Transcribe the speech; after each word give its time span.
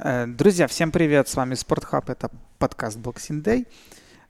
Э, 0.00 0.26
друзья, 0.26 0.68
всем 0.68 0.92
привет, 0.92 1.26
с 1.28 1.34
вами 1.34 1.54
Спортхаб, 1.54 2.08
это 2.08 2.30
подкаст 2.58 2.98
Boxing 2.98 3.42
Day. 3.42 3.66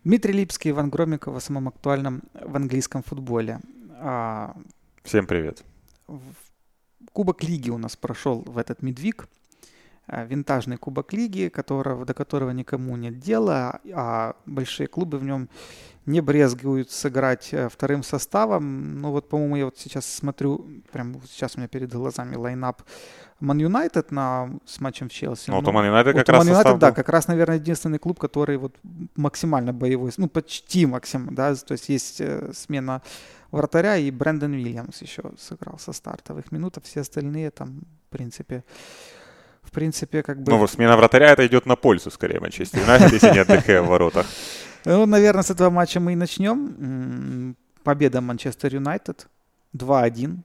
Дмитрий 0.02 0.32
Липский, 0.32 0.70
Иван 0.70 0.88
Громиков 0.88 1.36
о 1.36 1.40
самом 1.40 1.68
актуальном 1.68 2.22
в 2.32 2.56
английском 2.56 3.02
футболе. 3.02 3.60
А, 3.90 4.56
всем 5.02 5.26
привет. 5.26 5.62
Кубок 7.12 7.42
Лиги 7.42 7.68
у 7.68 7.76
нас 7.76 7.96
прошел 7.96 8.42
в 8.46 8.56
этот 8.56 8.80
мидвик. 8.82 9.28
Э, 10.08 10.26
винтажный 10.26 10.78
Кубок 10.78 11.12
Лиги, 11.12 11.48
которого, 11.48 12.06
до 12.06 12.14
которого 12.14 12.50
никому 12.50 12.96
нет 12.96 13.18
дела, 13.18 13.80
а 13.92 14.36
большие 14.46 14.86
клубы 14.86 15.18
в 15.18 15.24
нем 15.24 15.48
не 16.06 16.22
брезгуют 16.22 16.90
сыграть 16.90 17.52
э, 17.52 17.68
вторым 17.68 18.02
составом. 18.02 19.02
Ну 19.02 19.10
вот, 19.10 19.28
по-моему, 19.28 19.56
я 19.56 19.64
вот 19.66 19.76
сейчас 19.76 20.06
смотрю, 20.06 20.66
прям 20.92 21.20
сейчас 21.26 21.56
у 21.56 21.58
меня 21.58 21.68
перед 21.68 21.92
глазами 21.92 22.36
lineup 22.36 22.82
Ман 23.40 23.58
Юнайтед 23.58 24.10
на, 24.10 24.48
с 24.64 24.80
матчем 24.80 25.10
в 25.10 25.12
Челси. 25.12 25.50
Ну, 25.50 25.58
у 25.58 25.72
Ман 25.72 25.84
Юнайтед 25.84 26.16
как 26.16 26.28
раз 26.30 26.44
Юнайтед, 26.44 26.62
состав, 26.62 26.78
да, 26.78 26.92
как 26.92 27.08
раз, 27.10 27.28
наверное, 27.28 27.56
единственный 27.56 27.98
клуб, 27.98 28.18
который 28.18 28.56
вот 28.56 28.76
максимально 29.14 29.74
боевой, 29.74 30.10
ну, 30.16 30.26
почти 30.26 30.86
максимально, 30.86 31.32
да, 31.32 31.54
то 31.54 31.72
есть 31.72 31.90
есть 31.90 32.20
э, 32.22 32.50
смена 32.54 33.02
вратаря, 33.50 33.98
и 33.98 34.10
Брэндон 34.10 34.52
Уильямс 34.52 35.02
еще 35.02 35.22
сыграл 35.38 35.78
со 35.78 35.92
стартовых 35.92 36.50
минут, 36.50 36.78
а 36.78 36.80
все 36.80 37.00
остальные 37.00 37.50
там, 37.50 37.82
в 38.08 38.12
принципе, 38.12 38.64
в 39.68 39.70
принципе, 39.70 40.22
как 40.22 40.42
бы... 40.42 40.50
Ну, 40.50 40.66
смена 40.66 40.96
вратаря 40.96 41.32
это 41.32 41.46
идет 41.46 41.66
на 41.66 41.76
пользу, 41.76 42.10
скорее, 42.10 42.40
Манчестер 42.40 42.80
Юнайтед, 42.80 43.12
если 43.12 43.30
нет 43.34 43.46
ДХ 43.46 43.66
в 43.66 43.86
воротах. 43.86 44.26
Ну, 44.84 45.06
наверное, 45.06 45.42
с 45.42 45.50
этого 45.50 45.70
матча 45.70 46.00
мы 46.00 46.12
и 46.12 46.16
начнем. 46.16 47.54
Победа 47.84 48.20
Манчестер 48.20 48.74
Юнайтед 48.74 49.28
2-1. 49.76 50.38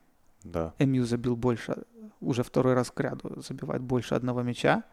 Да. 0.44 0.73
МЮ 0.80 1.05
забил 1.05 1.38
больше, 1.38 1.76
уже 2.20 2.44
второй 2.44 2.73
раз 2.73 2.91
к 2.91 2.99
ряду 2.99 3.41
забивает 3.48 3.82
больше 3.82 4.16
одного 4.16 4.41
мяча. 4.41 4.84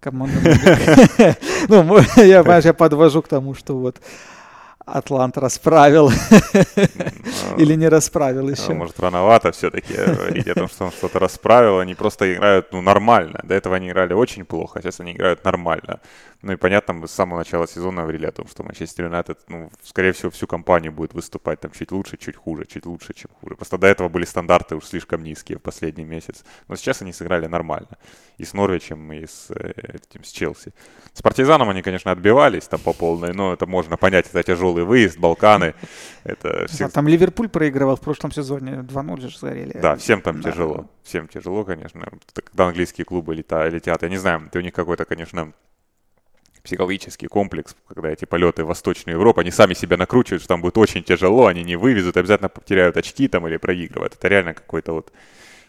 Команда... 0.00 0.34
Ну, 1.68 1.98
я, 2.16 2.42
понимаешь, 2.42 2.64
я 2.64 2.74
подвожу 2.74 3.22
к 3.22 3.28
тому, 3.28 3.54
что 3.54 3.76
вот 3.78 4.00
Атлант 4.84 5.38
расправил 5.38 6.10
или 7.56 7.74
не 7.74 7.88
расправил 7.88 8.48
еще. 8.48 8.74
Может, 8.74 8.98
рановато 9.00 9.52
все-таки 9.52 9.94
говорить 9.94 10.48
о 10.48 10.54
том, 10.54 10.68
что 10.68 10.86
он 10.86 10.90
что-то 10.90 11.18
расправил. 11.18 11.78
Они 11.78 11.94
просто 11.94 12.32
играют 12.32 12.72
ну, 12.72 12.80
нормально. 12.80 13.40
До 13.44 13.54
этого 13.54 13.76
они 13.76 13.88
играли 13.88 14.12
очень 14.12 14.44
плохо, 14.44 14.78
а 14.78 14.82
сейчас 14.82 15.00
они 15.00 15.12
играют 15.12 15.44
нормально. 15.44 16.00
Ну 16.42 16.52
и 16.52 16.56
понятно, 16.56 16.94
мы 16.94 17.06
с 17.06 17.12
самого 17.12 17.38
начала 17.38 17.68
сезона 17.68 18.02
говорили 18.02 18.26
о 18.26 18.32
том, 18.32 18.48
что 18.48 18.64
Манчестер 18.64 19.04
Юнайтед, 19.04 19.38
ну, 19.48 19.70
скорее 19.84 20.10
всего, 20.10 20.30
всю 20.30 20.48
компанию 20.48 20.92
будет 20.92 21.14
выступать 21.14 21.60
там 21.60 21.70
чуть 21.70 21.92
лучше, 21.92 22.16
чуть 22.16 22.34
хуже, 22.34 22.66
чуть 22.66 22.84
лучше, 22.84 23.14
чем 23.14 23.30
хуже. 23.40 23.54
Просто 23.54 23.78
до 23.78 23.86
этого 23.86 24.08
были 24.08 24.24
стандарты 24.24 24.74
уж 24.74 24.84
слишком 24.86 25.22
низкие 25.22 25.58
в 25.58 25.62
последний 25.62 26.04
месяц. 26.04 26.44
Но 26.66 26.74
сейчас 26.74 27.00
они 27.02 27.12
сыграли 27.12 27.46
нормально. 27.46 27.96
И 28.38 28.44
с 28.44 28.54
Норвичем, 28.54 29.12
и 29.12 29.24
с, 29.24 29.50
э, 29.50 29.72
этим, 29.76 30.24
с 30.24 30.32
Челси. 30.32 30.72
С 31.12 31.22
Партизаном 31.22 31.68
они, 31.68 31.82
конечно, 31.82 32.10
отбивались 32.10 32.66
там 32.66 32.80
по 32.80 32.92
полной, 32.92 33.32
но 33.32 33.52
это 33.52 33.66
можно 33.66 33.96
понять, 33.96 34.26
это 34.26 34.40
тяжелый 34.72 34.84
выезд, 34.84 35.18
Балканы. 35.18 35.74
Это 36.24 36.66
всег... 36.68 36.92
Там 36.92 37.08
Ливерпуль 37.08 37.48
проигрывал 37.48 37.96
в 37.96 38.00
прошлом 38.00 38.32
сезоне, 38.32 38.84
2-0 38.88 39.20
же 39.20 39.38
сгорели. 39.38 39.78
Да, 39.80 39.96
всем 39.96 40.20
там 40.20 40.40
да. 40.40 40.50
тяжело. 40.50 40.86
Всем 41.02 41.28
тяжело, 41.28 41.64
конечно. 41.64 42.08
Когда 42.32 42.66
английские 42.66 43.04
клубы 43.04 43.34
летят, 43.34 44.02
я 44.02 44.08
не 44.08 44.18
знаю, 44.18 44.50
у 44.54 44.60
них 44.60 44.72
какой-то, 44.72 45.04
конечно, 45.04 45.52
психологический 46.62 47.26
комплекс, 47.26 47.74
когда 47.88 48.10
эти 48.10 48.24
полеты 48.24 48.64
в 48.64 48.68
Восточную 48.68 49.16
Европу, 49.16 49.40
они 49.40 49.50
сами 49.50 49.74
себя 49.74 49.96
накручивают, 49.96 50.42
что 50.42 50.48
там 50.48 50.60
будет 50.62 50.78
очень 50.78 51.02
тяжело, 51.02 51.46
они 51.46 51.64
не 51.64 51.76
вывезут, 51.76 52.16
обязательно 52.16 52.48
потеряют 52.48 52.96
очки 52.96 53.28
там 53.28 53.46
или 53.48 53.56
проигрывают. 53.56 54.14
Это 54.14 54.28
реально 54.28 54.54
какой-то 54.54 54.92
вот, 54.92 55.12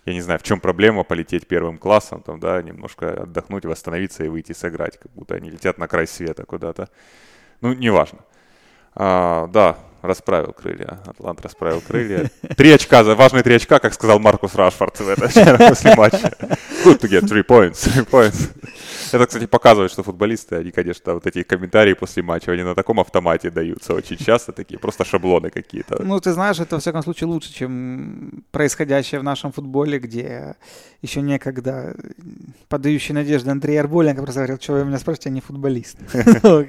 я 0.05 0.13
не 0.13 0.21
знаю, 0.21 0.39
в 0.39 0.43
чем 0.43 0.59
проблема 0.59 1.03
полететь 1.03 1.47
первым 1.47 1.79
классом, 1.79 2.21
там, 2.21 2.39
да, 2.39 2.61
немножко 2.61 3.23
отдохнуть, 3.23 3.65
восстановиться 3.65 4.23
и 4.23 4.27
выйти 4.27 4.53
сыграть, 4.53 4.99
как 4.99 5.11
будто 5.13 5.33
они 5.33 5.49
летят 5.49 5.79
на 5.79 5.88
край 5.88 6.05
света 6.05 6.45
куда-то. 6.45 6.89
Ну, 7.61 7.73
неважно. 7.73 8.19
А, 8.95 9.47
да, 9.47 9.77
расправил 10.02 10.53
крылья. 10.53 10.99
Атлант 11.05 11.41
расправил 11.41 11.81
крылья. 11.81 12.29
Три 12.56 12.72
очка, 12.72 13.03
важные 13.03 13.44
три 13.44 13.56
очка, 13.56 13.79
как 13.79 13.94
сказал 13.94 14.19
Маркус 14.19 14.53
Рашфорд 14.56 15.00
в 15.00 15.09
это, 15.09 15.28
после 15.69 15.95
матча. 15.95 16.31
Good 16.84 17.00
to 17.00 17.09
get 17.09 17.23
three 17.23 17.45
points, 17.45 17.88
three 17.88 18.07
points. 18.07 18.50
Это, 19.13 19.28
кстати, 19.28 19.46
показывает, 19.46 19.91
что 19.91 20.03
футболисты, 20.03 20.56
они, 20.56 20.72
конечно, 20.72 21.13
вот 21.13 21.28
эти 21.28 21.44
комментарии 21.44 21.94
после 21.94 22.24
матча, 22.24 22.51
они 22.51 22.63
на 22.63 22.75
таком 22.75 23.00
автомате 23.00 23.50
даются 23.50 23.94
очень 23.94 24.18
часто, 24.18 24.51
такие 24.51 24.79
просто 24.79 25.06
шаблоны 25.06 25.50
какие-то. 25.50 26.03
Ну, 26.03 26.19
ты 26.19 26.34
знаешь, 26.34 26.59
это, 26.59 26.75
во 26.75 26.79
всяком 26.79 27.03
случае, 27.03 27.28
лучше, 27.28 27.53
чем 27.53 28.44
происходящее 28.52 29.19
в 29.19 29.23
нашем 29.23 29.52
футболе, 29.52 30.00
где 30.00 30.56
еще 31.02 31.22
некогда 31.22 31.96
подающий 32.69 33.13
надежды 33.13 33.52
Андрей 33.52 33.79
Арболенко 33.79 34.22
просто 34.22 34.40
говорил, 34.40 34.57
что 34.59 34.73
вы 34.73 34.85
меня 34.85 34.97
спрашиваете, 34.97 35.29
я 35.29 35.34
не 35.34 35.41
футболист. 35.41 35.97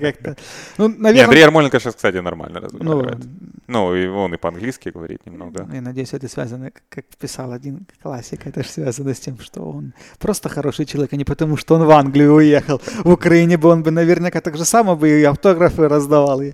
Ну, 0.78 0.88
наверное... 0.88 1.24
Андрей 1.24 1.44
Армоленко 1.44 1.80
сейчас, 1.80 1.94
кстати, 1.94 2.16
нормально 2.16 2.60
разговаривает. 2.60 3.18
Ну, 3.66 3.94
и 3.94 4.06
он 4.06 4.34
и 4.34 4.36
по-английски 4.36 4.90
говорит 4.90 5.26
немного. 5.26 5.68
Я 5.72 5.80
надеюсь, 5.80 6.12
это 6.12 6.28
связано, 6.28 6.70
как 6.88 7.04
писал 7.18 7.52
один 7.52 7.86
классик, 8.02 8.46
это 8.46 8.62
же 8.62 8.68
связано 8.68 9.14
с 9.14 9.20
тем, 9.20 9.38
что 9.38 9.62
он 9.62 9.94
просто 10.18 10.48
хороший 10.48 10.86
человек, 10.86 11.12
а 11.12 11.16
не 11.16 11.24
потому, 11.24 11.56
что 11.56 11.76
он 11.76 11.84
в 11.84 11.90
Англию 11.90 12.33
уехал. 12.34 12.80
В 13.04 13.10
Украине 13.10 13.56
бы 13.56 13.68
он 13.68 13.82
бы 13.82 13.90
наверняка 13.90 14.40
так 14.40 14.56
же 14.56 14.64
само 14.64 14.96
бы 14.96 15.08
и 15.08 15.24
автографы 15.24 15.88
раздавал. 15.88 16.42
И 16.42 16.52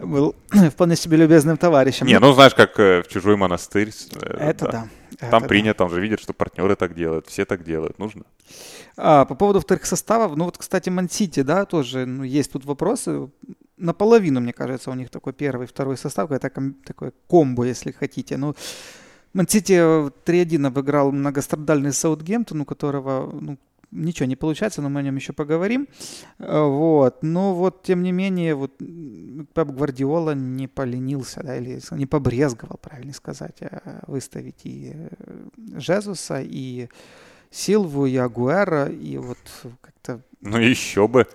ну, 0.00 0.06
был 0.06 0.34
вполне 0.70 0.96
себе 0.96 1.16
любезным 1.16 1.56
товарищем. 1.56 2.06
Не, 2.06 2.18
ну 2.18 2.32
знаешь, 2.32 2.54
как 2.54 2.78
э, 2.78 3.02
в 3.02 3.08
чужой 3.08 3.36
монастырь. 3.36 3.90
Э, 4.22 4.50
это 4.50 4.64
да. 4.64 4.70
да. 4.72 5.30
Там 5.30 5.42
это 5.42 5.48
принято, 5.48 5.78
да. 5.78 5.84
он 5.84 5.90
же 5.90 6.00
видит, 6.00 6.20
что 6.20 6.32
партнеры 6.32 6.76
так 6.76 6.94
делают, 6.94 7.26
все 7.26 7.44
так 7.44 7.64
делают, 7.64 7.98
нужно. 7.98 8.24
А, 8.96 9.24
по 9.24 9.34
поводу 9.34 9.60
вторых 9.60 9.86
составов, 9.86 10.36
ну 10.36 10.44
вот, 10.44 10.58
кстати, 10.58 10.90
Мансити, 10.90 11.42
да, 11.42 11.64
тоже 11.64 12.06
ну, 12.06 12.22
есть 12.22 12.52
тут 12.52 12.64
вопросы. 12.64 13.30
Наполовину, 13.76 14.40
мне 14.40 14.52
кажется, 14.52 14.90
у 14.90 14.94
них 14.94 15.10
такой 15.10 15.32
первый, 15.32 15.66
второй 15.66 15.96
состав, 15.96 16.30
это 16.30 16.50
такое 16.84 17.12
комбо, 17.28 17.64
если 17.64 17.92
хотите. 17.92 18.36
Ну, 18.36 18.54
Мансити 19.32 19.72
3-1 19.72 20.66
обыграл 20.66 21.12
многострадальный 21.12 21.92
Саутгемптон, 21.92 22.62
у 22.62 22.64
которого 22.64 23.30
ну, 23.38 23.58
ничего 23.96 24.26
не 24.26 24.36
получается, 24.36 24.82
но 24.82 24.88
мы 24.88 25.00
о 25.00 25.02
нем 25.02 25.16
еще 25.16 25.32
поговорим. 25.32 25.88
Э, 26.38 26.62
вот. 26.62 27.22
Но 27.22 27.54
вот, 27.54 27.82
тем 27.82 28.02
не 28.02 28.12
менее, 28.12 28.54
вот 28.54 28.78
Пеп 28.78 29.68
Гвардиола 29.68 30.34
не 30.34 30.68
поленился, 30.68 31.42
да, 31.42 31.56
или 31.56 31.80
не 31.92 32.06
побрезговал, 32.06 32.78
правильно 32.80 33.12
сказать, 33.12 33.62
а 33.62 34.04
выставить 34.06 34.60
и 34.64 34.92
э, 34.94 35.78
Жезуса, 35.78 36.40
и 36.42 36.88
Силву, 37.50 38.06
и 38.06 38.16
Агуэра, 38.16 38.86
и 38.86 39.16
вот 39.16 39.38
как-то... 39.80 40.22
Ну 40.40 40.58
еще 40.58 41.08
бы. 41.08 41.26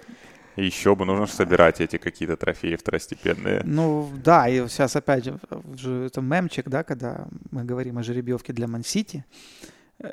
Еще 0.57 0.95
бы 0.95 1.05
нужно 1.05 1.27
собирать 1.27 1.79
эти 1.79 1.97
какие-то 1.97 2.35
трофеи 2.35 2.75
второстепенные. 2.75 3.61
Ну 3.63 4.09
да, 4.23 4.49
и 4.49 4.67
сейчас 4.67 4.95
опять 4.97 5.25
же 5.25 6.05
это 6.05 6.21
мемчик, 6.21 6.67
да, 6.67 6.83
когда 6.83 7.27
мы 7.51 7.63
говорим 7.63 7.97
о 7.97 8.03
жеребьевке 8.03 8.51
для 8.51 8.67
Ман-Сити 8.67 9.23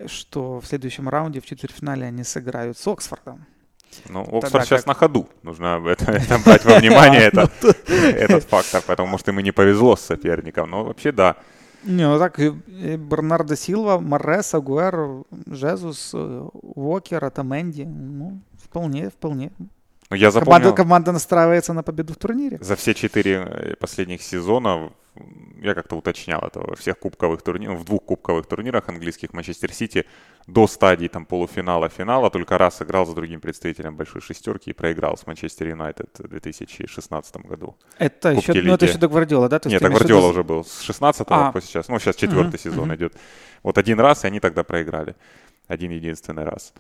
что 0.07 0.61
в 0.61 0.67
следующем 0.67 1.09
раунде 1.09 1.41
в 1.41 1.47
четвертьфинале 1.47 2.07
они 2.07 2.25
сыграют 2.25 2.79
с 2.79 2.87
Оксфордом. 2.87 3.47
Ну, 4.09 4.23
Оксфорд 4.23 4.65
сейчас 4.65 4.83
как... 4.83 4.87
на 4.87 4.95
ходу. 4.95 5.29
Нужно 5.43 5.83
это, 5.87 6.13
это 6.13 6.39
брать 6.39 6.65
во 6.65 6.79
внимание, 6.79 7.23
это, 7.23 7.51
ну, 7.63 7.71
этот 7.95 8.45
фактор. 8.45 8.83
Поэтому, 8.87 9.09
может, 9.09 9.29
им 9.29 9.39
и 9.41 9.43
не 9.43 9.53
повезло 9.53 9.97
с 9.97 10.01
соперником. 10.01 10.71
Но 10.71 10.85
вообще, 10.85 11.13
да. 11.13 11.37
Не, 11.85 12.09
ну 12.09 12.19
так, 12.19 12.39
Бернардо 12.39 13.57
Силва, 13.57 13.99
Морес, 13.99 14.55
Агуэр, 14.55 15.25
Жезус, 15.47 16.13
Уокер, 16.13 17.25
Атаменди. 17.25 17.83
Ну, 17.83 18.41
вполне, 18.63 19.11
вполне. 19.11 19.53
Ну, 20.11 20.17
я 20.17 20.31
запомнил... 20.31 20.53
команда, 20.53 20.77
команда 20.77 21.13
настраивается 21.13 21.73
на 21.73 21.83
победу 21.83 22.15
в 22.15 22.17
турнире. 22.17 22.59
За 22.61 22.77
все 22.77 22.95
четыре 22.95 23.35
э, 23.35 23.77
последних 23.77 24.23
сезона 24.23 24.91
я 25.61 25.75
как-то 25.75 25.97
уточнял 25.97 26.41
это 26.41 26.61
во 26.61 26.77
всех 26.77 26.99
кубковых 26.99 27.43
турнирах, 27.43 27.79
в 27.79 27.85
двух 27.85 28.05
кубковых 28.05 28.47
турнирах 28.47 28.89
английских 28.89 29.33
Манчестер 29.33 29.73
Сити 29.73 30.07
до 30.47 30.67
стадии 30.67 31.09
там 31.09 31.27
полуфинала, 31.27 31.89
финала 31.89 32.31
только 32.31 32.57
раз 32.57 32.81
играл 32.81 33.05
за 33.05 33.15
другим 33.15 33.41
представителем 33.41 33.97
большой 33.97 34.23
шестерки 34.23 34.71
и 34.71 34.73
проиграл 34.73 35.17
с 35.17 35.27
Манчестер 35.27 35.69
Юнайтед 35.69 36.19
в 36.19 36.29
2016 36.29 37.37
году. 37.39 37.77
Это 37.99 38.31
еще, 38.31 38.55
ну, 38.55 38.75
это 38.75 38.87
еще 38.87 38.99
до 38.99 39.09
Гвардиола, 39.09 39.49
да? 39.49 39.59
То 39.59 39.69
Нет, 39.69 39.83
это 39.83 39.91
Гвардиола 39.91 40.23
до... 40.23 40.29
уже 40.29 40.45
был 40.45 40.65
с 40.65 40.81
16 40.81 41.27
а. 41.29 41.53
по 41.53 41.61
сейчас. 41.61 41.89
Ну, 41.89 41.99
сейчас 41.99 42.17
четвертый 42.17 42.57
угу, 42.57 42.59
сезон 42.59 42.91
угу. 42.91 42.97
идет. 42.97 43.15
Вот 43.63 43.77
один 43.77 44.01
раз, 44.01 44.25
и 44.25 44.27
они 44.29 44.41
тогда 44.41 44.63
проиграли. 44.63 45.17
Один 45.67 45.91
единственный 45.91 46.45
раз. 46.45 46.73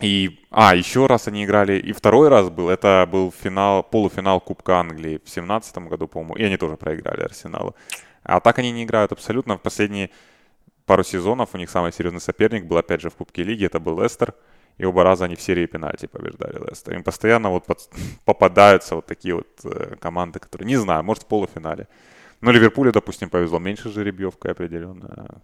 И, 0.00 0.40
а, 0.50 0.74
еще 0.74 1.06
раз 1.06 1.28
они 1.28 1.44
играли, 1.44 1.78
и 1.78 1.92
второй 1.92 2.28
раз 2.28 2.50
был, 2.50 2.68
это 2.68 3.08
был 3.10 3.32
финал, 3.32 3.82
полуфинал 3.82 4.40
Кубка 4.40 4.80
Англии 4.80 5.20
в 5.24 5.30
семнадцатом 5.30 5.88
году, 5.88 6.08
по-моему, 6.08 6.34
и 6.34 6.42
они 6.42 6.56
тоже 6.56 6.76
проиграли 6.76 7.22
Арсеналу. 7.22 7.76
А 8.24 8.40
так 8.40 8.58
они 8.58 8.72
не 8.72 8.84
играют 8.84 9.12
абсолютно. 9.12 9.56
В 9.56 9.62
последние 9.62 10.10
пару 10.86 11.04
сезонов 11.04 11.50
у 11.54 11.58
них 11.58 11.70
самый 11.70 11.92
серьезный 11.92 12.20
соперник 12.20 12.64
был, 12.64 12.76
опять 12.76 13.00
же, 13.00 13.10
в 13.10 13.14
Кубке 13.14 13.44
Лиги, 13.44 13.66
это 13.66 13.78
был 13.78 14.02
Лестер. 14.02 14.34
И 14.76 14.84
оба 14.84 15.04
раза 15.04 15.26
они 15.26 15.36
в 15.36 15.40
серии 15.40 15.66
пенальти 15.66 16.06
побеждали 16.06 16.58
Лестер. 16.68 16.94
Им 16.94 17.04
постоянно 17.04 17.50
вот 17.50 17.64
под, 17.64 17.88
попадаются 18.24 18.96
вот 18.96 19.06
такие 19.06 19.36
вот 19.36 19.46
э, 19.64 19.94
команды, 20.00 20.40
которые, 20.40 20.66
не 20.66 20.76
знаю, 20.76 21.04
может 21.04 21.22
в 21.22 21.26
полуфинале. 21.26 21.86
Но 22.40 22.50
Ливерпулю, 22.50 22.92
допустим, 22.92 23.30
повезло 23.30 23.60
меньше 23.60 23.90
жеребьевкой 23.90 24.50
определенно. 24.50 25.40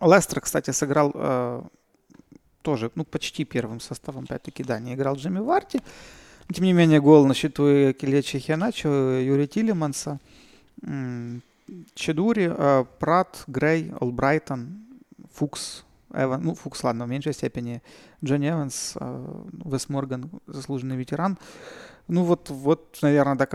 Лестер, 0.00 0.40
кстати, 0.40 0.70
сыграл 0.70 1.12
э, 1.14 1.62
тоже, 2.62 2.90
ну, 2.94 3.04
почти 3.04 3.44
первым 3.44 3.80
составом, 3.80 4.24
опять-таки, 4.24 4.64
да, 4.64 4.78
не 4.78 4.94
играл 4.94 5.16
Джимми 5.16 5.40
Варти. 5.40 5.80
Тем 6.52 6.64
не 6.64 6.72
менее, 6.72 7.00
гол 7.00 7.26
на 7.26 7.34
счету 7.34 7.92
Келечи 7.92 8.38
Хианачо, 8.38 8.88
Юрия 9.20 9.46
Тилеманса, 9.46 10.18
Чедури, 11.94 12.50
э, 12.50 12.84
Прат, 12.98 13.44
Грей, 13.46 13.92
Олбрайтон, 14.00 14.86
Фукс, 15.34 15.84
Эван, 16.14 16.42
ну, 16.42 16.54
Фукс, 16.54 16.82
ладно, 16.84 17.04
в 17.04 17.08
меньшей 17.08 17.34
степени, 17.34 17.82
Джонни 18.24 18.48
Эванс, 18.48 18.94
э, 18.98 19.42
Вес 19.64 19.88
Морган, 19.88 20.30
заслуженный 20.46 20.96
ветеран. 20.96 21.38
Ну 22.08 22.24
вот, 22.24 22.48
вот, 22.48 22.98
наверное, 23.02 23.34
да, 23.34 23.46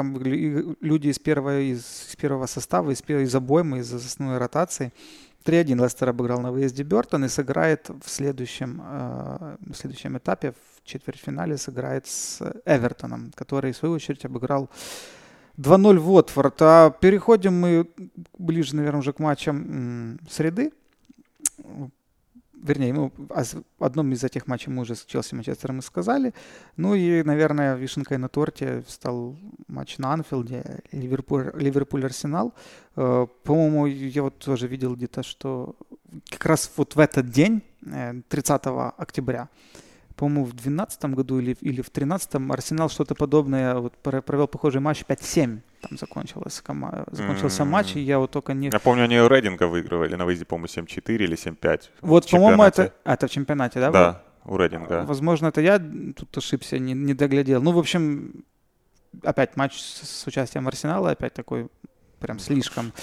люди 0.81 1.07
из 1.07 1.17
первого, 1.17 1.59
из, 1.59 2.15
первого 2.19 2.45
состава, 2.45 2.91
из, 2.91 3.01
из 3.01 3.33
обоймы, 3.33 3.79
из 3.79 3.91
основной 3.91 4.37
ротации. 4.37 4.93
3-1 5.43 5.81
Лестер 5.81 6.09
обыграл 6.09 6.41
на 6.41 6.51
выезде 6.51 6.83
Бертон 6.83 7.25
и 7.25 7.27
сыграет 7.27 7.89
в 7.89 8.09
следующем, 8.09 8.81
э, 8.83 9.57
в 9.59 9.73
следующем 9.75 10.17
этапе, 10.17 10.51
в 10.51 10.83
четвертьфинале 10.85 11.57
сыграет 11.57 12.07
с 12.07 12.41
Эвертоном, 12.65 13.31
который, 13.35 13.73
в 13.73 13.77
свою 13.77 13.95
очередь, 13.95 14.25
обыграл 14.25 14.69
2-0 15.57 15.97
Уотфорд. 15.97 16.61
А 16.61 16.89
переходим 16.89 17.59
мы 17.59 17.87
ближе, 18.37 18.75
наверное, 18.75 18.99
уже 18.99 19.13
к 19.13 19.19
матчам 19.19 20.19
среды 20.29 20.71
вернее, 22.63 22.93
ну, 22.93 23.11
о 23.29 23.43
одном 23.79 24.11
из 24.13 24.23
этих 24.23 24.47
матчей 24.47 24.71
мы 24.71 24.81
уже 24.81 24.95
с 24.95 25.05
Челси 25.05 25.35
Манчестером 25.35 25.79
и 25.79 25.81
сказали. 25.81 26.33
Ну 26.77 26.95
и, 26.95 27.23
наверное, 27.23 27.75
вишенкой 27.75 28.17
на 28.17 28.29
торте 28.29 28.83
стал 28.87 29.35
матч 29.67 29.97
на 29.97 30.13
Анфилде, 30.13 30.81
Ливерпуль, 30.91 31.51
Ливерпуль-Арсенал. 31.53 32.53
Э, 32.95 33.27
по-моему, 33.43 33.85
я 33.85 34.23
вот 34.23 34.39
тоже 34.39 34.67
видел 34.67 34.95
где-то, 34.95 35.23
что 35.23 35.75
как 36.29 36.45
раз 36.45 36.71
вот 36.77 36.95
в 36.95 36.99
этот 36.99 37.29
день, 37.29 37.61
30 38.29 38.65
э, 38.65 38.91
октября, 38.97 39.49
по-моему, 40.15 40.45
в 40.45 40.51
2012 40.51 41.05
году 41.05 41.39
или, 41.39 41.57
или 41.61 41.81
в 41.81 41.91
2013 41.91 42.35
Арсенал 42.49 42.89
что-то 42.89 43.15
подобное 43.15 43.75
вот 43.75 43.93
провел 43.97 44.47
похожий 44.47 44.81
матч 44.81 45.03
5-7 45.07 45.59
там 45.87 45.97
закончилась, 45.97 46.61
кома... 46.61 47.05
закончился 47.11 47.63
mm-hmm. 47.63 47.67
матч, 47.67 47.95
и 47.95 47.99
я 47.99 48.19
вот 48.19 48.31
только 48.31 48.53
не... 48.53 48.69
Я 48.71 48.79
помню, 48.79 49.03
они 49.03 49.19
у 49.19 49.27
Рейдинга 49.27 49.67
выигрывали 49.67 50.15
на 50.15 50.25
выезде, 50.25 50.45
по-моему, 50.45 50.67
7-4 50.67 51.15
или 51.15 51.37
7-5. 51.37 51.81
Вот, 52.01 52.29
по-моему, 52.29 52.63
это... 52.63 52.93
А, 53.03 53.13
это 53.13 53.27
в 53.27 53.31
чемпионате, 53.31 53.79
да? 53.79 53.91
Да, 53.91 54.23
у 54.45 54.57
Рейдинга. 54.57 55.03
Возможно, 55.05 55.47
это 55.47 55.61
я 55.61 55.79
тут 55.79 56.37
ошибся, 56.37 56.79
не, 56.79 56.93
не 56.93 57.13
доглядел. 57.13 57.61
Ну, 57.61 57.71
в 57.71 57.79
общем, 57.79 58.43
опять 59.23 59.55
матч 59.57 59.79
с, 59.79 60.07
с 60.07 60.27
участием 60.27 60.67
Арсенала, 60.67 61.11
опять 61.11 61.33
такой 61.33 61.67
прям 62.19 62.39
слишком 62.39 62.93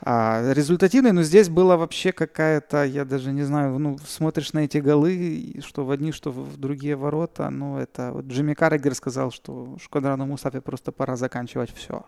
а, 0.00 0.52
результативный, 0.52 1.12
но 1.12 1.22
здесь 1.22 1.48
была 1.48 1.76
вообще 1.76 2.12
какая-то, 2.12 2.84
я 2.84 3.04
даже 3.04 3.32
не 3.32 3.42
знаю, 3.42 3.78
ну, 3.78 3.98
смотришь 4.06 4.52
на 4.52 4.60
эти 4.60 4.78
голы, 4.78 5.60
что 5.66 5.84
в 5.84 5.90
одни, 5.90 6.12
что 6.12 6.30
в 6.30 6.56
другие 6.56 6.96
ворота, 6.96 7.50
ну, 7.50 7.78
это 7.78 8.12
вот 8.12 8.26
Джимми 8.26 8.54
Каррегер 8.54 8.94
сказал, 8.94 9.30
что 9.30 9.76
Шкодрану 9.82 10.26
Мусафе 10.26 10.60
просто 10.60 10.92
пора 10.92 11.16
заканчивать 11.16 11.72
все. 11.74 12.04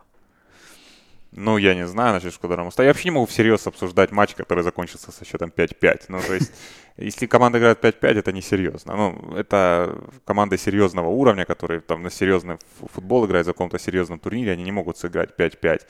Ну, 1.32 1.58
я 1.58 1.74
не 1.74 1.86
знаю 1.86 2.14
насчет 2.14 2.32
Шкода 2.32 2.56
Муста. 2.56 2.82
Я 2.82 2.88
вообще 2.88 3.08
не 3.08 3.14
могу 3.14 3.26
всерьез 3.26 3.66
обсуждать 3.66 4.12
матч, 4.12 4.34
который 4.34 4.64
закончился 4.64 5.12
со 5.12 5.24
счетом 5.26 5.52
5-5. 5.54 6.04
Ну, 6.08 6.20
то 6.26 6.32
есть, 6.32 6.52
если 6.96 7.26
команда 7.26 7.58
играет 7.58 7.84
5-5, 7.84 8.18
это 8.18 8.32
не 8.32 8.40
серьезно. 8.40 8.96
Ну, 8.96 9.36
это 9.36 9.98
команды 10.24 10.56
серьезного 10.56 11.08
уровня, 11.08 11.44
которые 11.44 11.80
там 11.80 12.02
на 12.02 12.10
серьезный 12.10 12.56
футбол 12.94 13.26
играют 13.26 13.46
за 13.46 13.52
каком-то 13.52 13.78
серьезном 13.78 14.18
турнире, 14.18 14.52
они 14.52 14.64
не 14.64 14.72
могут 14.72 14.96
сыграть 14.96 15.30
5-5. 15.38 15.82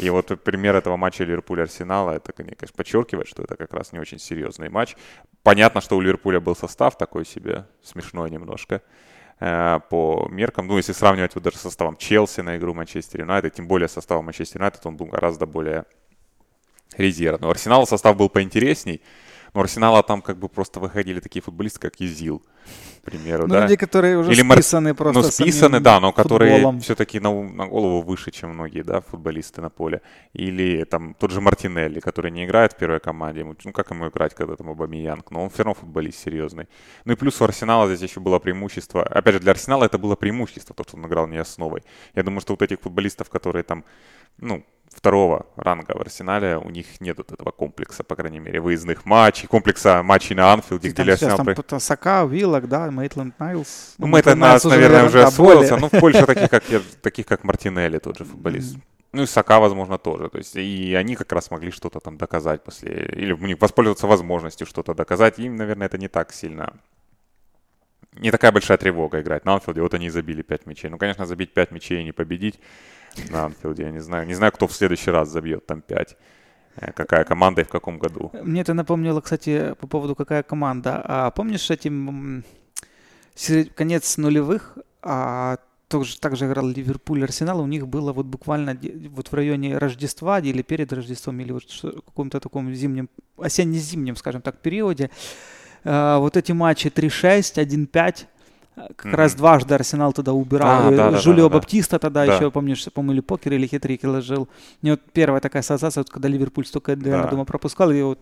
И 0.00 0.10
вот 0.10 0.42
пример 0.44 0.76
этого 0.76 0.98
матча 0.98 1.24
Ливерпуля-Арсенала, 1.24 2.16
это, 2.16 2.32
конечно, 2.34 2.68
подчеркивает, 2.76 3.28
что 3.28 3.42
это 3.42 3.56
как 3.56 3.72
раз 3.72 3.92
не 3.92 3.98
очень 3.98 4.18
серьезный 4.18 4.68
матч. 4.68 4.94
Понятно, 5.42 5.80
что 5.80 5.96
у 5.96 6.00
Ливерпуля 6.02 6.38
был 6.38 6.54
состав 6.54 6.98
такой 6.98 7.24
себе, 7.24 7.64
смешной 7.82 8.30
немножко. 8.30 8.82
Э, 9.44 9.80
по 9.90 10.28
меркам. 10.30 10.68
Ну, 10.68 10.76
если 10.76 10.92
сравнивать 10.92 11.34
вот 11.34 11.42
даже 11.42 11.56
составом 11.56 11.96
Челси 11.96 12.42
на 12.42 12.56
игру 12.58 12.74
Манчестер 12.74 13.22
Юнайтед, 13.22 13.54
тем 13.54 13.66
более 13.66 13.88
составом 13.88 14.26
Манчестер 14.26 14.60
Юнайтед, 14.60 14.86
он 14.86 14.96
был 14.96 15.06
гораздо 15.06 15.46
более 15.46 15.84
резервный. 16.96 17.48
У 17.48 17.50
Арсенала 17.50 17.84
состав 17.84 18.16
был 18.16 18.28
поинтересней, 18.28 19.02
но 19.54 19.60
у 19.60 19.64
Арсенала 19.64 20.02
там 20.02 20.22
как 20.22 20.38
бы 20.38 20.48
просто 20.48 20.80
выходили 20.80 21.20
такие 21.20 21.42
футболисты, 21.42 21.78
как 21.80 22.00
Изил, 22.00 22.42
к 23.02 23.04
примеру, 23.04 23.46
ну, 23.46 23.54
да? 23.54 23.62
люди, 23.62 23.76
которые 23.76 24.16
уже 24.16 24.32
Или 24.32 24.42
списаны 24.42 24.90
мар... 24.90 24.96
просто 24.96 25.20
Ну, 25.20 25.30
списаны, 25.30 25.80
да, 25.80 26.00
но 26.00 26.12
которые 26.12 26.78
все-таки 26.80 27.20
на, 27.20 27.42
на 27.42 27.66
голову 27.66 28.00
выше, 28.00 28.30
чем 28.30 28.50
многие, 28.50 28.82
да, 28.82 29.00
футболисты 29.00 29.60
на 29.60 29.68
поле. 29.68 30.00
Или 30.32 30.84
там 30.84 31.14
тот 31.14 31.32
же 31.32 31.40
Мартинелли, 31.40 32.00
который 32.00 32.30
не 32.30 32.44
играет 32.44 32.72
в 32.72 32.76
первой 32.76 33.00
команде. 33.00 33.44
Ну, 33.44 33.72
как 33.72 33.90
ему 33.90 34.08
играть, 34.08 34.34
когда 34.34 34.56
там 34.56 34.70
Абамиянг? 34.70 35.30
Но 35.30 35.42
он 35.42 35.50
все 35.50 35.64
равно 35.64 35.74
футболист 35.74 36.18
серьезный. 36.24 36.66
Ну 37.04 37.12
и 37.12 37.16
плюс 37.16 37.40
у 37.40 37.44
Арсенала 37.44 37.94
здесь 37.94 38.10
еще 38.10 38.20
было 38.20 38.38
преимущество. 38.38 39.02
Опять 39.02 39.34
же, 39.34 39.40
для 39.40 39.50
Арсенала 39.50 39.84
это 39.84 39.98
было 39.98 40.16
преимущество, 40.16 40.74
то, 40.74 40.84
что 40.84 40.96
он 40.96 41.06
играл 41.06 41.26
не 41.26 41.36
основой. 41.36 41.82
Я 42.14 42.22
думаю, 42.22 42.40
что 42.40 42.52
вот 42.52 42.62
этих 42.62 42.80
футболистов, 42.80 43.28
которые 43.28 43.64
там, 43.64 43.84
ну, 44.38 44.64
второго 44.94 45.46
ранга 45.56 45.92
в 45.96 46.00
Арсенале, 46.00 46.56
у 46.58 46.70
них 46.70 47.00
нет 47.00 47.18
вот 47.18 47.32
этого 47.32 47.50
комплекса, 47.50 48.04
по 48.04 48.16
крайней 48.16 48.40
мере, 48.40 48.60
выездных 48.60 49.04
матчей, 49.04 49.48
комплекса 49.48 50.02
матчей 50.02 50.34
на 50.34 50.52
Анфилде, 50.52 50.90
где 50.90 51.02
Арсенал... 51.02 51.36
Там 51.36 51.46
при... 51.46 51.78
Сака, 51.78 52.24
Виллок, 52.24 52.68
да, 52.68 52.90
Мейтленд 52.90 53.38
Найлс. 53.38 53.94
Ну, 53.98 54.06
Мейтленд 54.06 54.40
Найлс, 54.40 54.64
наверное, 54.64 55.06
уже 55.06 55.22
освоился, 55.22 55.76
но 55.76 55.88
в 55.88 56.00
Польше 56.00 56.26
таких, 56.26 56.50
как, 56.50 56.64
таких, 57.02 57.26
как 57.26 57.44
Мартинелли, 57.44 57.98
тот 57.98 58.18
же 58.18 58.24
футболист. 58.24 58.76
Ну 59.12 59.22
и 59.22 59.26
Сака, 59.26 59.60
возможно, 59.60 59.98
тоже. 59.98 60.28
То 60.30 60.38
есть 60.38 60.56
и 60.56 60.94
они 60.94 61.16
как 61.16 61.30
раз 61.32 61.50
могли 61.50 61.70
что-то 61.70 62.00
там 62.00 62.16
доказать 62.16 62.64
после... 62.64 63.10
Или 63.12 63.32
у 63.32 63.46
них 63.46 63.60
воспользоваться 63.60 64.06
возможностью 64.06 64.66
что-то 64.66 64.94
доказать. 64.94 65.38
Им, 65.38 65.56
наверное, 65.56 65.86
это 65.86 65.98
не 65.98 66.08
так 66.08 66.32
сильно... 66.32 66.72
Не 68.16 68.30
такая 68.30 68.52
большая 68.52 68.76
тревога 68.78 69.20
играть 69.20 69.44
на 69.44 69.54
Анфилде. 69.54 69.80
Вот 69.80 69.94
они 69.94 70.06
и 70.06 70.10
забили 70.10 70.42
5 70.42 70.66
мячей. 70.66 70.90
Ну, 70.90 70.98
конечно, 70.98 71.26
забить 71.26 71.54
5 71.54 71.70
мячей 71.72 72.00
и 72.00 72.04
не 72.04 72.12
победить 72.12 72.60
на 73.30 73.44
Анфилде. 73.44 73.84
Я 73.84 73.90
не 73.90 74.00
знаю. 74.00 74.26
Не 74.26 74.34
знаю, 74.34 74.52
кто 74.52 74.66
в 74.66 74.72
следующий 74.72 75.10
раз 75.10 75.28
забьет 75.28 75.66
там 75.66 75.80
5. 75.80 76.16
Э, 76.76 76.92
какая 76.92 77.24
команда 77.24 77.62
и 77.62 77.64
в 77.64 77.68
каком 77.68 77.98
году. 77.98 78.30
Мне 78.42 78.60
это 78.60 78.74
напомнило, 78.74 79.20
кстати, 79.20 79.74
по 79.80 79.86
поводу 79.86 80.14
какая 80.14 80.42
команда. 80.42 81.02
А 81.04 81.30
помнишь 81.30 81.70
этим 81.70 82.44
конец 83.74 84.16
нулевых, 84.18 84.78
а 85.02 85.58
тоже 85.88 86.18
также 86.18 86.46
играл 86.46 86.68
Ливерпуль, 86.68 87.24
Арсенал, 87.24 87.60
у 87.60 87.66
них 87.66 87.86
было 87.86 88.12
вот 88.12 88.26
буквально 88.26 88.78
вот 89.10 89.28
в 89.28 89.34
районе 89.34 89.76
Рождества 89.76 90.38
или 90.40 90.62
перед 90.62 90.92
Рождеством, 90.92 91.40
или 91.40 91.52
вот 91.52 91.64
в 91.64 92.00
каком-то 92.00 92.40
таком 92.40 92.74
зимнем, 92.74 93.10
осенне-зимнем, 93.36 94.16
скажем 94.16 94.40
так, 94.40 94.58
периоде. 94.62 95.10
А, 95.84 96.18
вот 96.18 96.36
эти 96.36 96.52
матчи 96.52 96.88
3-6, 96.88 97.56
1-5, 97.56 98.26
как 98.74 99.06
mm-hmm. 99.06 99.14
раз 99.14 99.34
дважды 99.34 99.74
Арсенал 99.74 100.12
тогда 100.12 100.32
убирал. 100.32 100.88
А, 100.88 100.90
да, 100.90 101.10
да, 101.10 101.18
Жулио 101.18 101.48
да, 101.48 101.54
Баптиста 101.56 101.98
тогда 101.98 102.26
да. 102.26 102.34
еще, 102.34 102.50
помнишь, 102.50 102.84
по-моему, 102.92 103.14
или 103.14 103.20
покер, 103.20 103.52
или 103.52 103.66
хитрики 103.66 104.06
ложил. 104.06 104.48
Мне 104.80 104.92
вот 104.92 105.00
первая 105.12 105.40
такая 105.40 105.60
ассоциация, 105.60 106.00
вот, 106.00 106.10
когда 106.10 106.28
Ливерпуль 106.28 106.66
столько, 106.66 106.96
да. 106.96 107.26
дома 107.26 107.44
пропускал, 107.44 107.90
и 107.90 108.02
вот 108.02 108.18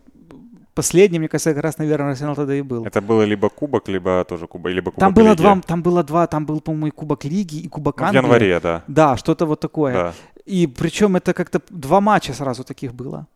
последний, 0.75 1.19
мне 1.19 1.29
кажется, 1.29 1.55
как 1.55 1.62
раз, 1.62 1.79
наверное, 1.79 2.12
Арсенал 2.12 2.35
тогда 2.35 2.55
и 2.55 2.62
был. 2.62 2.85
Это 2.85 3.00
было 3.00 3.23
либо 3.23 3.49
кубок, 3.49 3.88
либо 3.88 4.25
тоже 4.25 4.47
кубок, 4.47 4.73
либо 4.73 4.90
кубок 4.90 5.00
там 5.00 5.14
было 5.14 5.29
Лиги. 5.29 5.37
два, 5.37 5.61
Там 5.61 5.83
было 5.83 6.02
два, 6.02 6.26
там 6.26 6.47
был, 6.47 6.61
по-моему, 6.61 6.87
и 6.87 6.90
кубок 6.90 7.25
Лиги, 7.25 7.61
и 7.61 7.69
кубок 7.69 8.00
Англии. 8.00 8.21
В 8.21 8.25
январе, 8.25 8.61
да. 8.61 8.83
Да, 8.88 9.17
что-то 9.17 9.47
вот 9.47 9.61
такое. 9.61 9.93
Да. 9.93 10.14
И 10.47 10.67
причем 10.67 11.17
это 11.17 11.33
как-то 11.33 11.61
два 11.71 12.00
матча 12.00 12.33
сразу 12.33 12.64
таких 12.64 12.93
было. 12.93 13.26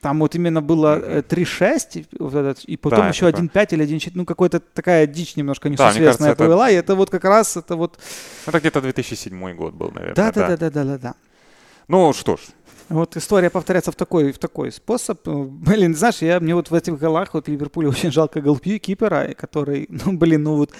Там 0.00 0.20
вот 0.20 0.34
именно 0.34 0.60
было 0.60 1.22
3-6, 1.22 2.06
э, 2.20 2.54
и 2.66 2.76
потом 2.76 2.98
да, 2.98 3.08
еще 3.08 3.28
1-5 3.28 3.74
или 3.74 3.86
1-4, 3.86 4.12
ну 4.14 4.24
какая-то 4.24 4.60
такая 4.60 5.06
дичь 5.06 5.36
немножко 5.36 5.68
несусветная 5.68 6.30
да, 6.30 6.36
повела, 6.36 6.68
это... 6.68 6.74
и 6.74 6.78
это 6.78 6.94
вот 6.94 7.10
как 7.10 7.24
раз, 7.24 7.56
это 7.56 7.76
вот... 7.76 7.98
Это 8.46 8.60
где-то 8.60 8.82
2007 8.82 9.54
год 9.54 9.74
был, 9.74 9.90
наверное. 9.92 10.14
Да, 10.14 10.32
да, 10.32 10.48
да, 10.48 10.56
да, 10.56 10.70
да, 10.70 10.84
да. 10.84 10.98
да. 10.98 11.14
Ну 11.88 12.12
что 12.12 12.36
ж, 12.36 12.40
вот 12.88 13.16
история 13.16 13.50
повторяется 13.50 13.90
в 13.90 13.96
такой, 13.96 14.30
в 14.30 14.38
такой 14.38 14.70
способ. 14.70 15.26
Блин, 15.26 15.94
знаешь, 15.96 16.18
я, 16.22 16.38
мне 16.38 16.54
вот 16.54 16.70
в 16.70 16.74
этих 16.74 16.98
голах 16.98 17.34
вот 17.34 17.48
Ливерпуле 17.48 17.88
очень 17.90 18.12
жалко 18.12 18.40
голкипера, 18.40 19.34
который, 19.34 19.86
ну, 19.90 20.16
блин, 20.16 20.44
ну 20.44 20.56
вот 20.56 20.70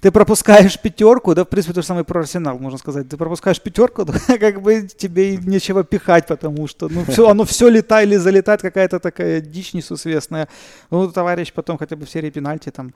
ты 0.00 0.12
пропускаешь 0.12 0.80
пятерку, 0.80 1.34
да, 1.34 1.44
в 1.44 1.48
принципе, 1.48 1.74
то 1.74 1.82
же 1.82 1.86
самое 1.86 2.04
про 2.04 2.20
Арсенал, 2.20 2.58
можно 2.58 2.78
сказать. 2.78 3.08
Ты 3.08 3.16
пропускаешь 3.16 3.60
пятерку, 3.60 4.04
да, 4.28 4.38
как 4.38 4.62
бы 4.62 4.82
тебе 4.82 5.34
и 5.34 5.36
нечего 5.38 5.82
пихать, 5.82 6.26
потому 6.26 6.68
что, 6.68 6.88
ну, 6.88 7.04
все, 7.04 7.28
оно 7.28 7.44
все 7.44 7.68
летает 7.68 8.08
или 8.08 8.16
залетает, 8.16 8.62
какая-то 8.62 9.00
такая 9.00 9.40
дичь 9.40 9.74
несусветная. 9.74 10.48
Ну, 10.90 11.10
товарищ 11.10 11.52
потом 11.52 11.78
хотя 11.78 11.96
бы 11.96 12.06
в 12.06 12.10
серии 12.10 12.30
пенальти 12.30 12.70
там 12.70 12.94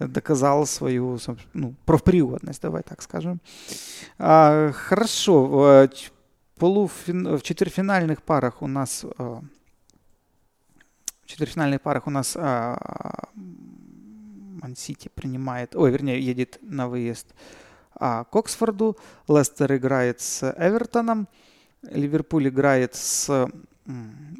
доказал 0.00 0.66
свою, 0.66 1.18
ну, 1.54 1.74
профпригодность, 1.84 2.62
давай 2.62 2.82
так 2.82 3.02
скажем. 3.02 3.40
А, 4.18 4.72
хорошо, 4.72 5.88
полуфин... 6.60 7.36
в 7.36 7.42
четвертьфинальных 7.42 8.22
парах 8.22 8.62
у 8.62 8.66
нас 8.66 9.04
э, 9.04 9.40
в 11.22 11.26
четвертьфинальных 11.26 11.80
парах 11.80 12.06
у 12.06 12.10
нас 12.10 12.36
Ман-Сити 14.62 15.10
принимает, 15.14 15.74
ой, 15.74 15.90
вернее, 15.90 16.20
едет 16.20 16.58
на 16.62 16.88
выезд 16.88 17.34
а, 17.94 18.24
к 18.24 18.36
Оксфорду, 18.36 18.96
Лестер 19.28 19.74
играет 19.76 20.20
с 20.20 20.42
Эвертоном, 20.58 21.28
Ливерпуль 21.82 22.48
играет 22.48 22.94
с 22.94 23.48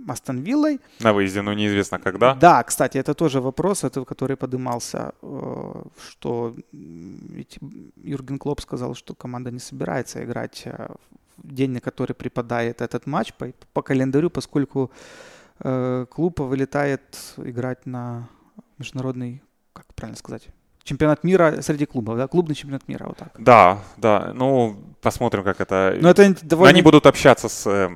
Астон 0.09 0.39
Виллой. 0.39 0.81
На 1.00 1.12
выезде, 1.12 1.43
но 1.43 1.55
неизвестно 1.55 1.99
когда. 1.99 2.35
Да, 2.35 2.62
кстати, 2.62 2.99
это 2.99 3.15
тоже 3.15 3.41
вопрос, 3.41 3.85
это, 3.85 4.05
который 4.05 4.37
подымался, 4.37 5.12
э, 5.23 5.83
что 6.11 6.55
ведь 6.73 7.59
Юрген 7.97 8.39
Клоп 8.39 8.61
сказал, 8.61 8.95
что 8.95 9.15
команда 9.15 9.50
не 9.50 9.61
собирается 9.61 10.23
играть 10.25 10.62
э, 10.67 10.89
день, 11.42 11.70
на 11.70 11.80
который 11.80 12.14
припадает 12.14 12.80
этот 12.80 13.06
матч 13.06 13.32
по, 13.35 13.52
по 13.73 13.82
календарю, 13.82 14.30
поскольку 14.30 14.90
э, 15.61 16.06
клуб 16.11 16.40
вылетает 16.40 17.02
играть 17.37 17.87
на 17.87 18.28
международный, 18.78 19.42
как 19.73 19.87
правильно 19.94 20.16
сказать, 20.16 20.49
чемпионат 20.82 21.25
мира 21.25 21.61
среди 21.62 21.87
клубов, 21.87 22.16
да, 22.16 22.28
клубный 22.28 22.54
чемпионат 22.54 22.88
мира, 22.88 23.06
вот 23.06 23.16
так. 23.16 23.32
Да, 23.38 23.78
да, 23.97 24.32
ну 24.35 24.76
посмотрим, 25.00 25.44
как 25.44 25.61
это. 25.61 25.97
Но 26.00 26.11
это 26.11 26.35
довольно... 26.42 26.70
Они 26.70 26.82
будут 26.82 27.06
общаться 27.06 27.49
с 27.49 27.66
э, 27.66 27.90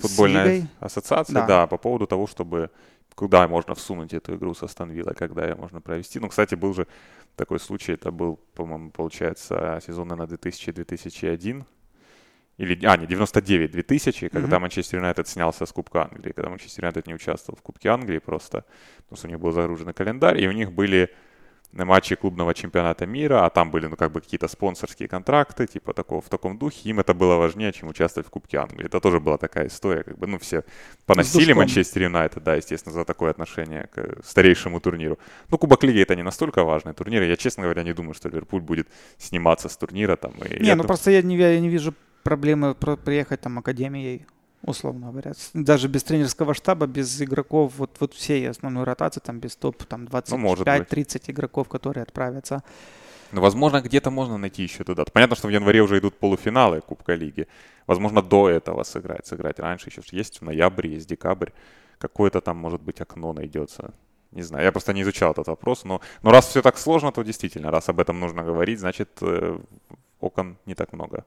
футбольной 0.00 0.66
ассоциацией, 0.80 1.40
да. 1.40 1.46
да, 1.46 1.66
по 1.66 1.78
поводу 1.78 2.06
того, 2.06 2.26
чтобы 2.26 2.70
куда 3.14 3.46
можно 3.48 3.74
всунуть 3.74 4.12
эту 4.12 4.34
игру 4.34 4.54
со 4.54 4.66
Станвилла, 4.66 5.12
когда 5.12 5.44
ее 5.46 5.54
можно 5.54 5.80
провести. 5.80 6.18
Ну, 6.18 6.28
кстати, 6.28 6.54
был 6.56 6.74
же 6.74 6.86
такой 7.36 7.60
случай, 7.60 7.92
это 7.92 8.10
был, 8.10 8.40
по-моему, 8.54 8.90
получается, 8.90 9.80
сезон 9.86 10.08
на 10.08 10.24
2000-2001, 10.24 11.64
или, 12.56 12.86
а, 12.86 12.96
не, 12.96 13.06
99-2000, 13.06 14.28
когда 14.28 14.58
Манчестер 14.60 14.98
Юнайтед 14.98 15.26
снялся 15.28 15.66
с 15.66 15.72
Кубка 15.72 16.02
Англии, 16.02 16.32
когда 16.32 16.50
Манчестер 16.50 16.84
Юнайтед 16.84 17.06
не 17.06 17.14
участвовал 17.14 17.58
в 17.58 17.62
Кубке 17.62 17.88
Англии 17.88 18.18
просто, 18.18 18.64
потому 18.98 19.16
что 19.16 19.26
у 19.26 19.30
них 19.30 19.40
был 19.40 19.50
загруженный 19.50 19.94
календарь, 19.94 20.40
и 20.40 20.48
у 20.48 20.52
них 20.52 20.72
были 20.72 21.10
на 21.74 21.84
матче 21.84 22.14
клубного 22.14 22.54
чемпионата 22.54 23.06
мира, 23.06 23.44
а 23.44 23.50
там 23.50 23.70
были, 23.72 23.86
ну, 23.86 23.96
как 23.96 24.12
бы 24.12 24.20
какие-то 24.20 24.46
спонсорские 24.46 25.08
контракты, 25.08 25.66
типа 25.66 25.92
такого, 25.92 26.20
в 26.20 26.28
таком 26.28 26.56
духе, 26.56 26.88
им 26.90 27.00
это 27.00 27.14
было 27.14 27.34
важнее, 27.34 27.72
чем 27.72 27.88
участвовать 27.88 28.28
в 28.28 28.30
Кубке 28.30 28.58
Англии. 28.58 28.86
Это 28.86 29.00
тоже 29.00 29.18
была 29.18 29.36
такая 29.38 29.66
история, 29.66 30.04
как 30.04 30.16
бы, 30.16 30.28
ну, 30.28 30.38
все 30.38 30.62
поносили 31.06 31.52
Манчестер 31.52 32.02
Юнайтед, 32.02 32.44
да, 32.44 32.54
естественно, 32.54 32.92
за 32.94 33.04
такое 33.04 33.30
отношение 33.30 33.88
к 33.92 34.24
старейшему 34.24 34.80
турниру. 34.80 35.18
Ну, 35.50 35.58
Кубок 35.58 35.82
Лиги 35.82 36.00
это 36.00 36.14
не 36.14 36.22
настолько 36.22 36.62
важный 36.62 36.94
турнир, 36.94 37.22
я, 37.22 37.36
честно 37.36 37.64
говоря, 37.64 37.82
не 37.82 37.92
думаю, 37.92 38.14
что 38.14 38.28
Ливерпуль 38.28 38.60
будет 38.60 38.88
сниматься 39.18 39.68
с 39.68 39.76
турнира 39.76 40.14
там. 40.14 40.32
И 40.44 40.62
не, 40.62 40.70
ну, 40.70 40.76
думаю... 40.76 40.86
просто 40.86 41.10
я 41.10 41.22
не, 41.22 41.36
я 41.36 41.58
не 41.58 41.68
вижу 41.68 41.92
проблемы 42.24 42.74
приехать 42.74 43.40
там 43.40 43.58
академией 43.58 44.26
условно 44.66 45.10
говоря. 45.10 45.32
Даже 45.54 45.88
без 45.88 46.02
тренерского 46.02 46.54
штаба, 46.54 46.86
без 46.86 47.20
игроков, 47.20 47.72
вот, 47.76 47.96
вот 48.00 48.14
всей 48.14 48.48
основной 48.48 48.84
ротации, 48.84 49.20
там 49.20 49.38
без 49.38 49.56
топ 49.56 49.84
там 49.84 50.04
25-30 50.04 51.22
ну, 51.26 51.32
игроков, 51.32 51.68
которые 51.68 52.02
отправятся. 52.02 52.62
Ну, 53.32 53.40
возможно, 53.40 53.80
где-то 53.80 54.10
можно 54.10 54.38
найти 54.38 54.62
еще 54.62 54.84
туда. 54.84 55.04
Понятно, 55.12 55.36
что 55.36 55.48
в 55.48 55.50
январе 55.50 55.82
уже 55.82 55.98
идут 55.98 56.18
полуфиналы 56.18 56.80
Кубка 56.80 57.14
Лиги. 57.14 57.46
Возможно, 57.86 58.22
до 58.22 58.48
этого 58.48 58.84
сыграть, 58.84 59.26
сыграть 59.26 59.58
раньше 59.58 59.90
еще. 59.90 60.02
Есть 60.12 60.40
в 60.40 60.44
ноябре, 60.44 60.94
есть 60.94 61.08
декабрь. 61.08 61.50
Какое-то 61.98 62.40
там, 62.40 62.56
может 62.56 62.80
быть, 62.80 63.00
окно 63.00 63.32
найдется. 63.32 63.92
Не 64.30 64.42
знаю, 64.42 64.64
я 64.64 64.72
просто 64.72 64.92
не 64.92 65.02
изучал 65.02 65.32
этот 65.32 65.48
вопрос. 65.48 65.84
Но, 65.84 66.00
но 66.22 66.30
раз 66.30 66.46
все 66.46 66.62
так 66.62 66.78
сложно, 66.78 67.12
то 67.12 67.22
действительно, 67.22 67.70
раз 67.70 67.88
об 67.88 68.00
этом 68.00 68.20
нужно 68.20 68.42
говорить, 68.42 68.78
значит, 68.78 69.08
э, 69.20 69.58
окон 70.20 70.56
не 70.66 70.74
так 70.74 70.92
много. 70.92 71.24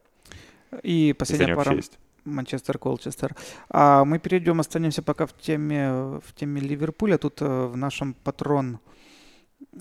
И 0.84 1.14
последняя 1.18 1.56
пара. 1.56 1.76
Есть. 1.76 2.00
Манчестер 2.26 2.78
Колчестер. 2.78 3.36
А 3.70 4.04
мы 4.04 4.20
перейдем, 4.20 4.60
останемся 4.60 5.02
пока 5.02 5.26
в 5.26 5.34
теме, 5.34 6.20
в 6.20 6.34
теме 6.36 6.62
Ливерпуля. 6.62 7.18
Тут 7.18 7.42
э, 7.42 7.66
в 7.68 7.78
нашем 7.78 8.14
патрон 8.14 8.80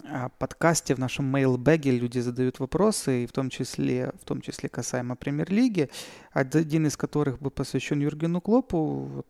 а, 0.09 0.31
подкасте, 0.39 0.95
в 0.95 0.99
нашем 0.99 1.27
мейлбеге 1.27 1.91
люди 1.91 2.19
задают 2.19 2.61
вопросы, 2.61 3.25
и 3.25 3.27
в 3.27 3.33
том 3.33 3.51
числе, 3.51 4.13
в 4.21 4.25
том 4.25 4.41
числе 4.41 4.69
касаемо 4.69 5.17
премьер-лиги, 5.17 5.91
один 6.33 6.87
из 6.87 6.97
которых 6.97 7.41
был 7.41 7.51
посвящен 7.51 8.01
Юргену 8.01 8.41
Клопу. 8.41 9.25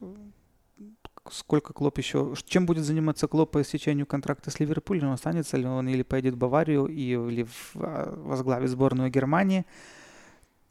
Вот, 0.00 0.22
сколько 1.30 1.72
Клоп 1.72 1.98
еще... 1.98 2.34
Чем 2.46 2.66
будет 2.66 2.84
заниматься 2.84 3.28
Клоп 3.28 3.52
по 3.52 3.62
истечению 3.62 4.06
контракта 4.06 4.50
с 4.50 4.60
Ливерпулем? 4.60 5.12
Останется 5.12 5.56
ли 5.56 5.66
он 5.66 5.88
или 5.88 6.02
поедет 6.02 6.34
в 6.34 6.38
Баварию, 6.38 6.86
или 6.86 7.46
а, 7.74 8.14
возглавит 8.16 8.70
сборную 8.70 9.10
Германии? 9.10 9.64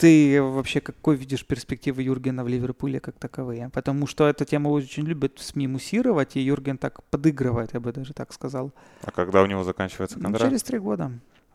Ты 0.01 0.41
вообще 0.41 0.81
какой 0.81 1.15
видишь 1.15 1.45
перспективы 1.45 2.01
Юргена 2.01 2.43
в 2.43 2.47
Ливерпуле 2.47 2.99
как 2.99 3.15
таковые? 3.19 3.69
Потому 3.69 4.07
что 4.07 4.27
эту 4.27 4.45
тему 4.45 4.71
очень 4.71 5.05
любят 5.05 5.39
СМИ 5.39 5.67
муссировать, 5.67 6.35
и 6.35 6.39
Юрген 6.39 6.77
так 6.77 7.03
подыгрывает, 7.03 7.73
я 7.73 7.79
бы 7.79 7.93
даже 7.93 8.13
так 8.13 8.33
сказал. 8.33 8.71
А 9.03 9.11
когда 9.11 9.43
у 9.43 9.45
него 9.45 9.63
заканчивается 9.63 10.17
ну, 10.17 10.23
контракт? 10.23 10.49
через 10.49 10.63
три 10.63 10.79
года. 10.79 11.11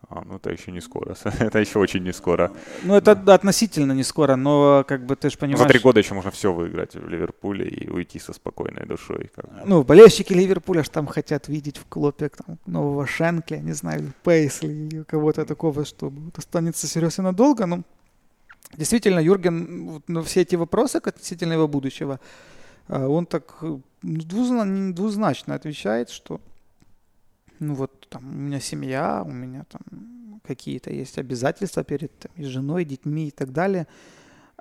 А, 0.08 0.22
ну 0.24 0.36
это 0.36 0.50
еще 0.50 0.70
не 0.70 0.80
скоро. 0.80 1.16
это 1.40 1.58
еще 1.58 1.80
очень 1.80 2.04
не 2.04 2.12
скоро. 2.12 2.52
Ну 2.84 2.94
это 2.94 3.12
относительно 3.34 3.92
не 3.92 4.04
скоро, 4.04 4.36
но 4.36 4.84
как 4.86 5.04
бы 5.04 5.16
ты 5.16 5.28
же 5.30 5.38
понимаешь... 5.38 5.62
За 5.62 5.68
три 5.68 5.80
года 5.80 5.98
еще 5.98 6.14
можно 6.14 6.30
все 6.30 6.52
выиграть 6.52 6.94
в 6.94 7.08
Ливерпуле 7.08 7.66
и 7.66 7.90
уйти 7.90 8.20
со 8.20 8.32
спокойной 8.32 8.86
душой. 8.86 9.30
Как... 9.34 9.46
Ну 9.64 9.82
болельщики 9.82 10.32
Ливерпуля 10.32 10.84
ж 10.84 10.88
там 10.88 11.06
хотят 11.08 11.48
видеть 11.48 11.78
в 11.78 11.86
клопе 11.88 12.28
там, 12.28 12.58
нового 12.66 13.06
Шенкли, 13.06 13.56
не 13.56 13.72
знаю, 13.72 14.12
Пейсли 14.22 14.72
или 14.72 15.02
кого-то 15.02 15.44
такого, 15.44 15.84
что 15.84 16.12
останется 16.36 16.86
серьезно 16.86 17.24
надолго, 17.24 17.66
но 17.66 17.82
Действительно, 18.74 19.20
Юрген, 19.20 20.02
на 20.08 20.22
все 20.22 20.42
эти 20.42 20.56
вопросы 20.56 20.96
относительно 20.96 21.54
его 21.54 21.68
будущего, 21.68 22.20
а, 22.88 23.06
он 23.06 23.26
так 23.26 23.56
ну, 23.60 23.82
двузначно 24.02 25.54
отвечает, 25.54 26.10
что 26.10 26.40
ну 27.58 27.74
вот 27.74 28.08
там 28.08 28.28
у 28.28 28.38
меня 28.38 28.60
семья, 28.60 29.22
у 29.24 29.30
меня 29.30 29.64
там 29.70 30.40
какие-то 30.46 30.92
есть 30.92 31.18
обязательства 31.18 31.84
перед 31.84 32.16
там, 32.18 32.32
и 32.36 32.44
женой, 32.44 32.84
детьми 32.84 33.28
и 33.28 33.30
так 33.30 33.52
далее. 33.52 33.86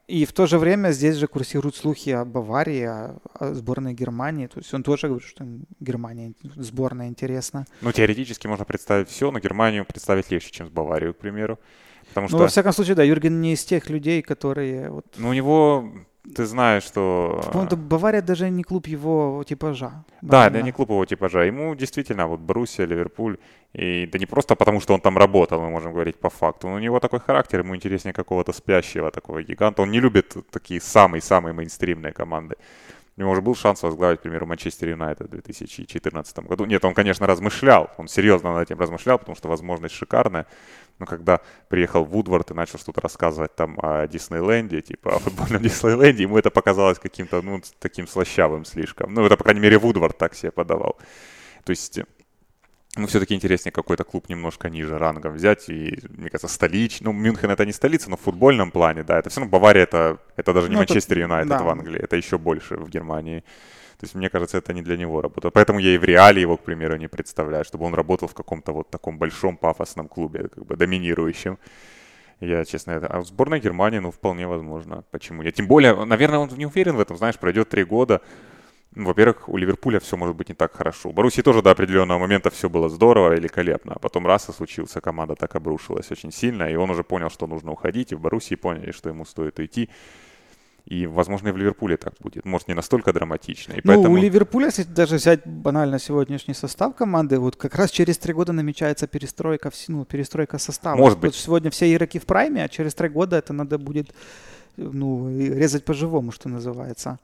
И 0.08 0.26
в 0.26 0.34
то 0.34 0.46
же 0.46 0.60
время 0.60 0.92
здесь 0.92 1.16
же 1.16 1.28
курсируют 1.28 1.76
слухи 1.76 2.12
о 2.12 2.26
Баварии, 2.26 2.84
о, 2.84 3.18
о 3.34 3.54
сборной 3.56 3.94
Германии. 3.96 4.46
То 4.46 4.60
есть 4.60 4.72
он 4.74 4.84
тоже 4.84 5.08
говорит, 5.08 5.28
что 5.28 5.46
Германия 5.80 6.34
сборная 6.56 7.08
интересна. 7.08 7.66
Ну, 7.82 7.92
теоретически 7.92 8.46
можно 8.46 8.66
представить 8.66 9.10
все, 9.10 9.32
но 9.32 9.40
Германию 9.40 9.84
представить 9.84 10.30
легче, 10.30 10.52
чем 10.52 10.68
с 10.68 10.70
Баварией, 10.70 11.14
к 11.14 11.18
примеру. 11.18 11.60
Потому 12.16 12.28
ну, 12.32 12.38
что... 12.38 12.38
во 12.38 12.48
всяком 12.48 12.72
случае, 12.72 12.96
да, 12.96 13.04
Юрген 13.04 13.42
не 13.42 13.52
из 13.52 13.66
тех 13.66 13.90
людей, 13.90 14.22
которые... 14.22 14.90
Вот... 14.90 15.06
Ну, 15.18 15.30
у 15.30 15.34
него, 15.34 15.84
ты 16.34 16.46
знаешь, 16.46 16.84
что... 16.84 17.42
По-моему, 17.52 17.76
Бавария 17.76 18.22
даже 18.22 18.50
не 18.50 18.64
клуб 18.64 18.88
его 18.88 19.44
типажа. 19.44 19.92
Да, 20.22 20.48
это 20.48 20.62
не 20.62 20.72
клуб 20.72 20.92
его 20.92 21.06
типажа. 21.06 21.44
Ему 21.44 21.76
действительно, 21.76 22.28
вот 22.28 22.40
Боруссия, 22.40 22.86
Ливерпуль, 22.86 23.38
и 23.74 24.06
да 24.06 24.18
не 24.18 24.26
просто 24.26 24.56
потому, 24.56 24.80
что 24.80 24.94
он 24.94 25.02
там 25.02 25.18
работал, 25.18 25.60
мы 25.60 25.70
можем 25.70 25.92
говорить 25.92 26.16
по 26.16 26.30
факту, 26.30 26.70
но 26.70 26.76
у 26.76 26.80
него 26.80 27.02
такой 27.02 27.20
характер, 27.20 27.60
ему 27.60 27.76
интереснее 27.76 28.14
какого-то 28.14 28.54
спящего 28.54 29.12
такого 29.12 29.44
гиганта. 29.44 29.82
Он 29.82 29.92
не 29.92 30.00
любит 30.00 30.38
такие 30.52 30.80
самые-самые 30.80 31.54
мейнстримные 31.54 32.14
команды. 32.14 32.56
У 33.18 33.22
него 33.22 33.32
уже 33.32 33.42
был 33.42 33.56
шанс 33.56 33.82
возглавить, 33.82 34.20
к 34.20 34.24
примеру, 34.24 34.46
Манчестер 34.46 34.90
Юнайтед 34.90 35.28
в 35.28 35.30
2014 35.30 36.40
году. 36.40 36.66
Нет, 36.66 36.84
он, 36.84 36.94
конечно, 36.94 37.26
размышлял, 37.26 37.90
он 37.98 38.10
серьезно 38.10 38.54
над 38.54 38.64
этим 38.70 38.78
размышлял, 38.78 39.18
потому 39.18 39.38
что 39.38 39.48
возможность 39.48 39.96
шикарная. 39.96 40.48
Но 41.00 41.06
когда 41.06 41.40
приехал 41.70 42.04
Вудвард 42.04 42.52
и 42.52 42.54
начал 42.54 42.78
что-то 42.78 43.00
рассказывать 43.00 43.56
там 43.56 43.80
о 43.82 44.06
Диснейленде, 44.08 44.82
типа 44.82 45.16
о 45.16 45.20
футбольном 45.20 45.62
Диснейленде, 45.64 46.24
ему 46.24 46.38
это 46.38 46.50
показалось 46.50 47.00
каким-то, 47.00 47.42
ну, 47.42 47.62
таким 47.80 48.06
слащавым 48.06 48.66
слишком. 48.66 49.14
Ну, 49.14 49.26
это, 49.26 49.38
по 49.38 49.46
крайней 49.46 49.62
мере, 49.62 49.78
Вудвард 49.78 50.18
так 50.18 50.36
себе 50.36 50.52
подавал. 50.52 50.98
То 51.64 51.70
есть 51.70 52.02
ну, 52.96 53.08
все-таки 53.08 53.34
интереснее 53.34 53.72
какой-то 53.72 54.04
клуб 54.04 54.30
немножко 54.30 54.70
ниже 54.70 54.98
рангом 54.98 55.34
взять. 55.34 55.70
И, 55.70 56.00
мне 56.10 56.30
кажется, 56.30 56.48
столичный. 56.48 57.06
Ну, 57.06 57.14
Мюнхен 57.14 57.50
это 57.52 57.66
не 57.66 57.74
столица, 57.74 58.10
но 58.10 58.18
в 58.18 58.22
футбольном 58.22 58.72
плане, 58.72 59.04
да. 59.04 59.20
Это 59.20 59.30
все 59.30 59.42
равно 59.42 59.52
Бавария 59.52 59.84
это, 59.84 60.18
это 60.36 60.54
даже 60.54 60.70
не 60.70 60.76
ну, 60.76 60.80
Манчестер 60.80 61.20
Юнайтед 61.20 61.50
да. 61.50 61.64
в 61.64 61.70
Англии, 61.70 62.00
это 62.02 62.16
еще 62.16 62.38
больше 62.38 62.78
в 62.78 62.90
Германии. 62.90 63.44
То 64.00 64.06
есть, 64.06 64.16
мне 64.16 64.30
кажется, 64.30 64.58
это 64.58 64.74
не 64.74 64.82
для 64.82 64.98
него 64.98 65.22
работа. 65.22 65.52
Поэтому 65.52 65.80
я 65.80 65.96
и 65.96 65.98
в 65.98 66.04
реале 66.04 66.42
его, 66.42 66.58
к 66.58 66.64
примеру, 66.64 66.98
не 66.98 67.08
представляю, 67.08 67.64
чтобы 67.64 67.86
он 67.86 67.94
работал 67.94 68.28
в 68.28 68.34
каком-то 68.34 68.74
вот 68.74 68.90
таком 68.90 69.18
большом 69.18 69.58
пафосном 69.58 70.08
клубе, 70.08 70.50
как 70.50 70.66
бы 70.66 70.76
доминирующем. 70.76 71.58
Я, 72.42 72.66
честно, 72.66 72.92
это... 72.92 73.08
А 73.08 73.20
в 73.20 73.26
сборной 73.26 73.60
Германии, 73.60 74.00
ну, 74.00 74.12
вполне 74.12 74.48
возможно. 74.48 75.04
Почему 75.12 75.44
нет? 75.44 75.56
Тем 75.56 75.68
более, 75.68 76.06
наверное, 76.06 76.40
он 76.40 76.50
не 76.58 76.66
уверен 76.66 76.96
в 76.96 77.00
этом, 77.00 77.18
знаешь, 77.18 77.38
пройдет 77.38 77.70
три 77.70 77.86
года, 77.86 78.22
во-первых, 78.96 79.50
у 79.50 79.58
Ливерпуля 79.58 80.00
все 80.00 80.18
может 80.18 80.36
быть 80.36 80.50
не 80.50 80.56
так 80.56 80.74
хорошо. 80.74 81.10
У 81.10 81.12
Боруссии 81.12 81.42
тоже 81.42 81.62
до 81.62 81.72
определенного 81.72 82.20
момента 82.20 82.50
все 82.50 82.70
было 82.70 82.90
здорово, 82.90 83.34
великолепно. 83.34 83.94
А 83.96 84.00
потом 84.00 84.26
раз 84.26 84.50
и 84.50 84.54
случился, 84.54 85.02
команда 85.02 85.36
так 85.36 85.56
обрушилась 85.56 86.12
очень 86.12 86.32
сильно, 86.32 86.70
и 86.70 86.76
он 86.76 86.90
уже 86.90 87.04
понял, 87.04 87.30
что 87.30 87.48
нужно 87.48 87.72
уходить, 87.72 88.12
и 88.12 88.16
в 88.16 88.22
Боруссии 88.22 88.56
поняли, 88.56 88.92
что 88.92 89.10
ему 89.10 89.26
стоит 89.26 89.60
уйти. 89.60 89.90
И, 90.86 91.08
возможно, 91.08 91.48
и 91.48 91.52
в 91.52 91.58
Ливерпуле 91.58 91.98
так 91.98 92.14
будет. 92.20 92.46
Может, 92.46 92.68
не 92.68 92.76
настолько 92.76 93.12
драматично. 93.12 93.74
И 93.74 93.82
ну, 93.84 93.94
поэтому... 93.94 94.14
у 94.14 94.18
Ливерпуля, 94.18 94.68
если 94.68 94.84
даже 94.84 95.16
взять 95.16 95.46
банально 95.46 95.98
сегодняшний 95.98 96.54
состав 96.54 96.96
команды, 96.96 97.40
вот 97.40 97.56
как 97.56 97.76
раз 97.76 97.90
через 97.90 98.20
три 98.20 98.34
года 98.34 98.54
намечается 98.54 99.08
перестройка, 99.08 99.72
ну, 99.88 100.06
перестройка 100.06 100.60
состава. 100.60 100.96
Может 100.96 101.18
быть. 101.18 101.32
Вот 101.32 101.36
сегодня 101.36 101.72
все 101.72 101.92
игроки 101.92 102.20
в 102.20 102.26
прайме, 102.26 102.64
а 102.64 102.70
через 102.70 102.94
три 102.94 103.10
года 103.10 103.36
это 103.38 103.52
надо 103.52 103.80
будет 103.80 104.14
ну, 104.78 105.28
резать 105.36 105.86
по-живому, 105.86 106.32
что 106.32 106.50
называется. 106.50 107.20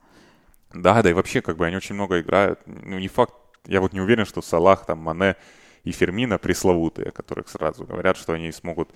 Да, 0.74 1.02
да, 1.02 1.10
и 1.10 1.12
вообще, 1.12 1.40
как 1.40 1.56
бы 1.56 1.66
они 1.66 1.76
очень 1.76 1.94
много 1.94 2.20
играют. 2.20 2.60
Ну, 2.66 2.98
не 2.98 3.08
факт, 3.08 3.34
я 3.66 3.80
вот 3.80 3.92
не 3.92 4.00
уверен, 4.00 4.24
что 4.24 4.42
Салах, 4.42 4.86
там, 4.86 4.98
Мане 4.98 5.36
и 5.84 5.92
Фермина 5.92 6.38
пресловутые, 6.38 7.10
которых 7.10 7.48
сразу 7.48 7.84
говорят, 7.84 8.16
что 8.16 8.32
они 8.32 8.52
смогут 8.52 8.90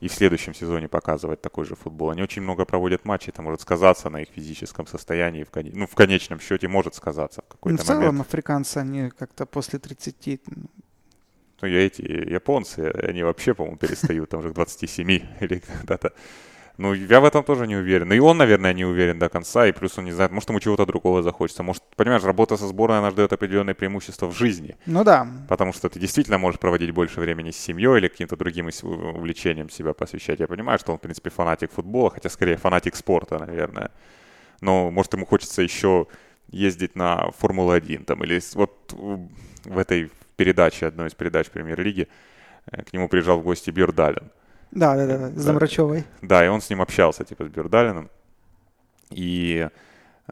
и 0.00 0.08
в 0.08 0.12
следующем 0.12 0.54
сезоне 0.54 0.88
показывать 0.88 1.40
такой 1.40 1.64
же 1.64 1.76
футбол. 1.76 2.10
Они 2.10 2.22
очень 2.22 2.42
много 2.42 2.64
проводят 2.64 3.04
матчей, 3.04 3.30
это 3.30 3.42
может 3.42 3.60
сказаться 3.60 4.10
на 4.10 4.22
их 4.22 4.28
физическом 4.28 4.86
состоянии, 4.86 5.44
в, 5.44 5.50
кон... 5.50 5.70
ну, 5.72 5.86
в 5.86 5.94
конечном 5.94 6.40
счете 6.40 6.68
может 6.68 6.94
сказаться 6.94 7.42
в 7.42 7.48
какой-то 7.48 7.78
ну, 7.78 7.82
в 7.82 7.86
целом 7.86 8.02
момент. 8.06 8.20
африканцы, 8.26 8.78
они 8.78 9.10
как-то 9.10 9.46
после 9.46 9.78
30 9.78 10.40
ну, 11.62 11.68
я 11.68 11.86
эти 11.86 12.02
японцы, 12.02 12.80
они 12.80 13.22
вообще, 13.22 13.54
по-моему, 13.54 13.78
перестают 13.78 14.28
там 14.28 14.40
уже 14.40 14.50
к 14.50 14.54
27 14.54 15.10
или 15.40 15.60
когда-то. 15.60 16.12
Ну, 16.76 16.92
я 16.92 17.20
в 17.20 17.24
этом 17.24 17.44
тоже 17.44 17.66
не 17.66 17.76
уверен. 17.76 18.12
И 18.12 18.18
он, 18.18 18.38
наверное, 18.38 18.74
не 18.74 18.84
уверен 18.84 19.18
до 19.18 19.28
конца, 19.28 19.66
и 19.66 19.72
плюс 19.72 19.96
он 19.96 20.06
не 20.06 20.12
знает, 20.12 20.32
может, 20.32 20.48
ему 20.48 20.58
чего-то 20.58 20.86
другого 20.86 21.22
захочется. 21.22 21.62
Может, 21.62 21.82
понимаешь, 21.96 22.24
работа 22.24 22.56
со 22.56 22.66
сборной, 22.66 22.98
она 22.98 23.12
дает 23.12 23.32
определенные 23.32 23.74
преимущества 23.74 24.26
в 24.26 24.36
жизни. 24.36 24.76
Ну 24.86 25.04
да. 25.04 25.26
Потому 25.48 25.72
что 25.72 25.88
ты 25.88 26.00
действительно 26.00 26.38
можешь 26.38 26.58
проводить 26.58 26.90
больше 26.90 27.20
времени 27.20 27.52
с 27.52 27.56
семьей 27.56 27.98
или 27.98 28.08
каким-то 28.08 28.36
другим 28.36 28.70
увлечением 28.82 29.70
себя 29.70 29.92
посвящать. 29.92 30.40
Я 30.40 30.48
понимаю, 30.48 30.78
что 30.80 30.92
он, 30.92 30.98
в 30.98 31.00
принципе, 31.00 31.30
фанатик 31.30 31.70
футбола, 31.70 32.10
хотя 32.10 32.28
скорее 32.28 32.56
фанатик 32.56 32.96
спорта, 32.96 33.38
наверное. 33.38 33.90
Но, 34.60 34.90
может, 34.90 35.12
ему 35.12 35.26
хочется 35.26 35.62
еще 35.62 36.06
ездить 36.50 36.96
на 36.96 37.30
Формулу-1 37.38 38.04
там, 38.04 38.24
или 38.24 38.40
вот 38.54 38.92
в 39.64 39.78
этой 39.78 40.10
передаче, 40.36 40.86
одной 40.86 41.08
из 41.08 41.14
передач 41.14 41.48
премьер-лиги, 41.50 42.08
э, 42.70 42.82
к 42.82 42.92
нему 42.92 43.08
приезжал 43.08 43.38
в 43.38 43.44
гости 43.44 43.70
Бирдалин. 43.70 44.30
Да, 44.74 44.96
да, 44.96 45.06
да, 45.06 45.30
с 45.30 45.42
Замрачевой. 45.42 46.04
Да, 46.20 46.44
и 46.44 46.48
он 46.48 46.60
с 46.60 46.68
ним 46.68 46.82
общался, 46.82 47.24
типа, 47.24 47.44
с 47.44 47.48
Бирдалином. 47.48 48.10
И 49.10 49.68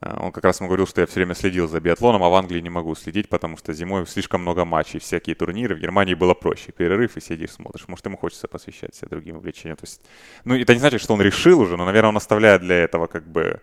э, 0.00 0.16
он 0.18 0.32
как 0.32 0.44
раз 0.44 0.60
ему 0.60 0.68
говорил, 0.68 0.86
что 0.86 1.00
я 1.00 1.06
все 1.06 1.16
время 1.16 1.34
следил 1.34 1.68
за 1.68 1.80
биатлоном, 1.80 2.24
а 2.24 2.28
в 2.28 2.34
Англии 2.34 2.60
не 2.60 2.70
могу 2.70 2.94
следить, 2.96 3.28
потому 3.28 3.56
что 3.56 3.72
зимой 3.72 4.06
слишком 4.06 4.42
много 4.42 4.64
матчей, 4.64 4.98
всякие 4.98 5.36
турниры. 5.36 5.76
В 5.76 5.78
Германии 5.78 6.14
было 6.14 6.34
проще. 6.34 6.72
Перерыв 6.72 7.16
и 7.16 7.20
сидишь, 7.20 7.52
смотришь. 7.52 7.86
Может, 7.86 8.06
ему 8.06 8.16
хочется 8.16 8.48
посвящать 8.48 8.94
себя 8.94 9.08
другим 9.10 9.36
увлечениям. 9.36 9.76
То 9.76 9.84
есть, 9.84 10.00
ну, 10.44 10.56
это 10.56 10.74
не 10.74 10.80
значит, 10.80 11.00
что 11.00 11.14
он 11.14 11.22
решил 11.22 11.60
уже, 11.60 11.76
но, 11.76 11.84
наверное, 11.84 12.08
он 12.08 12.16
оставляет 12.16 12.62
для 12.62 12.76
этого 12.76 13.06
как 13.06 13.26
бы 13.26 13.60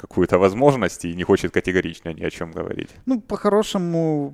какую-то 0.00 0.38
возможность 0.38 1.04
и 1.04 1.14
не 1.14 1.24
хочет 1.24 1.52
категорично 1.52 2.14
ни 2.14 2.24
о 2.24 2.30
чем 2.30 2.52
говорить. 2.52 2.88
Ну, 3.06 3.20
по-хорошему, 3.20 4.32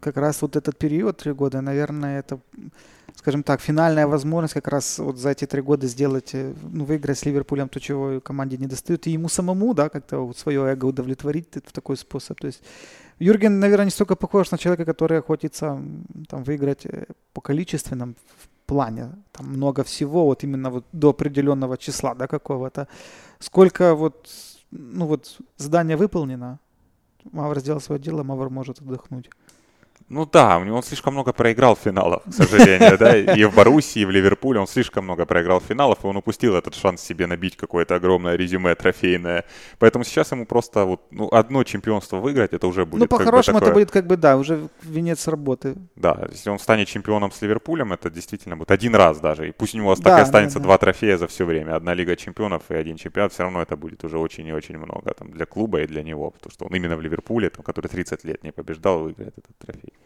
как 0.00 0.16
раз 0.16 0.42
вот 0.42 0.56
этот 0.56 0.78
период, 0.78 1.16
три 1.16 1.32
года, 1.32 1.60
наверное, 1.60 2.20
это, 2.20 2.38
скажем 3.16 3.42
так, 3.42 3.60
финальная 3.60 4.06
возможность 4.06 4.54
как 4.54 4.68
раз 4.68 4.98
вот 4.98 5.18
за 5.18 5.30
эти 5.30 5.46
три 5.46 5.62
года 5.62 5.86
сделать, 5.86 6.30
э, 6.34 6.54
ну, 6.72 6.84
выиграть 6.84 7.18
с 7.18 7.26
Ливерпулем 7.26 7.68
то, 7.68 7.80
чего 7.80 8.20
команде 8.20 8.56
не 8.56 8.66
достает, 8.66 9.06
и 9.06 9.12
ему 9.12 9.28
самому, 9.28 9.74
да, 9.74 9.88
как-то 9.88 10.18
вот 10.18 10.38
свое 10.38 10.60
эго 10.72 10.86
удовлетворить 10.86 11.48
в 11.64 11.72
такой 11.72 11.96
способ. 11.96 12.40
То 12.40 12.46
есть 12.46 12.62
Юрген, 13.18 13.60
наверное, 13.60 13.86
не 13.86 13.90
столько 13.90 14.16
похож 14.16 14.50
на 14.50 14.58
человека, 14.58 14.84
который 14.84 15.18
охотится 15.18 15.80
там 16.28 16.44
выиграть 16.44 16.86
э, 16.86 17.06
по 17.32 17.40
количественном 17.40 18.16
плане, 18.66 19.10
там 19.32 19.46
много 19.48 19.82
всего, 19.82 20.24
вот 20.24 20.44
именно 20.44 20.70
вот 20.70 20.84
до 20.92 21.10
определенного 21.10 21.76
числа, 21.76 22.14
да, 22.14 22.26
какого-то, 22.26 22.86
сколько 23.38 23.94
вот 23.94 24.28
ну 24.70 25.06
вот 25.06 25.38
задание 25.56 25.96
выполнено, 25.96 26.58
Мавр 27.32 27.60
сделал 27.60 27.80
свое 27.80 28.00
дело, 28.00 28.22
Мавр 28.22 28.50
может 28.50 28.80
отдохнуть. 28.80 29.30
Ну 30.10 30.26
да, 30.26 30.58
у 30.58 30.64
него 30.64 30.76
он 30.76 30.82
слишком 30.82 31.14
много 31.14 31.32
проиграл 31.32 31.76
финалов, 31.76 32.24
к 32.28 32.32
сожалению, 32.32 32.98
да, 32.98 33.16
и 33.16 33.44
в 33.44 33.54
Боруссии, 33.54 34.00
и 34.00 34.04
в 34.04 34.10
Ливерпуле 34.10 34.58
он 34.58 34.66
слишком 34.66 35.04
много 35.04 35.24
проиграл 35.24 35.60
финалов, 35.60 36.04
и 36.04 36.06
он 36.08 36.16
упустил 36.16 36.56
этот 36.56 36.74
шанс 36.74 37.00
себе 37.00 37.28
набить 37.28 37.56
какое-то 37.56 37.94
огромное 37.94 38.34
резюме 38.34 38.74
трофейное. 38.74 39.44
Поэтому 39.78 40.04
сейчас 40.04 40.32
ему 40.32 40.46
просто 40.46 40.84
вот, 40.84 41.00
ну, 41.12 41.28
одно 41.28 41.62
чемпионство 41.62 42.16
выиграть, 42.16 42.52
это 42.52 42.66
уже 42.66 42.86
будет 42.86 43.02
Ну, 43.02 43.06
по-хорошему 43.06 43.60
такое... 43.60 43.70
это 43.70 43.78
будет 43.78 43.90
как 43.92 44.08
бы, 44.08 44.16
да, 44.16 44.36
уже 44.36 44.68
венец 44.82 45.28
работы. 45.28 45.76
Да, 45.94 46.26
если 46.28 46.50
он 46.50 46.58
станет 46.58 46.88
чемпионом 46.88 47.30
с 47.30 47.40
Ливерпулем, 47.40 47.92
это 47.92 48.10
действительно 48.10 48.56
будет 48.56 48.72
один 48.72 48.96
раз 48.96 49.20
даже, 49.20 49.48
и 49.48 49.52
пусть 49.52 49.76
у 49.76 49.78
него 49.78 49.94
да, 49.94 50.02
так 50.02 50.18
и 50.18 50.22
останется 50.22 50.58
да, 50.58 50.62
да. 50.62 50.64
два 50.64 50.78
трофея 50.78 51.18
за 51.18 51.28
все 51.28 51.44
время, 51.44 51.76
одна 51.76 51.94
Лига 51.94 52.16
чемпионов 52.16 52.64
и 52.70 52.74
один 52.74 52.96
чемпионат, 52.96 53.32
все 53.32 53.44
равно 53.44 53.62
это 53.62 53.76
будет 53.76 54.02
уже 54.02 54.18
очень 54.18 54.44
и 54.48 54.52
очень 54.52 54.76
много 54.76 55.14
там 55.14 55.30
для 55.30 55.46
клуба 55.46 55.82
и 55.82 55.86
для 55.86 56.02
него, 56.02 56.32
потому 56.32 56.50
что 56.50 56.64
он 56.64 56.74
именно 56.74 56.96
в 56.96 57.00
Ливерпуле, 57.00 57.48
там, 57.48 57.62
который 57.62 57.86
30 57.86 58.24
лет 58.24 58.42
не 58.42 58.50
побеждал, 58.50 58.98
выиграет 58.98 59.38
этот 59.38 59.56
трофей. 59.56 59.99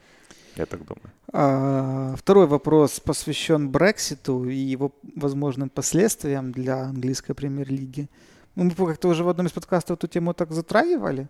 Я 0.56 0.66
так 0.66 0.80
думаю. 0.80 1.10
А, 1.32 2.14
второй 2.16 2.46
вопрос 2.46 3.00
посвящен 3.00 3.70
Брекситу 3.70 4.48
и 4.48 4.54
его 4.56 4.92
возможным 5.16 5.68
последствиям 5.68 6.52
для 6.52 6.84
английской 6.84 7.34
премьер-лиги. 7.34 8.08
Ну, 8.54 8.64
мы 8.64 8.86
как-то 8.86 9.08
уже 9.08 9.24
в 9.24 9.28
одном 9.28 9.46
из 9.46 9.52
подкастов 9.52 9.98
эту 9.98 10.06
тему 10.06 10.32
так 10.34 10.52
затрагивали 10.52 11.28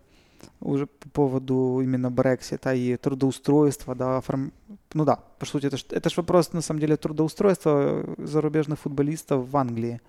уже 0.61 0.87
по 0.87 1.09
поводу 1.09 1.81
именно 1.83 2.11
Брексита 2.11 2.75
и 2.75 2.97
трудоустройства, 2.97 3.95
да, 3.95 4.19
оформ... 4.19 4.53
ну 4.93 5.05
да, 5.05 5.17
по 5.39 5.47
сути, 5.47 5.67
это 5.67 5.77
ж, 5.77 5.85
это 5.91 6.11
ж 6.11 6.17
вопрос, 6.17 6.53
на 6.53 6.61
самом 6.61 6.81
деле, 6.81 6.97
трудоустройства 6.97 8.05
зарубежных 8.19 8.79
футболистов 8.79 9.49
в 9.49 9.57
Англии. 9.57 10.01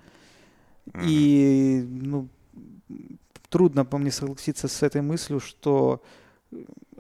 Mm-hmm. 0.88 1.02
И, 1.06 1.86
ну, 1.88 2.28
трудно 3.50 3.86
по 3.86 3.98
мне 3.98 4.12
согласиться 4.12 4.68
с 4.68 4.84
этой 4.84 5.02
мыслью, 5.02 5.40
что 5.40 6.02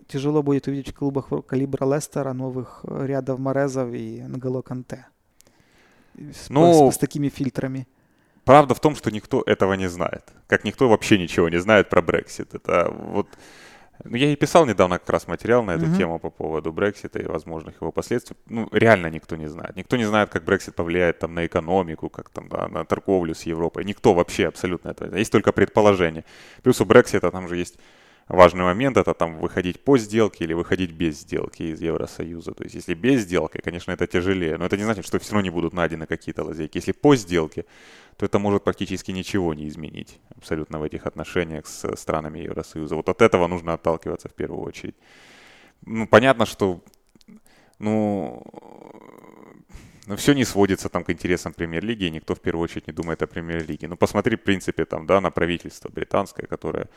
тяжело 0.07 0.43
будет 0.43 0.67
увидеть 0.67 0.89
в 0.89 0.97
клубах 0.97 1.29
калибра 1.47 1.85
Лестера 1.85 2.33
новых 2.33 2.81
э, 2.83 3.05
рядов 3.07 3.39
Морезов 3.39 3.93
и 3.93 4.21
Нголо 4.21 4.61
Канте. 4.61 5.07
С, 6.17 6.49
ну, 6.49 6.91
с, 6.91 6.95
с 6.95 6.97
такими 6.97 7.29
фильтрами. 7.29 7.87
Правда 8.45 8.75
в 8.75 8.79
том, 8.79 8.95
что 8.95 9.11
никто 9.11 9.41
этого 9.45 9.73
не 9.73 9.89
знает. 9.89 10.23
Как 10.47 10.63
никто 10.63 10.87
вообще 10.87 11.17
ничего 11.17 11.49
не 11.49 11.59
знает 11.59 11.89
про 11.89 12.01
Брексит. 12.01 12.53
Это 12.53 12.91
вот... 12.91 13.27
Ну, 14.03 14.17
я 14.17 14.31
и 14.31 14.35
писал 14.35 14.65
недавно 14.65 14.99
как 14.99 15.09
раз 15.09 15.27
материал 15.27 15.63
на 15.63 15.71
эту 15.71 15.85
mm-hmm. 15.85 15.97
тему 15.97 16.19
по 16.19 16.29
поводу 16.29 16.71
Брексита 16.71 17.19
и 17.19 17.25
возможных 17.25 17.81
его 17.81 17.91
последствий. 17.91 18.35
Ну, 18.47 18.67
реально 18.71 19.07
никто 19.09 19.35
не 19.35 19.47
знает. 19.47 19.75
Никто 19.75 19.97
не 19.97 20.03
знает, 20.03 20.29
как 20.29 20.43
Брексит 20.43 20.75
повлияет 20.75 21.19
там 21.19 21.33
на 21.33 21.45
экономику, 21.45 22.09
как 22.09 22.29
там, 22.29 22.49
да, 22.49 22.67
на 22.67 22.85
торговлю 22.85 23.33
с 23.33 23.43
Европой. 23.43 23.85
Никто 23.85 24.13
вообще 24.13 24.47
абсолютно 24.47 24.89
это. 24.89 25.17
Есть 25.17 25.31
только 25.31 25.51
предположение. 25.51 26.23
Плюс 26.61 26.81
у 26.81 26.85
Брексита 26.85 27.31
там 27.31 27.47
же 27.47 27.57
есть 27.57 27.79
важный 28.27 28.63
момент 28.63 28.97
это 28.97 29.13
там 29.13 29.37
выходить 29.37 29.83
по 29.83 29.97
сделке 29.97 30.43
или 30.45 30.53
выходить 30.53 30.91
без 30.91 31.19
сделки 31.19 31.63
из 31.63 31.81
Евросоюза. 31.81 32.53
То 32.53 32.63
есть 32.63 32.75
если 32.75 32.93
без 32.93 33.21
сделки, 33.21 33.59
конечно, 33.59 33.91
это 33.91 34.07
тяжелее, 34.07 34.57
но 34.57 34.65
это 34.65 34.77
не 34.77 34.83
значит, 34.83 35.05
что 35.05 35.19
все 35.19 35.33
равно 35.33 35.43
не 35.43 35.49
будут 35.49 35.73
найдены 35.73 36.07
какие-то 36.07 36.43
лазейки. 36.43 36.77
Если 36.77 36.91
по 36.91 37.15
сделке, 37.15 37.65
то 38.17 38.25
это 38.25 38.39
может 38.39 38.63
практически 38.63 39.11
ничего 39.11 39.53
не 39.53 39.67
изменить 39.67 40.19
абсолютно 40.37 40.79
в 40.79 40.83
этих 40.83 41.05
отношениях 41.05 41.67
с 41.67 41.95
странами 41.95 42.39
Евросоюза. 42.39 42.95
Вот 42.95 43.09
от 43.09 43.21
этого 43.21 43.47
нужно 43.47 43.73
отталкиваться 43.73 44.29
в 44.29 44.33
первую 44.33 44.61
очередь. 44.61 44.95
Ну, 45.85 46.07
понятно, 46.07 46.45
что 46.45 46.81
ну, 47.79 48.41
ну, 50.07 50.15
все 50.15 50.33
не 50.33 50.45
сводится 50.45 50.89
там 50.89 51.03
к 51.03 51.09
интересам 51.09 51.53
премьер-лиги, 51.53 52.05
никто 52.05 52.35
в 52.35 52.39
первую 52.39 52.63
очередь 52.63 52.87
не 52.87 52.93
думает 52.93 53.21
о 53.21 53.27
премьер-лиге. 53.27 53.87
Ну, 53.87 53.97
посмотри, 53.97 54.35
в 54.37 54.43
принципе, 54.43 54.85
там, 54.85 55.05
да, 55.05 55.19
на 55.19 55.31
правительство 55.31 55.89
британское, 55.89 56.47
которое 56.47 56.89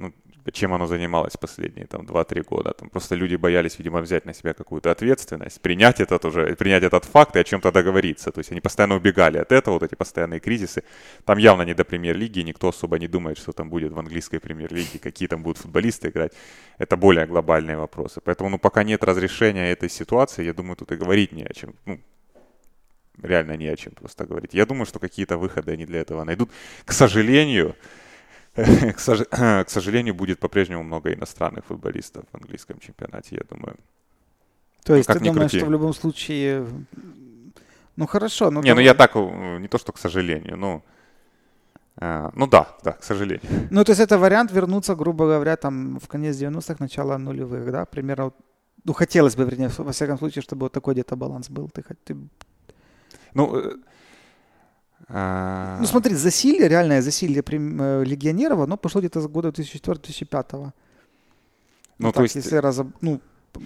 ну, 0.00 0.12
чем 0.52 0.72
оно 0.72 0.86
занималось 0.86 1.36
последние 1.36 1.86
там 1.86 2.06
2-3 2.06 2.42
года. 2.42 2.72
Там 2.72 2.88
просто 2.88 3.14
люди 3.14 3.36
боялись, 3.36 3.78
видимо, 3.78 4.00
взять 4.00 4.26
на 4.26 4.34
себя 4.34 4.52
какую-то 4.54 4.90
ответственность, 4.90 5.60
принять 5.60 6.00
этот 6.00 6.24
уже, 6.24 6.56
принять 6.56 6.82
этот 6.82 7.04
факт 7.04 7.36
и 7.36 7.40
о 7.40 7.44
чем-то 7.44 7.70
договориться. 7.70 8.32
То 8.32 8.40
есть 8.40 8.50
они 8.50 8.60
постоянно 8.60 8.96
убегали 8.96 9.38
от 9.38 9.52
этого, 9.52 9.74
вот 9.74 9.82
эти 9.82 9.94
постоянные 9.94 10.40
кризисы. 10.40 10.82
Там 11.24 11.38
явно 11.38 11.62
не 11.62 11.74
до 11.74 11.84
премьер-лиги, 11.84 12.40
никто 12.40 12.68
особо 12.68 12.98
не 12.98 13.08
думает, 13.08 13.38
что 13.38 13.52
там 13.52 13.70
будет 13.70 13.92
в 13.92 13.98
английской 13.98 14.38
премьер-лиге, 14.38 14.98
какие 14.98 15.28
там 15.28 15.42
будут 15.42 15.58
футболисты 15.58 16.08
играть. 16.08 16.32
Это 16.78 16.96
более 16.96 17.26
глобальные 17.26 17.76
вопросы. 17.76 18.20
Поэтому, 18.24 18.50
ну, 18.50 18.58
пока 18.58 18.82
нет 18.82 19.04
разрешения 19.04 19.70
этой 19.70 19.90
ситуации, 19.90 20.44
я 20.44 20.54
думаю, 20.54 20.76
тут 20.76 20.92
и 20.92 20.96
говорить 20.96 21.32
не 21.32 21.44
о 21.44 21.52
чем. 21.52 21.74
Ну, 21.86 22.00
реально 23.22 23.56
не 23.56 23.68
о 23.68 23.76
чем 23.76 23.92
просто 23.92 24.24
говорить. 24.24 24.54
Я 24.54 24.66
думаю, 24.66 24.86
что 24.86 24.98
какие-то 24.98 25.36
выходы 25.36 25.72
они 25.72 25.86
для 25.86 26.00
этого 26.00 26.24
найдут. 26.24 26.50
К 26.84 26.92
сожалению, 26.92 27.74
к 28.94 29.68
сожалению, 29.68 30.14
будет 30.14 30.38
по-прежнему 30.38 30.82
много 30.82 31.12
иностранных 31.12 31.64
футболистов 31.66 32.24
в 32.32 32.36
английском 32.36 32.78
чемпионате, 32.80 33.36
я 33.36 33.42
думаю. 33.48 33.76
То 34.84 34.94
есть 34.94 35.08
ну, 35.08 35.14
ты 35.14 35.20
думаешь, 35.20 35.50
крути. 35.50 35.58
что 35.58 35.66
в 35.66 35.72
любом 35.72 35.94
случае... 35.94 36.66
Ну 37.96 38.06
хорошо, 38.06 38.50
ну... 38.50 38.62
Не, 38.62 38.74
ну 38.74 38.80
я 38.80 38.94
так, 38.94 39.12
э, 39.14 39.58
не 39.58 39.68
то, 39.68 39.78
что 39.78 39.92
к 39.92 39.98
сожалению, 39.98 40.56
ну... 40.56 40.82
Uh, 41.96 42.32
ну 42.34 42.46
да, 42.46 42.66
да, 42.82 42.92
к 42.92 43.04
сожалению. 43.04 43.42
Ну, 43.70 43.84
то 43.84 43.92
есть 43.92 44.00
это 44.00 44.16
вариант 44.16 44.52
вернуться, 44.52 44.94
грубо 44.94 45.26
говоря, 45.26 45.56
там 45.56 45.98
в 45.98 46.08
конец 46.08 46.36
90-х, 46.36 46.76
начало 46.78 47.18
нулевых, 47.18 47.70
да, 47.70 47.84
примерно. 47.84 48.32
Ну, 48.84 48.92
хотелось 48.94 49.36
бы, 49.36 49.44
вернее, 49.44 49.68
во 49.76 49.92
всяком 49.92 50.16
случае, 50.16 50.40
чтобы 50.40 50.64
вот 50.64 50.72
такой 50.72 50.94
где-то 50.94 51.16
баланс 51.16 51.50
был. 51.50 51.68
Ты, 51.68 51.82
ты... 52.04 52.16
Ну, 53.34 53.54
э, 53.54 53.76
ну 55.08 55.86
смотри, 55.86 56.14
засилье, 56.14 56.68
реальное 56.68 57.02
засилье 57.02 57.42
э, 57.44 58.04
легионеров, 58.04 58.60
оно 58.60 58.76
пошло 58.76 59.00
где-то 59.00 59.20
с 59.20 59.26
года 59.26 59.48
2004-2005. 59.48 60.46
Ну, 60.52 60.72
ну 61.98 62.12
то 62.12 62.16
так, 62.16 62.22
есть... 62.22 62.36
Если 62.36 62.56
разоб... 62.56 62.88
ну, 63.00 63.20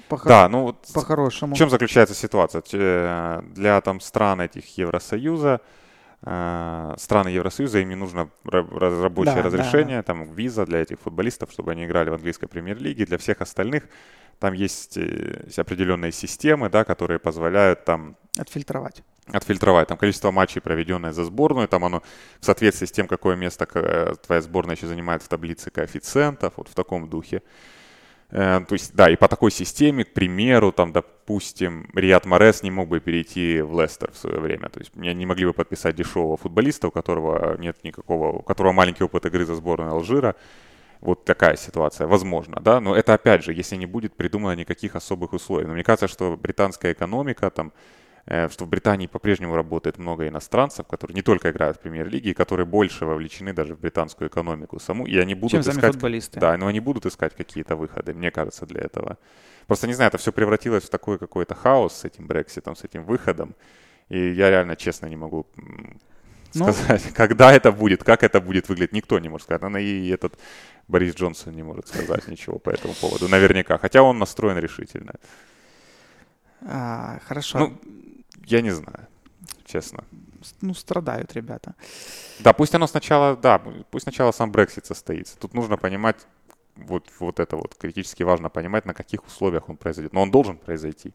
по 0.08 0.18
да, 0.24 0.48
ну 0.48 0.62
вот 0.62 0.86
по-хорошему. 0.94 1.54
В 1.54 1.58
чем 1.58 1.68
заключается 1.68 2.14
ситуация? 2.14 2.62
Для 3.54 3.80
там 3.82 4.00
стран 4.00 4.40
этих 4.40 4.78
Евросоюза, 4.78 5.60
э, 6.22 6.94
страны 6.96 7.28
Евросоюза, 7.28 7.80
им 7.80 7.90
не 7.90 7.96
нужно 7.96 8.30
рабочее 8.44 9.34
да, 9.36 9.42
разрешение, 9.42 9.98
да. 9.98 10.02
там 10.02 10.32
виза 10.32 10.64
для 10.64 10.80
этих 10.80 10.98
футболистов, 11.00 11.52
чтобы 11.52 11.72
они 11.72 11.84
играли 11.84 12.08
в 12.08 12.14
английской 12.14 12.46
премьер-лиге. 12.46 13.04
Для 13.04 13.18
всех 13.18 13.42
остальных 13.42 13.84
там 14.38 14.54
есть 14.54 14.96
э, 14.96 15.46
определенные 15.58 16.12
системы, 16.12 16.70
да, 16.70 16.84
которые 16.84 17.18
позволяют 17.18 17.84
там... 17.84 18.16
Отфильтровать 18.38 19.02
отфильтровать 19.26 19.88
там 19.88 19.98
количество 19.98 20.30
матчей, 20.30 20.60
проведенное 20.60 21.12
за 21.12 21.24
сборную, 21.24 21.68
там 21.68 21.84
оно 21.84 22.02
в 22.40 22.44
соответствии 22.44 22.86
с 22.86 22.92
тем, 22.92 23.06
какое 23.06 23.36
место 23.36 23.66
э, 23.74 24.14
твоя 24.24 24.40
сборная 24.40 24.76
еще 24.76 24.86
занимает 24.86 25.22
в 25.22 25.28
таблице 25.28 25.70
коэффициентов, 25.70 26.54
вот 26.56 26.68
в 26.68 26.74
таком 26.74 27.08
духе. 27.08 27.42
Э, 28.30 28.60
то 28.68 28.72
есть, 28.74 28.94
да, 28.94 29.10
и 29.10 29.16
по 29.16 29.28
такой 29.28 29.50
системе, 29.50 30.04
к 30.04 30.12
примеру, 30.12 30.72
там, 30.72 30.92
допустим, 30.92 31.88
Риад 31.94 32.26
Морес 32.26 32.62
не 32.62 32.70
мог 32.70 32.88
бы 32.88 33.00
перейти 33.00 33.60
в 33.60 33.80
Лестер 33.80 34.10
в 34.12 34.16
свое 34.16 34.40
время. 34.40 34.68
То 34.68 34.80
есть, 34.80 34.94
меня 34.96 35.14
не 35.14 35.26
могли 35.26 35.46
бы 35.46 35.52
подписать 35.52 35.94
дешевого 35.94 36.36
футболиста, 36.36 36.88
у 36.88 36.90
которого 36.90 37.56
нет 37.58 37.76
никакого, 37.84 38.38
у 38.38 38.42
которого 38.42 38.72
маленький 38.72 39.04
опыт 39.04 39.26
игры 39.26 39.46
за 39.46 39.54
сборную 39.54 39.92
Алжира. 39.92 40.34
Вот 41.00 41.24
такая 41.24 41.56
ситуация, 41.56 42.06
возможно, 42.06 42.60
да, 42.60 42.80
но 42.80 42.96
это 42.96 43.12
опять 43.12 43.44
же, 43.44 43.52
если 43.52 43.76
не 43.76 43.86
будет 43.86 44.16
придумано 44.16 44.56
никаких 44.56 44.96
особых 44.96 45.34
условий. 45.34 45.66
Но 45.66 45.74
мне 45.74 45.84
кажется, 45.84 46.08
что 46.08 46.36
британская 46.36 46.92
экономика 46.92 47.50
там, 47.50 47.72
что 48.26 48.64
в 48.64 48.68
Британии 48.68 49.06
по-прежнему 49.06 49.54
работает 49.54 49.98
много 49.98 50.26
иностранцев, 50.26 50.86
которые 50.86 51.14
не 51.14 51.22
только 51.22 51.50
играют 51.50 51.76
в 51.76 51.80
премьер-лиге, 51.80 52.32
которые 52.32 52.64
больше 52.64 53.04
вовлечены 53.04 53.52
даже 53.52 53.74
в 53.74 53.80
британскую 53.80 54.28
экономику 54.28 54.80
саму, 54.80 55.06
и 55.06 55.18
они 55.18 55.34
будут 55.34 55.64
Чем 55.64 55.74
искать... 55.74 55.92
футболисты. 55.92 56.40
Да, 56.40 56.56
но 56.56 56.66
они 56.66 56.80
будут 56.80 57.04
искать 57.04 57.34
какие-то 57.34 57.76
выходы, 57.76 58.14
мне 58.14 58.30
кажется, 58.30 58.64
для 58.64 58.80
этого. 58.80 59.18
Просто, 59.66 59.86
не 59.86 59.94
знаю, 59.94 60.08
это 60.08 60.18
все 60.18 60.32
превратилось 60.32 60.84
в 60.84 60.90
такой 60.90 61.18
какой-то 61.18 61.54
хаос 61.54 61.96
с 61.98 62.04
этим 62.04 62.26
Брекситом, 62.26 62.76
с 62.76 62.84
этим 62.84 63.04
выходом, 63.04 63.54
и 64.08 64.30
я 64.32 64.50
реально, 64.50 64.76
честно, 64.76 65.06
не 65.06 65.16
могу 65.16 65.46
ну, 66.54 66.72
сказать, 66.72 67.02
когда 67.14 67.52
это 67.52 67.72
будет, 67.72 68.04
как 68.04 68.22
это 68.22 68.40
будет 68.40 68.68
выглядеть, 68.68 68.92
никто 68.92 69.18
не 69.18 69.28
может 69.28 69.44
сказать. 69.44 69.62
Наверное, 69.62 69.82
и 69.82 70.08
этот 70.08 70.38
Борис 70.88 71.14
Джонсон 71.14 71.54
не 71.54 71.62
может 71.62 71.88
сказать 71.88 72.28
ничего 72.28 72.58
по 72.58 72.70
этому 72.70 72.94
поводу, 72.94 73.28
наверняка, 73.28 73.78
хотя 73.78 74.02
он 74.02 74.18
настроен 74.18 74.58
решительно. 74.58 75.14
А, 76.66 77.18
хорошо. 77.26 77.58
Ну, 77.58 77.80
я 78.46 78.60
не 78.60 78.70
знаю, 78.70 79.06
честно. 79.64 80.04
Ну, 80.60 80.74
страдают 80.74 81.34
ребята. 81.34 81.74
Да, 82.40 82.52
пусть 82.52 82.74
оно 82.74 82.86
сначала, 82.86 83.36
да, 83.36 83.58
пусть 83.90 84.04
сначала 84.04 84.32
сам 84.32 84.52
Брексит 84.52 84.86
состоится. 84.86 85.38
Тут 85.38 85.54
нужно 85.54 85.76
понимать, 85.76 86.26
вот, 86.76 87.08
вот 87.20 87.40
это 87.40 87.56
вот 87.56 87.74
критически 87.74 88.22
важно 88.22 88.50
понимать, 88.50 88.84
на 88.84 88.94
каких 88.94 89.26
условиях 89.26 89.68
он 89.68 89.76
произойдет. 89.76 90.12
Но 90.12 90.22
он 90.22 90.30
должен 90.30 90.58
произойти. 90.58 91.14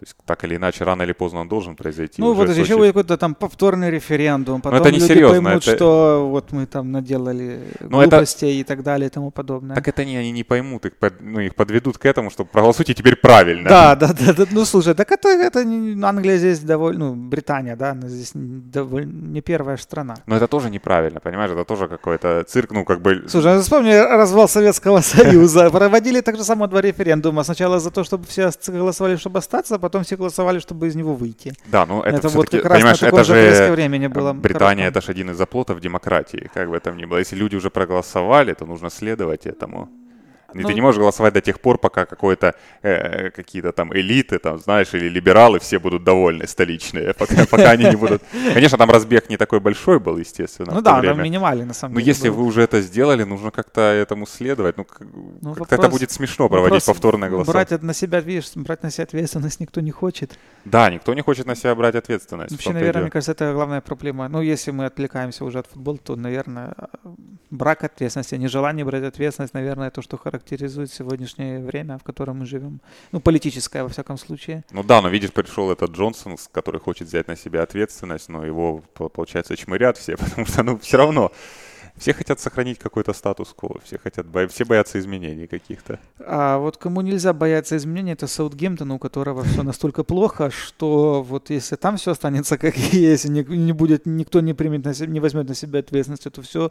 То 0.00 0.06
есть 0.06 0.16
так 0.24 0.44
или 0.44 0.56
иначе, 0.56 0.84
рано 0.84 1.02
или 1.02 1.12
поздно 1.12 1.40
он 1.40 1.48
должен 1.48 1.76
произойти. 1.76 2.22
Ну 2.22 2.32
вот 2.32 2.48
еще 2.48 2.78
будет 2.78 2.94
какой-то 2.94 3.18
там 3.18 3.34
повторный 3.34 3.90
референдум, 3.90 4.62
потом 4.62 4.78
Но 4.78 4.82
это 4.82 4.90
не 4.90 4.98
люди 4.98 5.12
серьезно, 5.12 5.42
поймут, 5.42 5.62
это... 5.62 5.76
что 5.76 6.28
вот 6.30 6.52
мы 6.52 6.64
там 6.64 6.90
наделали 6.90 7.60
Но 7.80 8.00
глупостей 8.00 8.46
это... 8.52 8.60
и 8.60 8.64
так 8.64 8.82
далее 8.82 9.08
и 9.08 9.10
тому 9.10 9.30
подобное. 9.30 9.76
Так 9.76 9.86
это 9.88 10.06
не, 10.06 10.16
они 10.16 10.30
не 10.30 10.42
поймут, 10.42 10.86
их, 10.86 10.96
под, 10.96 11.20
ну, 11.20 11.40
их 11.40 11.54
подведут 11.54 11.98
к 11.98 12.06
этому, 12.06 12.30
что 12.30 12.46
проголосуйте 12.46 12.94
теперь 12.94 13.16
правильно. 13.16 13.68
Да, 13.68 13.94
да, 13.94 14.14
да, 14.14 14.32
да. 14.32 14.46
Ну 14.50 14.64
слушай, 14.64 14.94
так 14.94 15.12
это, 15.12 15.28
это 15.28 15.60
Англия 15.60 16.38
здесь 16.38 16.60
довольно, 16.60 17.10
ну 17.10 17.14
Британия, 17.14 17.76
да, 17.76 17.90
она 17.90 18.08
здесь 18.08 18.30
довольно 18.34 19.32
не 19.32 19.42
первая 19.42 19.76
страна. 19.76 20.14
Но 20.24 20.34
это 20.34 20.46
тоже 20.46 20.70
неправильно, 20.70 21.20
понимаешь, 21.20 21.50
это 21.50 21.66
тоже 21.66 21.88
какой-то 21.88 22.42
цирк, 22.48 22.70
ну 22.70 22.86
как 22.86 23.02
бы... 23.02 23.26
Слушай, 23.28 23.56
ну, 23.56 23.60
вспомни 23.60 23.92
развал 23.92 24.48
Советского 24.48 25.00
Союза, 25.02 25.68
проводили 25.68 26.22
так 26.22 26.38
же 26.38 26.44
само 26.44 26.68
два 26.68 26.80
референдума, 26.80 27.44
сначала 27.44 27.80
за 27.80 27.90
то, 27.90 28.02
чтобы 28.02 28.24
все 28.24 28.50
голосовали, 28.66 29.16
чтобы 29.16 29.40
остаться, 29.40 29.78
потом 29.90 30.04
все 30.04 30.16
голосовали, 30.16 30.60
чтобы 30.60 30.86
из 30.86 30.94
него 30.94 31.14
выйти. 31.14 31.52
Да, 31.66 31.84
ну 31.84 32.00
это, 32.02 32.16
это 32.16 32.28
вот 32.28 32.48
как 32.48 32.64
раз 32.64 32.78
понимаешь, 32.78 33.00
на 33.00 33.06
таком 33.06 33.20
это 33.20 33.66
же 33.66 33.72
времени 33.72 34.06
было. 34.06 34.32
Британия 34.32 34.88
это 34.88 35.00
же 35.00 35.10
один 35.10 35.30
из 35.30 35.40
оплотов 35.40 35.80
демократии, 35.80 36.48
как 36.54 36.68
бы 36.68 36.78
там 36.78 36.96
ни 36.96 37.06
было. 37.06 37.18
Если 37.18 37.36
люди 37.36 37.56
уже 37.56 37.70
проголосовали, 37.70 38.54
то 38.54 38.66
нужно 38.66 38.90
следовать 38.90 39.46
этому. 39.46 39.88
И 40.54 40.58
ну, 40.58 40.68
ты 40.68 40.74
не 40.74 40.80
можешь 40.80 40.98
голосовать 40.98 41.34
до 41.34 41.40
тех 41.40 41.60
пор, 41.60 41.78
пока 41.78 42.06
какое-то 42.06 42.54
э, 42.82 43.30
какие-то 43.30 43.72
там 43.72 43.92
элиты, 43.94 44.38
там, 44.38 44.58
знаешь, 44.58 44.94
или 44.94 45.08
либералы 45.08 45.58
все 45.58 45.78
будут 45.78 46.04
довольны, 46.04 46.46
столичные, 46.46 47.14
пока, 47.18 47.46
пока 47.46 47.70
они 47.70 47.84
не 47.84 47.96
будут. 47.96 48.22
Конечно, 48.54 48.78
там 48.78 48.90
разбег 48.90 49.28
не 49.30 49.36
такой 49.36 49.60
большой 49.60 49.98
был, 49.98 50.18
естественно. 50.18 50.74
Ну 50.74 50.82
да, 50.82 50.98
время. 50.98 51.14
там 51.14 51.24
минимальный 51.24 51.64
на 51.64 51.74
самом 51.74 51.94
Но 51.94 52.00
деле. 52.00 52.12
Но 52.12 52.16
если 52.16 52.28
был. 52.28 52.36
вы 52.36 52.44
уже 52.44 52.62
это 52.62 52.80
сделали, 52.80 53.24
нужно 53.24 53.50
как-то 53.50 53.80
этому 53.80 54.26
следовать. 54.26 54.76
Ну, 54.76 54.86
ну 55.40 55.54
как-то 55.54 55.76
это 55.76 55.88
будет 55.88 56.10
смешно 56.10 56.48
проводить 56.48 56.84
повторное 56.84 57.30
голосование. 57.30 57.66
Брать 57.66 57.82
на 57.82 57.94
себя, 57.94 58.20
видишь, 58.20 58.50
брать 58.54 58.82
на 58.82 58.90
себя 58.90 59.04
ответственность 59.04 59.60
никто 59.60 59.80
не 59.80 59.90
хочет. 59.90 60.38
Да, 60.64 60.90
никто 60.90 61.14
не 61.14 61.22
хочет 61.22 61.46
на 61.46 61.54
себя 61.54 61.74
брать 61.74 61.94
ответственность. 61.94 62.52
Вообще, 62.52 62.72
наверное, 62.72 63.02
мне 63.02 63.10
кажется, 63.10 63.32
это 63.32 63.52
главная 63.52 63.80
проблема. 63.80 64.28
Ну, 64.28 64.40
если 64.40 64.72
мы 64.72 64.86
отвлекаемся 64.86 65.44
уже 65.44 65.58
от 65.58 65.66
футбола, 65.66 65.98
то, 65.98 66.16
наверное, 66.16 66.74
брак 67.50 67.84
ответственности, 67.84 68.34
нежелание 68.34 68.84
брать 68.84 69.04
ответственность, 69.04 69.54
наверное, 69.54 69.90
то, 69.90 70.02
что 70.02 70.16
характеризует 70.16 70.39
сегодня 70.48 70.86
сегодняшнее 70.86 71.60
время, 71.60 71.98
в 71.98 72.02
котором 72.02 72.38
мы 72.38 72.46
живем. 72.46 72.80
Ну, 73.12 73.20
политическое, 73.20 73.82
во 73.82 73.88
всяком 73.88 74.18
случае. 74.18 74.64
Ну 74.70 74.82
да, 74.82 75.00
но 75.00 75.08
видишь, 75.08 75.32
пришел 75.32 75.70
этот 75.70 75.90
Джонсон, 75.90 76.36
который 76.52 76.80
хочет 76.80 77.08
взять 77.08 77.28
на 77.28 77.36
себя 77.36 77.62
ответственность, 77.62 78.28
но 78.28 78.44
его, 78.44 78.82
получается, 78.94 79.56
чмырят 79.56 79.96
все, 79.96 80.16
потому 80.18 80.46
что, 80.46 80.62
ну, 80.62 80.78
все 80.78 80.96
равно 80.96 81.32
все 82.00 82.14
хотят 82.14 82.40
сохранить 82.40 82.78
какой-то 82.78 83.12
статус-кво, 83.12 83.78
все 83.84 83.98
хотят, 83.98 84.26
все 84.50 84.64
боятся 84.64 84.98
изменений 84.98 85.46
каких-то. 85.46 85.98
А 86.18 86.58
вот 86.58 86.78
кому 86.78 87.02
нельзя 87.02 87.34
бояться 87.34 87.76
изменений, 87.76 88.12
это 88.12 88.26
Саутгемптон, 88.26 88.90
у 88.90 88.98
которого 88.98 89.44
все 89.44 89.62
настолько 89.62 90.02
плохо, 90.02 90.50
что 90.50 91.22
вот 91.22 91.50
если 91.50 91.76
там 91.76 91.98
все 91.98 92.12
останется 92.12 92.56
как 92.58 92.74
есть, 92.76 93.28
не, 93.28 93.72
будет, 93.72 94.06
никто 94.06 94.40
не 94.40 94.54
примет 94.54 94.86
не 95.08 95.20
возьмет 95.20 95.48
на 95.48 95.54
себя 95.54 95.80
ответственность, 95.80 96.24
то 96.24 96.40
все 96.40 96.70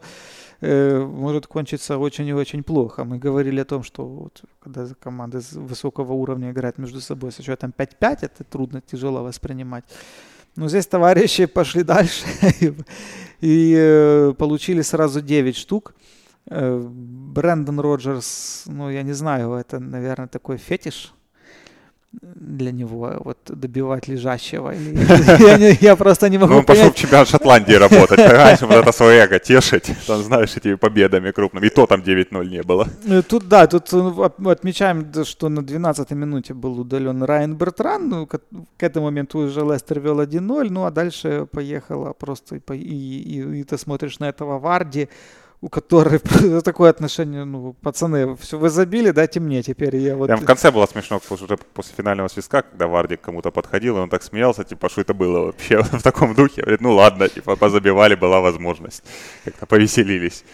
э, 0.60 0.98
может 0.98 1.46
кончиться 1.46 1.96
очень 1.96 2.26
и 2.26 2.32
очень 2.32 2.64
плохо. 2.64 3.04
Мы 3.04 3.18
говорили 3.18 3.60
о 3.60 3.64
том, 3.64 3.84
что 3.84 4.04
вот, 4.04 4.42
когда 4.60 4.88
команды 5.00 5.40
высокого 5.52 6.12
уровня 6.12 6.50
играют 6.50 6.78
между 6.78 7.00
собой 7.00 7.30
с 7.30 7.40
счетом 7.40 7.72
5-5, 7.76 8.18
это 8.22 8.44
трудно, 8.44 8.80
тяжело 8.80 9.22
воспринимать. 9.22 9.84
Но 10.56 10.68
здесь 10.68 10.86
товарищи 10.86 11.46
пошли 11.46 11.82
дальше 11.84 12.24
и 13.40 13.74
э, 13.76 14.34
получили 14.38 14.82
сразу 14.82 15.20
9 15.20 15.56
штук. 15.56 15.94
Э, 16.46 16.78
Брэндон 16.82 17.80
Роджерс, 17.80 18.64
ну, 18.66 18.90
я 18.90 19.02
не 19.02 19.12
знаю, 19.12 19.52
это, 19.52 19.78
наверное, 19.78 20.28
такой 20.28 20.56
фетиш 20.56 21.14
для 22.12 22.72
него 22.72 23.14
вот 23.24 23.38
добивать 23.46 24.08
лежащего. 24.08 24.72
я, 25.80 25.96
просто 25.96 26.28
не 26.28 26.38
могу 26.38 26.52
Ну, 26.52 26.58
он 26.58 26.64
пошел 26.64 26.90
в 26.90 26.94
чемпионат 26.94 27.28
Шотландии 27.28 27.74
работать, 27.74 28.18
раньше 28.18 28.66
вот 28.66 28.76
это 28.76 28.92
свое 28.92 29.20
эго 29.20 29.38
тешить, 29.38 29.92
там, 30.06 30.22
знаешь, 30.22 30.56
этими 30.56 30.74
победами 30.74 31.30
крупными. 31.30 31.66
И 31.66 31.70
то 31.70 31.86
там 31.86 32.00
9-0 32.00 32.48
не 32.48 32.62
было. 32.62 32.88
Ну, 33.04 33.22
тут, 33.22 33.48
да, 33.48 33.66
тут 33.66 33.92
отмечаем, 34.46 35.12
что 35.24 35.48
на 35.48 35.60
12-й 35.60 36.14
минуте 36.14 36.52
был 36.52 36.80
удален 36.80 37.22
Райан 37.22 37.54
Бертран, 37.54 38.08
ну, 38.08 38.26
к, 38.26 38.40
этому 38.78 39.06
моменту 39.06 39.38
уже 39.38 39.60
Лестер 39.60 40.00
вел 40.00 40.20
1-0, 40.20 40.68
ну, 40.70 40.84
а 40.84 40.90
дальше 40.90 41.46
поехала 41.50 42.12
просто, 42.12 42.56
и, 42.56 43.60
и 43.60 43.64
ты 43.64 43.78
смотришь 43.78 44.18
на 44.18 44.28
этого 44.28 44.58
Варди, 44.58 45.08
у 45.62 45.68
которой 45.68 46.18
такое 46.64 46.90
отношение, 46.90 47.44
ну, 47.44 47.74
пацаны, 47.74 48.34
все, 48.36 48.58
вы 48.58 48.70
забили, 48.70 49.10
дайте 49.10 49.40
мне 49.40 49.62
теперь. 49.62 49.96
Я 49.96 50.16
вот... 50.16 50.26
Прям 50.26 50.40
в 50.40 50.44
конце 50.44 50.70
было 50.70 50.86
смешно, 50.86 51.20
уже 51.30 51.56
после 51.56 51.94
финального 51.94 52.28
свистка, 52.28 52.62
когда 52.62 52.86
Вардик 52.86 53.20
кому-то 53.20 53.50
подходил, 53.50 53.98
и 53.98 54.00
он 54.00 54.08
так 54.08 54.22
смеялся, 54.22 54.64
типа, 54.64 54.88
что 54.88 55.02
это 55.02 55.12
было 55.12 55.46
вообще 55.46 55.82
в 55.82 56.02
таком 56.02 56.34
духе. 56.34 56.62
Говорит, 56.62 56.80
ну 56.80 56.94
ладно, 56.94 57.28
типа, 57.28 57.56
позабивали, 57.56 58.14
была 58.14 58.40
возможность. 58.40 59.04
Как-то 59.44 59.66
повеселились. 59.66 60.44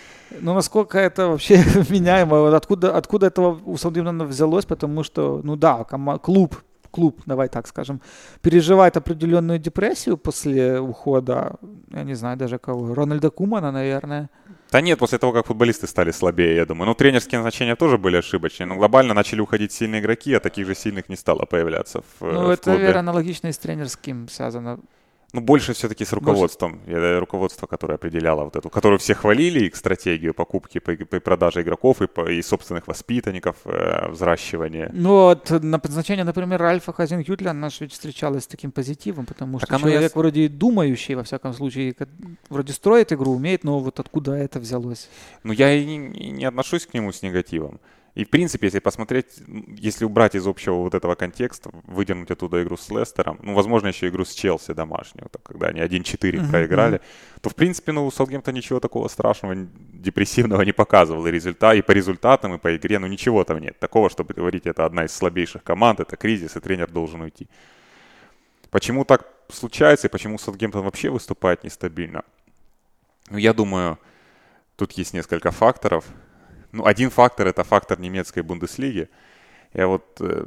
Ну, 0.41 0.55
насколько 0.55 0.99
это 0.99 1.29
вообще 1.29 1.65
меняемо, 1.89 2.41
вот 2.41 2.55
откуда, 2.55 2.97
откуда 2.97 3.27
этого 3.27 3.61
у 3.65 3.77
Саутгемптона 3.77 4.25
взялось, 4.25 4.65
потому 4.65 5.05
что, 5.05 5.41
ну 5.45 5.57
да, 5.57 5.85
клуб 6.23 6.57
клуб, 6.91 7.21
давай 7.27 7.49
так 7.49 7.69
скажем, 7.69 8.01
переживает 8.41 8.97
определенную 8.97 9.59
депрессию 9.59 10.17
после 10.17 10.81
ухода, 10.81 11.57
я 11.91 12.05
не 12.05 12.15
знаю 12.15 12.39
даже 12.39 12.59
кого, 12.59 12.95
Рональда 12.95 13.29
Кумана, 13.31 13.71
наверное. 13.71 14.31
Да 14.73 14.81
нет, 14.81 14.99
после 14.99 15.19
того, 15.19 15.33
как 15.33 15.47
футболисты 15.47 15.87
стали 15.87 16.11
слабее, 16.11 16.57
я 16.57 16.67
думаю. 16.67 16.87
Ну, 16.89 16.95
тренерские 16.95 17.39
назначения 17.39 17.77
тоже 17.77 17.99
были 17.99 18.17
ошибочные, 18.17 18.67
но 18.67 18.75
глобально 18.77 19.15
начали 19.15 19.41
уходить 19.41 19.73
сильные 19.73 20.01
игроки, 20.01 20.35
а 20.35 20.41
таких 20.41 20.67
же 20.67 20.75
сильных 20.75 21.09
не 21.09 21.17
стало 21.17 21.45
появляться 21.45 22.01
в 22.01 22.33
Ну, 22.33 22.47
в 22.47 22.51
это, 22.51 22.63
клубе. 22.65 22.79
наверное, 22.79 23.01
аналогично 23.01 23.47
и 23.49 23.53
с 23.53 23.59
тренерским 23.59 24.29
связано. 24.29 24.81
Ну, 25.37 25.43
больше 25.43 25.75
все-таки 25.75 26.07
с 26.07 26.15
руководством. 26.15 26.81
Больше... 26.87 27.21
Руководство, 27.21 27.67
которое 27.67 27.95
определяло 27.97 28.45
вот 28.45 28.57
эту, 28.57 28.71
которую 28.71 28.99
все 28.99 29.15
хвалили, 29.15 29.67
их 29.67 29.77
стратегию 29.77 30.33
покупки, 30.33 30.79
по, 30.79 30.97
по 30.97 31.21
продаже 31.21 31.61
игроков 31.61 32.01
и, 32.01 32.07
по, 32.07 32.27
и 32.31 32.41
собственных 32.41 32.89
воспитанников, 32.89 33.57
э, 33.67 34.09
взращивания. 34.09 34.91
Ну, 34.95 35.11
вот 35.11 35.51
на 35.51 35.79
назначение, 35.85 36.25
например, 36.25 36.63
Альфа 36.63 36.95
Хазин 36.95 37.19
Ютля 37.19 37.53
наш 37.53 37.83
ведь 37.83 37.93
встречалась 37.93 38.45
с 38.45 38.47
таким 38.47 38.73
позитивом, 38.73 39.27
потому 39.27 39.61
что 39.61 39.79
человек 39.79 40.15
я... 40.15 40.19
вроде 40.19 40.49
думающий, 40.49 41.15
во 41.15 41.23
всяком 41.23 41.53
случае, 41.53 41.95
вроде 42.49 42.73
строит 42.73 43.13
игру, 43.13 43.33
умеет, 43.33 43.63
но 43.63 43.79
вот 43.79 44.01
откуда 44.01 44.33
это 44.33 44.59
взялось? 44.59 45.11
Ну, 45.43 45.53
я 45.53 45.71
и 45.75 45.85
не, 45.85 45.99
не 46.31 46.47
отношусь 46.47 46.87
к 46.87 46.95
нему 46.95 47.13
с 47.13 47.21
негативом. 47.21 47.79
И, 48.17 48.25
в 48.25 48.31
принципе, 48.31 48.69
если 48.69 48.79
посмотреть, 48.79 49.27
если 49.69 50.07
убрать 50.07 50.35
из 50.35 50.47
общего 50.47 50.77
вот 50.77 50.95
этого 50.95 51.15
контекста, 51.15 51.71
выдернуть 51.85 52.31
оттуда 52.31 52.63
игру 52.63 52.79
с 52.79 52.89
Лестером, 52.89 53.39
ну, 53.43 53.53
возможно, 53.53 53.89
еще 53.89 54.09
игру 54.09 54.25
с 54.25 54.33
Челси 54.33 54.73
домашнюю, 54.73 55.29
так, 55.29 55.43
когда 55.43 55.67
они 55.67 55.81
1-4 55.81 56.19
uh-huh, 56.19 56.51
проиграли, 56.51 57.03
то, 57.43 57.51
в 57.51 57.55
принципе, 57.55 57.93
ну, 57.93 58.07
у 58.07 58.11
Саутгемпта 58.11 58.53
ничего 58.53 58.81
такого 58.81 59.09
страшного, 59.09 59.55
депрессивного 59.93 60.63
не 60.63 60.73
показывал. 60.73 61.27
И 61.27 61.31
результат, 61.31 61.77
и 61.77 61.83
по 61.83 61.93
результатам, 61.93 62.55
и 62.55 62.59
по 62.59 62.75
игре, 62.75 62.99
ну, 62.99 63.07
ничего 63.07 63.45
там 63.45 63.59
нет. 63.59 63.79
Такого, 63.79 64.09
чтобы 64.09 64.33
говорить, 64.33 64.67
это 64.67 64.87
одна 64.87 65.05
из 65.05 65.13
слабейших 65.13 65.63
команд, 65.63 66.01
это 66.01 66.17
кризис, 66.17 66.57
и 66.57 66.61
тренер 66.61 66.91
должен 66.91 67.21
уйти. 67.21 67.49
Почему 68.71 69.05
так 69.05 69.29
случается 69.51 70.07
и 70.07 70.11
почему 70.11 70.39
Саутгемптон 70.39 70.83
вообще 70.83 71.11
выступает 71.11 71.65
нестабильно? 71.65 72.23
Ну, 73.29 73.37
я 73.37 73.53
думаю, 73.53 73.99
тут 74.77 74.93
есть 74.93 75.13
несколько 75.13 75.51
факторов. 75.51 76.07
Ну, 76.77 76.87
один 76.87 77.11
фактор– 77.11 77.47
это 77.49 77.65
фактор 77.65 77.99
немецкой 78.01 78.43
Бундеслиги. 78.43 79.09
Я 79.75 79.87
вот 79.87 80.05
э, 80.21 80.47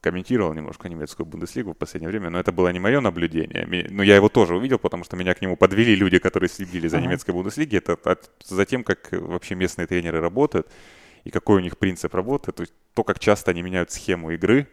комментировал 0.00 0.52
немножко 0.54 0.88
немецкую 0.88 1.26
Бундеслигу 1.26 1.72
в 1.72 1.76
последнее 1.76 2.10
время, 2.10 2.30
но 2.30 2.38
это 2.38 2.52
было 2.52 2.72
не 2.72 2.80
мое 2.80 3.00
наблюдение. 3.00 3.86
Но 3.90 4.02
я 4.02 4.16
его 4.16 4.28
тоже 4.28 4.56
увидел, 4.56 4.78
потому 4.78 5.04
что 5.04 5.16
меня 5.16 5.34
к 5.34 5.40
нему 5.40 5.56
подвели 5.56 5.94
люди, 5.94 6.18
которые 6.18 6.48
следили 6.50 6.88
за 6.88 6.98
ага. 6.98 7.06
немецкой 7.06 7.30
Бундеслигой. 7.30 7.78
Это 7.78 7.98
от, 8.04 8.30
за 8.44 8.64
тем, 8.66 8.84
как 8.84 9.08
вообще 9.12 9.54
местные 9.54 9.86
тренеры 9.86 10.20
работают 10.20 10.66
и 11.24 11.30
какой 11.30 11.56
у 11.56 11.60
них 11.60 11.78
принцип 11.78 12.14
работы. 12.14 12.52
То 12.52 12.62
есть 12.62 12.74
то, 12.94 13.04
как 13.04 13.18
часто 13.18 13.50
они 13.52 13.62
меняют 13.62 13.90
схему 13.90 14.30
игры, 14.32 14.66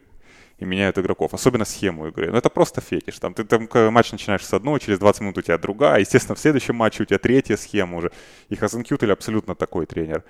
и 0.60 0.66
меняют 0.66 0.98
игроков, 0.98 1.34
особенно 1.34 1.66
схему 1.66 2.08
игры. 2.08 2.26
Но 2.28 2.34
ну, 2.34 2.38
это 2.38 2.50
просто 2.50 2.82
фетиш. 2.82 3.18
Там 3.20 3.34
ты 3.34 3.46
там 3.46 3.68
матч 3.94 4.12
начинаешь 4.12 4.46
с 4.46 4.54
одной, 4.54 4.80
через 4.80 5.00
20 5.00 5.22
минут 5.22 5.38
у 5.38 5.42
тебя 5.42 5.58
другая. 5.58 6.02
Естественно, 6.02 6.36
в 6.36 6.40
следующем 6.40 6.76
матче 6.76 7.04
у 7.04 7.06
тебя 7.06 7.18
третья 7.18 7.56
схема 7.56 7.98
уже. 7.98 8.12
И 8.50 8.56
Хазенкютель 8.56 9.12
абсолютно 9.12 9.56
такой 9.56 9.86
тренер. 9.86 10.24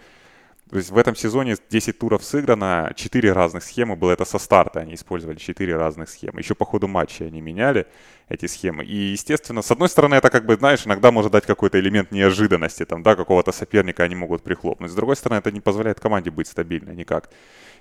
То 0.70 0.78
есть 0.78 0.92
в 0.92 0.98
этом 1.00 1.16
сезоне 1.16 1.58
10 1.70 1.98
туров 1.98 2.24
сыграно, 2.24 2.94
4 2.96 3.34
разных 3.34 3.64
схемы 3.64 3.96
было. 3.96 4.12
Это 4.12 4.24
со 4.24 4.38
старта 4.38 4.82
они 4.82 4.94
использовали 4.94 5.38
4 5.38 5.76
разных 5.76 6.10
схемы. 6.10 6.42
Еще 6.42 6.54
по 6.54 6.64
ходу 6.64 6.88
матча 6.88 7.26
они 7.26 7.42
меняли 7.42 7.88
эти 8.28 8.46
схемы. 8.46 8.86
И, 8.86 8.96
естественно, 8.96 9.64
с 9.64 9.72
одной 9.72 9.90
стороны, 9.90 10.14
это 10.14 10.30
как 10.30 10.46
бы, 10.46 10.56
знаешь, 10.56 10.86
иногда 10.86 11.12
может 11.12 11.32
дать 11.32 11.48
какой-то 11.48 11.80
элемент 11.80 12.12
неожиданности, 12.12 12.86
там, 12.86 13.02
да, 13.02 13.16
какого-то 13.16 13.52
соперника 13.52 14.04
они 14.04 14.16
могут 14.16 14.44
прихлопнуть. 14.44 14.92
С 14.92 14.96
другой 14.96 15.16
стороны, 15.16 15.40
это 15.40 15.52
не 15.52 15.60
позволяет 15.60 16.00
команде 16.00 16.30
быть 16.30 16.48
стабильной 16.48 16.96
никак. 16.96 17.32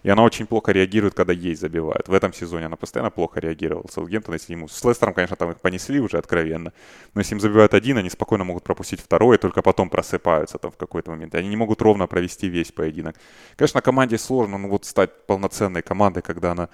И 0.02 0.10
она 0.10 0.22
очень 0.22 0.46
плохо 0.46 0.72
реагирует, 0.72 1.14
когда 1.14 1.32
ей 1.32 1.54
забивают. 1.54 2.08
В 2.08 2.14
этом 2.14 2.32
сезоне 2.32 2.66
она 2.66 2.76
постоянно 2.76 3.10
плохо 3.10 3.40
реагировала. 3.40 3.86
Саутгемптон, 3.90 4.34
если 4.34 4.52
ему... 4.52 4.68
С 4.68 4.84
Лестером, 4.84 5.14
конечно, 5.14 5.36
там 5.36 5.50
их 5.50 5.60
понесли 5.60 6.00
уже 6.00 6.18
откровенно. 6.18 6.72
Но 7.14 7.20
если 7.20 7.34
им 7.34 7.40
забивают 7.40 7.74
один, 7.74 7.98
они 7.98 8.10
спокойно 8.10 8.44
могут 8.44 8.64
пропустить 8.64 9.00
второй, 9.00 9.36
и 9.36 9.38
только 9.38 9.62
потом 9.62 9.90
просыпаются 9.90 10.58
там 10.58 10.70
в 10.70 10.76
какой-то 10.76 11.10
момент. 11.10 11.34
Они 11.34 11.48
не 11.48 11.56
могут 11.56 11.82
ровно 11.82 12.06
провести 12.06 12.48
весь 12.48 12.72
поединок. 12.72 13.16
Конечно, 13.56 13.80
команде 13.80 14.18
сложно, 14.18 14.58
ну 14.58 14.68
вот 14.68 14.84
стать 14.84 15.26
полноценной 15.26 15.82
командой, 15.82 16.22
когда 16.22 16.52
она 16.52 16.68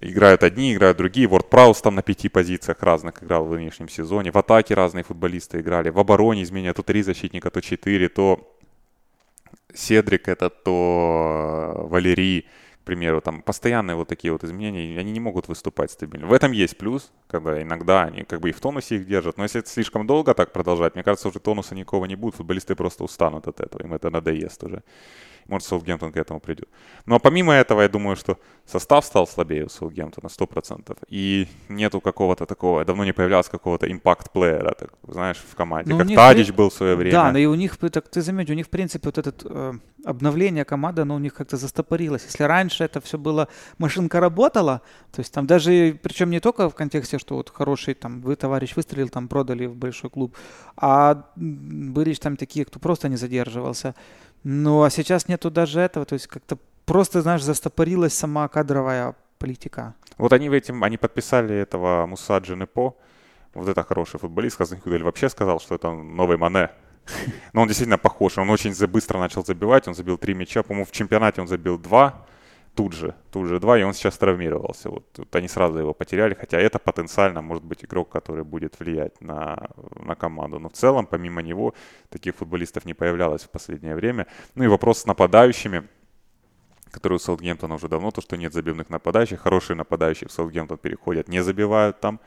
играют 0.00 0.42
одни, 0.42 0.74
играют 0.74 0.98
другие. 0.98 1.26
Ворд 1.26 1.48
Праус 1.50 1.80
там 1.80 1.94
на 1.94 2.02
пяти 2.02 2.28
позициях 2.28 2.82
разных 2.82 3.22
играл 3.22 3.44
в 3.44 3.54
нынешнем 3.54 3.88
сезоне. 3.88 4.30
В 4.30 4.36
атаке 4.36 4.74
разные 4.74 5.04
футболисты 5.04 5.60
играли. 5.60 5.90
В 5.90 5.98
обороне 5.98 6.42
изменя 6.42 6.74
то 6.74 6.82
три 6.82 7.02
защитника, 7.02 7.50
то 7.50 7.60
четыре, 7.60 8.08
то 8.08 8.55
Седрик 9.74 10.28
это, 10.28 10.50
то 10.50 11.74
э, 11.76 11.88
Валерий, 11.88 12.46
примеру, 12.86 13.20
там 13.20 13.42
постоянные 13.42 13.96
вот 13.96 14.08
такие 14.08 14.32
вот 14.32 14.44
изменения, 14.44 14.98
они 14.98 15.12
не 15.12 15.20
могут 15.20 15.48
выступать 15.48 15.90
стабильно. 15.90 16.26
В 16.26 16.32
этом 16.32 16.52
есть 16.52 16.78
плюс, 16.78 17.12
когда 17.26 17.60
иногда 17.60 18.04
они 18.04 18.22
как 18.22 18.40
бы 18.40 18.48
и 18.48 18.52
в 18.52 18.60
тонусе 18.60 18.96
их 18.96 19.06
держат, 19.06 19.36
но 19.36 19.42
если 19.42 19.60
это 19.60 19.68
слишком 19.68 20.06
долго 20.06 20.34
так 20.34 20.52
продолжать, 20.52 20.94
мне 20.94 21.04
кажется, 21.04 21.28
уже 21.28 21.40
тонуса 21.40 21.74
никого 21.74 22.06
не 22.06 22.16
будет, 22.16 22.36
футболисты 22.36 22.74
просто 22.74 23.04
устанут 23.04 23.48
от 23.48 23.60
этого, 23.60 23.82
им 23.82 23.92
это 23.92 24.10
надоест 24.10 24.64
уже. 24.64 24.82
Может, 25.48 25.68
Саутгемптон 25.68 26.12
к 26.12 26.16
этому 26.16 26.40
придет. 26.40 26.68
Но 27.06 27.10
ну, 27.10 27.16
а 27.16 27.18
помимо 27.18 27.52
этого, 27.52 27.82
я 27.82 27.88
думаю, 27.88 28.16
что 28.16 28.36
состав 28.64 29.04
стал 29.04 29.26
слабее 29.26 29.64
у 29.64 29.68
Саутгемптона 29.68 30.28
100%. 30.28 30.96
И 31.08 31.46
нету 31.68 32.00
какого-то 32.00 32.46
такого, 32.46 32.84
давно 32.84 33.04
не 33.04 33.12
появлялось 33.12 33.48
какого-то 33.48 33.86
импакт-плеера, 33.86 34.74
так, 34.74 34.90
знаешь, 35.06 35.36
в 35.36 35.54
команде. 35.54 35.92
Ну, 35.92 35.98
как 35.98 36.08
Тадич 36.08 36.50
был 36.50 36.68
в 36.68 36.74
свое 36.74 36.96
время. 36.96 37.12
Да, 37.12 37.32
но 37.32 37.38
и 37.38 37.46
у 37.46 37.54
них, 37.54 37.76
так 37.76 38.08
ты 38.08 38.22
заметь, 38.22 38.50
у 38.50 38.54
них, 38.54 38.66
в 38.66 38.70
принципе, 38.70 39.08
вот 39.08 39.18
это 39.18 39.32
э, 39.44 39.72
обновление 40.06 40.64
команды, 40.64 41.02
оно 41.02 41.16
у 41.16 41.18
них 41.18 41.34
как-то 41.34 41.56
застопорилось. 41.56 42.24
Если 42.24 42.44
раньше 42.44 42.84
это 42.84 43.00
все 43.00 43.18
было, 43.18 43.48
машинка 43.78 44.20
работала, 44.20 44.80
то 45.12 45.20
есть 45.20 45.32
там 45.32 45.46
даже, 45.46 45.98
причем 46.02 46.30
не 46.30 46.40
только 46.40 46.70
в 46.70 46.74
контексте, 46.74 47.18
что 47.18 47.34
вот 47.34 47.50
хороший, 47.50 47.94
там, 47.94 48.20
вы, 48.20 48.36
товарищ, 48.36 48.76
выстрелил, 48.76 49.08
там, 49.08 49.28
продали 49.28 49.66
в 49.66 49.74
большой 49.74 50.10
клуб, 50.10 50.36
а 50.76 51.24
были 51.36 52.14
там 52.14 52.36
такие, 52.36 52.64
кто 52.64 52.78
просто 52.78 53.08
не 53.08 53.16
задерживался. 53.16 53.94
Ну, 54.44 54.82
а 54.82 54.90
сейчас 54.90 55.28
нету 55.28 55.50
даже 55.50 55.80
этого, 55.80 56.06
то 56.06 56.14
есть 56.14 56.28
как-то 56.28 56.56
просто, 56.84 57.22
знаешь, 57.22 57.42
застопорилась 57.42 58.14
сама 58.14 58.48
кадровая 58.48 59.14
политика. 59.38 59.94
Вот 60.18 60.32
они 60.32 60.48
в 60.48 60.52
этим, 60.52 60.84
они 60.84 60.96
подписали 60.96 61.54
этого 61.54 62.06
Муса 62.06 62.38
Дженепо, 62.38 62.94
вот 63.54 63.68
это 63.68 63.82
хороший 63.82 64.20
футболист, 64.20 64.58
Хазанхюдель 64.58 65.02
вообще 65.02 65.28
сказал, 65.28 65.58
что 65.58 65.74
это 65.74 65.90
новый 65.90 66.36
Мане. 66.36 66.70
Но 67.52 67.62
он 67.62 67.68
действительно 67.68 67.98
похож, 67.98 68.38
он 68.38 68.50
очень 68.50 68.74
быстро 68.86 69.18
начал 69.18 69.44
забивать, 69.44 69.88
он 69.88 69.94
забил 69.94 70.18
три 70.18 70.34
мяча, 70.34 70.62
по-моему, 70.62 70.84
в 70.84 70.92
чемпионате 70.92 71.40
он 71.40 71.48
забил 71.48 71.78
два, 71.78 72.26
тут 72.74 72.92
же, 72.92 73.14
тут 73.32 73.46
же 73.46 73.58
два, 73.58 73.78
и 73.78 73.82
он 73.82 73.94
сейчас 73.94 74.18
травмировался. 74.18 74.90
Вот, 74.90 75.04
вот 75.16 75.36
они 75.36 75.48
сразу 75.48 75.78
его 75.78 75.94
потеряли, 75.94 76.34
хотя 76.34 76.58
это 76.58 76.78
потенциально 76.78 77.42
может 77.42 77.64
быть 77.64 77.84
игрок, 77.84 78.10
который 78.10 78.44
будет 78.44 78.78
влиять 78.78 79.20
на, 79.20 79.70
на 79.96 80.14
команду. 80.14 80.58
Но 80.58 80.68
в 80.68 80.74
целом, 80.74 81.06
помимо 81.06 81.42
него, 81.42 81.74
таких 82.10 82.36
футболистов 82.36 82.84
не 82.84 82.94
появлялось 82.94 83.42
в 83.42 83.50
последнее 83.50 83.94
время. 83.94 84.26
Ну 84.54 84.64
и 84.64 84.68
вопрос 84.68 84.98
с 84.98 85.06
нападающими 85.06 85.88
которые 86.90 87.16
у 87.16 87.18
Саутгемптона 87.18 87.74
уже 87.74 87.88
давно, 87.88 88.10
то, 88.10 88.22
что 88.22 88.36
нет 88.36 88.54
забивных 88.54 88.88
нападающих. 88.88 89.40
Хорошие 89.40 89.76
нападающие 89.76 90.28
в 90.28 90.32
Саутгемптон 90.32 90.78
переходят, 90.78 91.28
не 91.28 91.42
забивают 91.42 92.00
там. 92.00 92.20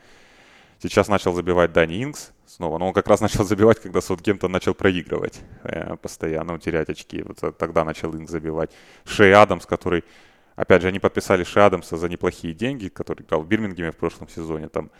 Сейчас 0.81 1.07
начал 1.07 1.33
забивать 1.33 1.73
Дани 1.73 2.03
Инкс 2.03 2.31
снова, 2.45 2.77
но 2.77 2.87
он 2.87 2.93
как 2.93 3.07
раз 3.07 3.21
начал 3.21 3.43
забивать, 3.45 3.79
когда 3.81 4.01
Саутгемптон 4.01 4.51
начал 4.51 4.73
проигрывать 4.73 5.41
э, 5.63 5.95
постоянно, 5.97 6.59
терять 6.59 6.89
очки. 6.89 7.23
Вот 7.23 7.57
тогда 7.57 7.83
начал 7.83 8.15
Инкс 8.15 8.31
забивать. 8.31 8.71
Шей 9.05 9.33
Адамс, 9.33 9.65
который 9.65 10.03
Опять 10.59 10.81
же, 10.81 10.89
они 10.89 10.99
подписали 10.99 11.45
Ши 11.45 11.61
Адамса 11.61 11.95
за 11.95 12.09
неплохие 12.09 12.53
деньги, 12.53 12.89
который 12.89 13.23
играл 13.23 13.43
в 13.43 13.47
Бирмингеме 13.47 13.93
в 13.93 13.95
прошлом 13.95 14.27
сезоне. 14.27 14.67
Там. 14.67 14.91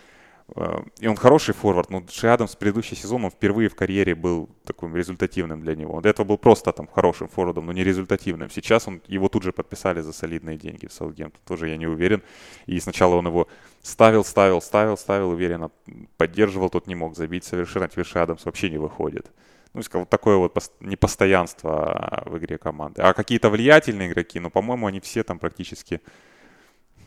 Э, 0.55 0.79
и 0.99 1.07
он 1.07 1.15
хороший 1.15 1.53
форвард, 1.53 1.89
но 1.89 2.03
Ши 2.09 2.27
Адамс 2.27 2.55
предыдущий 2.55 2.95
сезон, 2.97 3.25
он 3.25 3.31
впервые 3.31 3.69
в 3.69 3.75
карьере 3.75 4.15
был 4.15 4.49
таким 4.65 4.95
результативным 4.95 5.61
для 5.61 5.75
него. 5.75 5.93
Он 5.93 6.01
до 6.01 6.09
этого 6.09 6.25
был 6.25 6.37
просто 6.37 6.71
там 6.71 6.87
хорошим 6.87 7.27
форвардом, 7.27 7.65
но 7.65 7.73
не 7.73 7.83
результативным. 7.83 8.49
Сейчас 8.49 8.87
он, 8.87 9.01
его 9.07 9.29
тут 9.29 9.43
же 9.43 9.51
подписали 9.51 10.01
за 10.01 10.13
солидные 10.13 10.57
деньги 10.57 10.87
в 10.87 10.93
Саутгемптон. 10.93 11.41
Тоже 11.45 11.69
я 11.69 11.77
не 11.77 11.87
уверен. 11.87 12.21
И 12.65 12.79
сначала 12.79 13.15
он 13.15 13.27
его 13.27 13.47
ставил, 13.81 14.23
ставил, 14.23 14.61
ставил, 14.61 14.97
ставил, 14.97 15.29
уверенно 15.29 15.71
поддерживал, 16.17 16.69
тот 16.69 16.87
не 16.87 16.95
мог 16.95 17.15
забить 17.15 17.43
совершенно. 17.43 17.87
Теперь 17.87 18.05
Ши 18.05 18.19
Адамс 18.19 18.45
вообще 18.45 18.69
не 18.69 18.77
выходит 18.77 19.31
ну, 19.73 19.81
вот 19.93 20.09
такое 20.09 20.37
вот 20.37 20.57
непостоянство 20.79 22.23
в 22.25 22.37
игре 22.37 22.57
команды. 22.57 23.01
А 23.01 23.13
какие-то 23.13 23.49
влиятельные 23.49 24.09
игроки, 24.09 24.39
ну, 24.39 24.49
по-моему, 24.49 24.87
они 24.87 24.99
все 24.99 25.23
там 25.23 25.39
практически... 25.39 26.01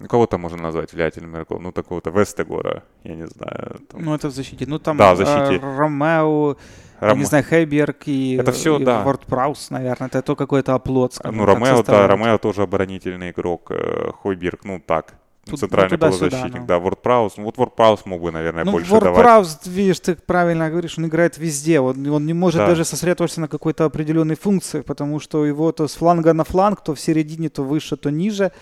Ну, 0.03 0.09
кого 0.09 0.27
там 0.27 0.41
можно 0.41 0.61
назвать 0.61 0.93
влиятельным 0.93 1.31
игроком? 1.31 1.63
Ну, 1.63 1.71
такого-то 1.71 2.11
Вестегора, 2.11 2.83
я 3.05 3.15
не 3.15 3.29
знаю. 3.29 3.81
Там... 3.89 4.05
Ну, 4.05 4.15
это 4.15 4.29
в 4.29 4.33
защите. 4.33 4.67
Ну, 4.67 4.81
там 4.81 4.97
да, 4.97 5.15
в 5.15 5.17
защите. 5.17 5.65
Э, 5.65 5.77
Ромео, 5.79 6.57
Ром... 6.99 7.19
не 7.19 7.25
знаю, 7.25 7.45
Хейберг 7.45 8.09
и, 8.09 8.35
это 8.35 8.51
все, 8.51 8.81
и 8.81 8.85
да. 8.85 9.05
Ворд 9.05 9.27
Праус, 9.27 9.71
наверное. 9.71 10.09
Это 10.09 10.23
то 10.23 10.35
какой-то 10.35 10.75
оплот. 10.75 11.17
Ну, 11.23 11.45
Ромео, 11.45 11.85
да, 11.85 12.09
Ромео 12.09 12.39
тоже 12.39 12.63
оборонительный 12.63 13.31
игрок. 13.31 13.71
Э, 13.71 14.11
Хойберг, 14.23 14.65
ну, 14.65 14.83
так, 14.85 15.15
Тут, 15.45 15.59
центральный 15.59 15.99
ну, 15.99 15.99
полузащитник, 15.99 16.61
ну. 16.61 16.67
да, 16.67 16.79
WordPress. 16.79 17.33
Ну, 17.37 17.45
вот 17.45 17.57
WordPress 17.57 18.01
мог 18.05 18.23
бы, 18.23 18.31
наверное, 18.31 18.65
ну, 18.65 18.73
больше 18.73 18.93
WordPress, 18.93 19.15
давать. 19.15 19.67
видишь, 19.67 20.01
ты 20.01 20.15
правильно 20.15 20.71
говоришь, 20.71 20.99
он 20.99 21.07
играет 21.07 21.37
везде. 21.37 21.81
Он, 21.81 22.07
он 22.09 22.27
не 22.27 22.33
может 22.33 22.59
да. 22.59 22.67
даже 22.69 22.85
сосредоточиться 22.85 23.41
на 23.41 23.49
какой-то 23.49 23.85
определенной 23.85 24.37
функции, 24.37 24.83
потому 24.83 25.19
что 25.19 25.45
его 25.45 25.73
то 25.73 25.89
с 25.89 25.95
фланга 25.95 26.33
на 26.33 26.45
фланг, 26.45 26.83
то 26.83 26.95
в 26.95 27.01
середине, 27.01 27.49
то 27.49 27.65
выше, 27.65 27.97
то 27.97 28.11
ниже. 28.11 28.53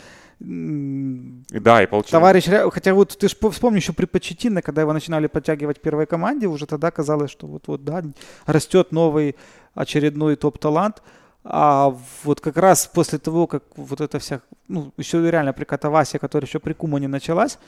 Да, 0.41 1.83
и 1.83 1.87
получилось. 1.87 2.11
Товарищ, 2.11 2.47
хотя 2.73 2.95
вот 2.95 3.17
ты 3.19 3.29
же 3.29 3.37
вспомни 3.51 3.77
еще 3.77 3.93
при 3.93 4.07
Почетино, 4.07 4.63
когда 4.63 4.81
его 4.81 4.93
начинали 4.93 5.27
подтягивать 5.27 5.81
первой 5.83 6.07
команде, 6.07 6.47
уже 6.47 6.67
тогда 6.67 6.91
казалось, 6.91 7.31
что 7.31 7.47
вот-вот, 7.47 7.85
да, 7.85 8.03
растет 8.47 8.91
новый 8.91 9.37
очередной 9.75 10.37
топ-талант. 10.37 11.03
А 11.45 11.95
вот 12.25 12.41
как 12.41 12.57
раз 12.57 12.87
после 12.87 13.19
того, 13.19 13.47
как 13.47 13.63
вот 13.77 14.01
эта 14.01 14.19
вся, 14.19 14.41
ну, 14.69 14.93
еще 14.99 15.31
реально 15.31 15.53
при 15.53 15.65
Катавасе, 15.65 16.19
которая 16.19 16.47
еще 16.47 16.59
при 16.59 16.75
Кумане 16.75 17.09
началась, 17.09 17.59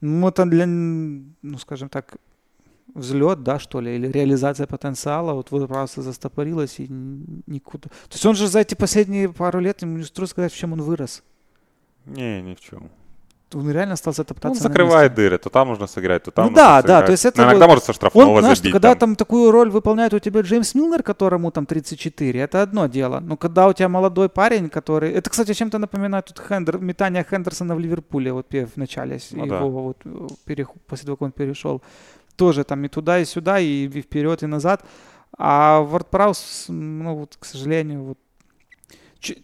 ну, 0.00 0.28
это 0.28 0.44
для, 0.44 0.66
ну, 0.66 1.58
скажем 1.58 1.88
так, 1.88 2.16
взлет, 2.94 3.42
да, 3.42 3.58
что 3.58 3.80
ли, 3.80 3.96
или 3.96 4.08
реализация 4.08 4.66
потенциала, 4.66 5.32
вот, 5.32 5.50
вот 5.50 5.68
просто 5.68 6.02
застопорилась 6.02 6.78
и 6.78 6.88
никуда. 7.46 7.88
То 7.88 8.12
есть 8.12 8.26
он 8.26 8.34
же 8.34 8.48
за 8.48 8.60
эти 8.60 8.74
последние 8.74 9.30
пару 9.30 9.60
лет, 9.60 9.82
ему 9.82 9.98
не 9.98 10.04
трудно 10.04 10.26
сказать, 10.26 10.52
в 10.52 10.56
чем 10.56 10.74
он 10.74 10.82
вырос. 10.82 11.22
Не, 12.06 12.42
ни 12.42 12.54
в 12.54 12.60
чем 12.60 12.90
он 13.54 13.70
реально 13.70 13.96
стал 13.96 14.12
затоптаться. 14.12 14.64
Он 14.64 14.70
закрывает 14.70 15.14
дыры, 15.14 15.38
то 15.38 15.50
там 15.50 15.68
нужно 15.68 15.86
сыграть, 15.86 16.24
то 16.24 16.30
там 16.30 16.46
ну, 16.46 16.54
да, 16.54 16.80
сыграть. 16.80 16.86
да, 16.86 17.06
то 17.06 17.12
есть 17.12 17.24
это... 17.24 17.42
Но 17.42 17.50
иногда 17.50 17.66
может 17.66 17.84
со 17.84 17.92
штрафного 17.92 18.30
он, 18.30 18.40
знаешь, 18.40 18.58
забить. 18.58 18.72
Когда 18.72 18.90
там. 18.90 18.98
там 18.98 19.16
такую 19.16 19.50
роль 19.50 19.70
выполняет 19.70 20.14
у 20.14 20.18
тебя 20.18 20.40
Джеймс 20.40 20.74
Милнер, 20.74 21.02
которому 21.02 21.50
там 21.50 21.66
34, 21.66 22.40
это 22.40 22.62
одно 22.62 22.86
дело. 22.86 23.20
Но 23.20 23.36
когда 23.36 23.68
у 23.68 23.72
тебя 23.72 23.88
молодой 23.88 24.28
парень, 24.28 24.68
который... 24.68 25.12
Это, 25.12 25.30
кстати, 25.30 25.52
чем-то 25.54 25.78
напоминает 25.78 26.26
тут 26.26 26.40
Хендер... 26.40 26.78
метание 26.78 27.26
Хендерсона 27.28 27.74
в 27.74 27.80
Ливерпуле 27.80 28.32
вот 28.32 28.46
в 28.50 28.76
начале 28.76 29.18
ну, 29.32 29.44
его 29.44 29.94
да. 30.04 30.10
вот 30.10 30.38
перех... 30.44 30.70
после 30.86 31.06
того, 31.06 31.16
как 31.16 31.22
он 31.22 31.32
перешел. 31.32 31.82
Тоже 32.36 32.64
там 32.64 32.84
и 32.84 32.88
туда, 32.88 33.18
и 33.18 33.24
сюда, 33.24 33.60
и 33.60 33.88
вперед, 33.88 34.42
и 34.42 34.46
назад. 34.46 34.84
А 35.38 35.82
WordPress, 35.82 36.66
ну 36.68 37.14
вот, 37.16 37.36
к 37.38 37.44
сожалению, 37.44 38.02
вот 38.02 38.18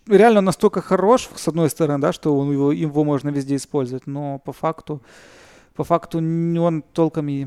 реально 0.07 0.41
настолько 0.41 0.81
хорош, 0.81 1.29
с 1.35 1.49
одной 1.49 1.71
стороны, 1.71 2.01
да, 2.01 2.13
что 2.13 2.37
он 2.37 2.53
его, 2.53 2.73
его 2.73 3.05
можно 3.05 3.31
везде 3.31 3.57
использовать, 3.57 4.07
но 4.07 4.39
по 4.39 4.53
факту, 4.53 5.03
по 5.75 5.85
факту 5.85 6.19
он 6.19 6.83
толком 6.93 7.29
и 7.29 7.47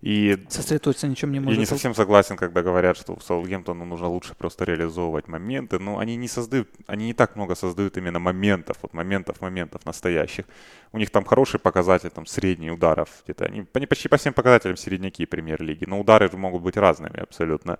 и 0.00 0.38
сосредоточиться 0.48 1.08
ничем 1.08 1.32
не 1.32 1.40
может. 1.40 1.54
Я 1.54 1.60
не 1.60 1.66
совсем 1.66 1.94
согласен, 1.94 2.36
когда 2.36 2.62
говорят, 2.62 2.96
что 2.96 3.16
в 3.16 3.22
Саутгемптону 3.22 3.84
нужно 3.84 4.08
лучше 4.08 4.34
просто 4.34 4.64
реализовывать 4.64 5.26
моменты. 5.26 5.78
Но 5.78 5.98
они 5.98 6.16
не 6.16 6.28
создают, 6.28 6.68
они 6.86 7.06
не 7.06 7.14
так 7.14 7.34
много 7.34 7.56
создают 7.56 7.96
именно 7.96 8.20
моментов, 8.20 8.76
вот 8.82 8.94
моментов, 8.94 9.40
моментов 9.40 9.84
настоящих. 9.86 10.44
У 10.92 10.98
них 10.98 11.10
там 11.10 11.24
хороший 11.24 11.58
показатель, 11.58 12.10
там 12.10 12.26
средний 12.26 12.70
ударов 12.70 13.08
где-то. 13.24 13.46
Они, 13.46 13.66
они 13.72 13.86
почти 13.86 14.08
по 14.08 14.16
всем 14.16 14.32
показателям 14.32 14.76
середняки 14.76 15.26
премьер-лиги. 15.26 15.84
Но 15.84 16.00
удары 16.00 16.30
могут 16.32 16.62
быть 16.62 16.76
разными 16.76 17.18
абсолютно. 17.18 17.78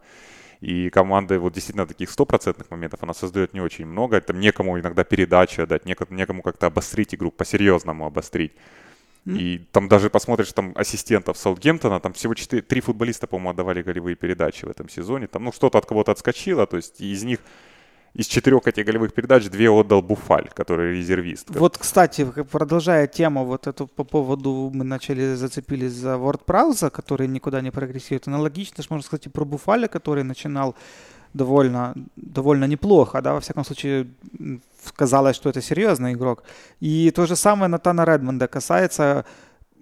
И 0.61 0.91
команды 0.91 1.39
вот 1.39 1.53
действительно 1.53 1.87
таких 1.87 2.11
стопроцентных 2.11 2.71
моментов 2.71 3.03
она 3.03 3.15
создает 3.15 3.55
не 3.55 3.61
очень 3.61 3.87
много. 3.87 4.21
Там 4.21 4.41
некому 4.41 4.79
иногда 4.79 5.05
передачу 5.05 5.67
дать, 5.67 5.87
некому 5.87 6.43
как-то 6.43 6.67
обострить 6.67 7.15
игру, 7.15 7.31
по-серьезному 7.31 8.07
обострить. 8.07 8.53
И 9.27 9.59
там 9.73 9.89
даже 9.89 10.09
посмотришь, 10.09 10.53
там 10.53 10.73
ассистентов 10.75 11.37
Саутгемптона, 11.37 12.01
там 12.01 12.13
всего 12.15 12.35
4, 12.35 12.63
3 12.63 12.81
футболиста, 12.81 13.27
по-моему, 13.27 13.51
отдавали 13.51 13.83
голевые 13.83 14.17
передачи 14.17 14.65
в 14.65 14.71
этом 14.71 14.89
сезоне. 14.89 15.27
Там, 15.27 15.45
ну, 15.45 15.53
что-то 15.53 15.77
от 15.79 15.85
кого-то 15.85 16.13
отскочило, 16.13 16.67
то 16.67 16.77
есть 16.77 17.01
из 17.01 17.25
них 17.25 17.41
из 18.15 18.27
четырех 18.27 18.67
этих 18.67 18.85
голевых 18.85 19.13
передач 19.13 19.49
две 19.49 19.71
отдал 19.71 20.03
Буфаль, 20.03 20.49
который 20.55 20.97
резервист. 20.97 21.49
Вот, 21.51 21.79
кстати, 21.79 22.25
продолжая 22.25 23.07
тему 23.07 23.45
вот 23.45 23.67
эту 23.67 23.87
по 23.87 24.05
поводу, 24.05 24.71
мы 24.75 24.85
начали 24.85 25.35
зацепились 25.35 25.93
за 25.93 26.15
WordPress, 26.15 26.91
который 26.91 27.29
никуда 27.29 27.61
не 27.61 27.71
прогрессирует. 27.71 28.29
Аналогично, 28.29 28.83
можно 28.91 29.05
сказать, 29.05 29.27
и 29.27 29.31
про 29.31 29.45
Буфаля, 29.45 29.89
который 29.89 30.25
начинал 30.25 30.75
довольно, 31.35 31.95
довольно 32.17 32.65
неплохо, 32.65 33.21
да, 33.23 33.35
во 33.35 33.41
всяком 33.41 33.65
случае, 33.65 34.09
казалось, 34.97 35.37
что 35.37 35.51
это 35.51 35.61
серьезный 35.61 36.15
игрок. 36.15 36.43
И 36.81 37.11
то 37.11 37.27
же 37.27 37.37
самое 37.37 37.69
Натана 37.69 38.05
Редмонда 38.05 38.49
касается. 38.49 39.25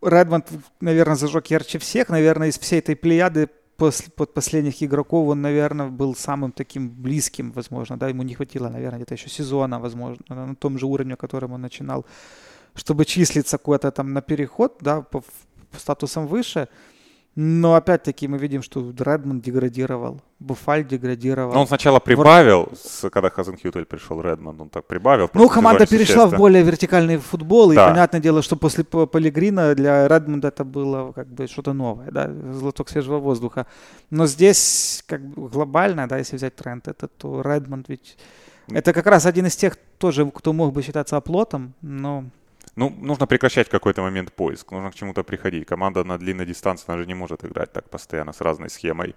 Редмонд, 0.02 0.50
наверное, 0.80 1.16
зажег 1.16 1.46
ярче 1.46 1.78
всех, 1.78 2.08
наверное, 2.08 2.48
из 2.48 2.58
всей 2.58 2.80
этой 2.80 2.96
плеяды 2.96 3.48
под 3.76 4.34
последних 4.34 4.82
игроков 4.82 5.28
он, 5.28 5.42
наверное, 5.42 5.88
был 5.88 6.14
самым 6.14 6.52
таким 6.52 6.88
близким, 6.88 7.52
возможно, 7.52 7.96
да, 7.96 8.08
ему 8.08 8.22
не 8.22 8.34
хватило, 8.34 8.68
наверное, 8.68 8.98
где-то 8.98 9.14
еще 9.14 9.28
сезона, 9.28 9.78
возможно, 9.78 10.24
на 10.28 10.54
том 10.54 10.78
же 10.78 10.86
уровне, 10.86 11.16
которым 11.16 11.52
он 11.52 11.60
начинал, 11.60 12.04
чтобы 12.74 13.04
числиться 13.04 13.58
куда-то 13.58 13.90
там 13.90 14.12
на 14.12 14.22
переход, 14.22 14.78
да, 14.80 15.02
по, 15.02 15.20
по 15.70 15.78
статусам 15.78 16.26
выше. 16.26 16.68
Но 17.38 17.74
опять-таки 17.74 18.28
мы 18.28 18.38
видим, 18.38 18.62
что 18.62 18.80
Редмонд 18.98 19.44
деградировал, 19.44 20.22
Буфаль 20.38 20.86
деградировал. 20.86 21.52
Но 21.52 21.60
он 21.60 21.66
сначала 21.66 22.00
прибавил, 22.00 22.72
с, 22.74 23.10
когда 23.10 23.28
Хазенхютель 23.28 23.84
пришел, 23.84 24.22
Редмонд, 24.22 24.58
он 24.62 24.68
так 24.70 24.86
прибавил. 24.86 25.28
Ну, 25.34 25.46
команда 25.50 25.86
перешла 25.86 26.26
в 26.26 26.34
более 26.34 26.62
вертикальный 26.62 27.18
футбол, 27.18 27.74
да. 27.74 27.74
и 27.74 27.90
понятное 27.90 28.20
дело, 28.20 28.40
что 28.40 28.56
после 28.56 28.84
Полигрина 28.84 29.74
для 29.74 30.08
Редмонда 30.08 30.48
это 30.48 30.64
было 30.64 31.12
как 31.12 31.26
бы 31.26 31.46
что-то 31.46 31.74
новое, 31.74 32.10
да, 32.10 32.26
глоток 32.26 32.88
свежего 32.88 33.18
воздуха. 33.18 33.66
Но 34.08 34.26
здесь 34.26 35.04
как 35.06 35.20
бы 35.20 35.50
глобально, 35.50 36.08
да, 36.08 36.16
если 36.16 36.36
взять 36.36 36.56
тренд, 36.56 36.88
это 36.88 37.06
то 37.06 37.42
Редмонд 37.42 37.90
ведь... 37.90 38.16
Это 38.70 38.94
как 38.94 39.06
раз 39.06 39.26
один 39.26 39.44
из 39.44 39.56
тех 39.56 39.76
тоже, 39.98 40.28
кто 40.34 40.54
мог 40.54 40.72
бы 40.72 40.82
считаться 40.82 41.18
оплотом, 41.18 41.74
но 41.82 42.24
ну, 42.76 42.90
нужно 42.90 43.26
прекращать 43.26 43.68
в 43.68 43.70
какой-то 43.70 44.02
момент 44.02 44.32
поиск, 44.32 44.70
нужно 44.70 44.90
к 44.90 44.94
чему-то 44.94 45.24
приходить. 45.24 45.66
Команда 45.66 46.04
на 46.04 46.18
длинной 46.18 46.46
дистанции, 46.46 46.84
она 46.88 46.98
же 46.98 47.06
не 47.06 47.14
может 47.14 47.44
играть 47.44 47.72
так 47.72 47.88
постоянно 47.88 48.32
с 48.32 48.40
разной 48.42 48.68
схемой. 48.68 49.14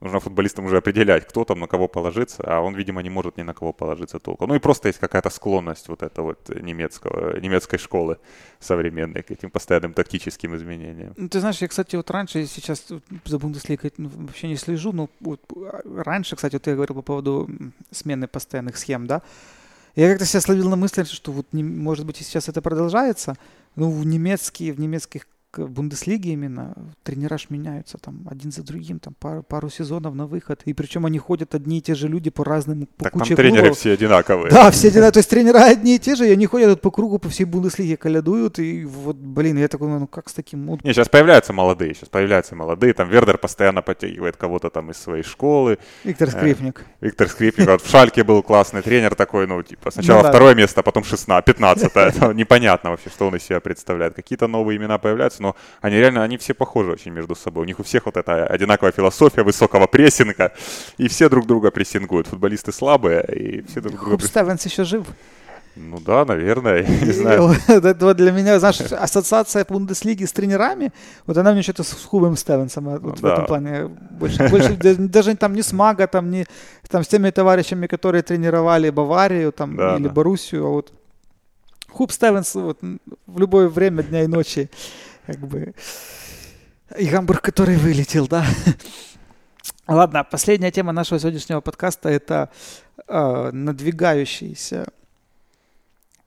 Нужно 0.00 0.20
футболистам 0.20 0.66
уже 0.66 0.76
определять, 0.76 1.26
кто 1.26 1.44
там 1.44 1.58
на 1.58 1.66
кого 1.66 1.88
положиться, 1.88 2.42
а 2.46 2.60
он, 2.60 2.76
видимо, 2.76 3.02
не 3.02 3.10
может 3.10 3.36
ни 3.36 3.42
на 3.42 3.54
кого 3.54 3.72
положиться 3.72 4.18
толком. 4.18 4.48
Ну 4.48 4.54
и 4.54 4.58
просто 4.60 4.88
есть 4.88 5.00
какая-то 5.00 5.30
склонность 5.30 5.88
вот 5.88 6.02
это 6.02 6.22
вот 6.22 6.48
немецкого, 6.50 7.40
немецкой 7.40 7.78
школы 7.78 8.18
современной 8.60 9.22
к 9.22 9.30
этим 9.32 9.50
постоянным 9.50 9.94
тактическим 9.94 10.54
изменениям. 10.54 11.14
Ну, 11.16 11.28
ты 11.28 11.40
знаешь, 11.40 11.62
я, 11.62 11.68
кстати, 11.68 11.96
вот 11.96 12.10
раньше, 12.10 12.46
сейчас 12.46 12.86
за 13.24 13.38
Бундеслигой 13.38 13.92
ну, 13.96 14.08
вообще 14.08 14.48
не 14.48 14.56
слежу, 14.56 14.92
но 14.92 15.08
вот 15.20 15.40
раньше, 15.84 16.36
кстати, 16.36 16.56
вот 16.56 16.66
я 16.66 16.74
говорил 16.74 16.94
по 16.94 17.02
поводу 17.02 17.48
смены 17.90 18.28
постоянных 18.28 18.76
схем, 18.76 19.06
да, 19.06 19.22
я 20.02 20.08
как-то 20.08 20.24
себя 20.24 20.40
словил 20.40 20.68
на 20.68 20.76
мысли, 20.76 21.02
что 21.02 21.32
вот 21.32 21.46
не, 21.52 21.64
может 21.64 22.06
быть 22.06 22.20
и 22.20 22.24
сейчас 22.24 22.48
это 22.48 22.62
продолжается. 22.62 23.36
Ну, 23.74 23.90
в 23.90 24.06
немецкие, 24.06 24.72
в 24.72 24.78
немецких 24.78 25.26
в 25.56 25.70
Бундеслиге 25.70 26.32
именно 26.32 26.74
тренера 27.02 27.38
меняются 27.48 27.98
там 27.98 28.26
один 28.30 28.50
за 28.52 28.62
другим, 28.62 28.98
там 28.98 29.14
пару, 29.14 29.42
пару 29.42 29.70
сезонов 29.70 30.14
на 30.14 30.26
выход. 30.26 30.62
И 30.64 30.74
причем 30.74 31.06
они 31.06 31.18
ходят 31.18 31.54
одни 31.54 31.78
и 31.78 31.80
те 31.80 31.94
же 31.94 32.08
люди 32.08 32.30
по 32.30 32.44
разным 32.44 32.86
по 32.96 33.04
так 33.04 33.12
там 33.12 33.22
тренеры 33.22 33.62
клубов. 33.62 33.78
все 33.78 33.92
одинаковые. 33.92 34.50
Да, 34.50 34.70
все 34.70 34.88
одинаковые. 34.88 35.12
То 35.12 35.18
есть 35.18 35.30
тренера 35.30 35.64
одни 35.64 35.96
и 35.96 35.98
те 35.98 36.16
же, 36.16 36.28
и 36.28 36.32
они 36.32 36.46
ходят 36.46 36.80
по 36.80 36.90
кругу 36.90 37.18
по 37.18 37.28
всей 37.28 37.44
Бундеслиге, 37.44 37.96
колядуют. 37.96 38.58
И 38.58 38.84
вот, 38.84 39.16
блин, 39.16 39.58
я 39.58 39.68
такой, 39.68 39.88
ну 39.88 40.06
как 40.06 40.28
с 40.28 40.34
таким? 40.34 40.66
Ну, 40.66 40.78
Не, 40.82 40.92
сейчас 40.92 41.08
появляются 41.08 41.52
молодые, 41.52 41.94
сейчас 41.94 42.08
появляются 42.08 42.54
молодые. 42.54 42.92
Там 42.92 43.08
Вердер 43.08 43.38
постоянно 43.38 43.80
подтягивает 43.80 44.36
кого-то 44.36 44.70
там 44.70 44.90
из 44.90 44.96
своей 44.98 45.22
школы. 45.22 45.78
Виктор 46.04 46.28
э, 46.28 46.32
Скрипник. 46.32 46.80
Э, 47.00 47.06
Виктор 47.06 47.28
Скрипник. 47.28 47.68
Вот 47.68 47.82
в 47.82 47.88
Шальке 47.88 48.24
был 48.24 48.42
классный 48.42 48.82
тренер 48.82 49.14
такой, 49.14 49.46
ну, 49.46 49.62
типа, 49.62 49.90
сначала 49.90 50.22
ну, 50.22 50.28
второе 50.28 50.54
да. 50.54 50.60
место, 50.60 50.80
а 50.80 50.82
потом 50.82 51.04
16, 51.04 51.44
15. 51.44 51.92
Это 51.94 52.32
непонятно 52.34 52.90
вообще, 52.90 53.08
что 53.08 53.28
он 53.28 53.36
из 53.36 53.44
себя 53.44 53.60
представляет. 53.60 54.14
Какие-то 54.14 54.46
новые 54.46 54.76
имена 54.76 54.98
появляются, 54.98 55.37
но 55.40 55.56
они 55.80 55.96
реально 55.96 56.22
они 56.22 56.36
все 56.36 56.54
похожи 56.54 56.90
очень 56.90 57.12
между 57.12 57.34
собой. 57.34 57.62
У 57.62 57.66
них 57.66 57.80
у 57.80 57.82
всех 57.82 58.06
вот 58.06 58.16
эта 58.16 58.46
одинаковая 58.46 58.92
философия 58.92 59.42
высокого 59.42 59.86
прессинга, 59.86 60.52
и 60.96 61.08
все 61.08 61.28
друг 61.28 61.46
друга 61.46 61.70
прессингуют. 61.70 62.26
Футболисты 62.26 62.72
слабые, 62.72 63.24
и 63.34 63.62
все 63.62 63.80
друг 63.80 63.94
друга... 63.94 64.10
Хуб 64.10 64.22
Стевенс 64.22 64.64
еще 64.64 64.84
жив? 64.84 65.06
Ну 65.78 66.00
да, 66.00 66.24
наверное, 66.24 66.82
не 67.02 67.12
знаю. 67.12 67.54
Вот 68.00 68.16
для 68.16 68.32
меня, 68.32 68.58
знаешь, 68.58 68.80
ассоциация 68.80 69.64
Бундеслиги 69.64 70.24
с 70.24 70.32
тренерами, 70.32 70.92
вот 71.26 71.38
она 71.38 71.52
мне 71.52 71.62
что-то 71.62 71.84
с 71.84 71.92
Хубом 71.92 72.36
Стевенсом 72.36 72.88
а, 72.88 72.98
вот 72.98 73.20
ну, 73.22 73.28
в 73.28 73.32
этом 73.32 73.46
плане. 73.46 73.86
Больше, 74.10 74.76
даже 74.98 75.36
там 75.36 75.54
не 75.54 75.62
с 75.62 75.72
Магатом, 75.72 76.06
там 76.06 76.30
не 76.30 76.46
там 76.88 77.04
с 77.04 77.08
теми 77.08 77.30
товарищами, 77.30 77.86
которые 77.86 78.22
тренировали 78.22 78.90
Баварию 78.90 79.52
там, 79.52 79.76
или. 79.96 80.08
Боруссию, 80.08 80.66
а 80.66 80.70
вот 80.70 80.92
Хуб 81.90 82.12
Стевенс 82.12 82.54
вот, 82.54 82.78
в 83.26 83.38
любое 83.38 83.68
время 83.68 84.02
дня 84.02 84.24
и 84.24 84.26
ночи 84.26 84.70
как 85.28 85.46
бы 85.46 85.74
и 86.96 87.06
Гамбург, 87.06 87.42
который 87.42 87.76
вылетел, 87.76 88.26
да. 88.26 88.46
Ладно, 89.86 90.24
последняя 90.24 90.70
тема 90.70 90.92
нашего 90.92 91.20
сегодняшнего 91.20 91.60
подкаста 91.60 92.08
это 92.08 92.50
э, 93.06 93.50
надвигающееся 93.52 94.86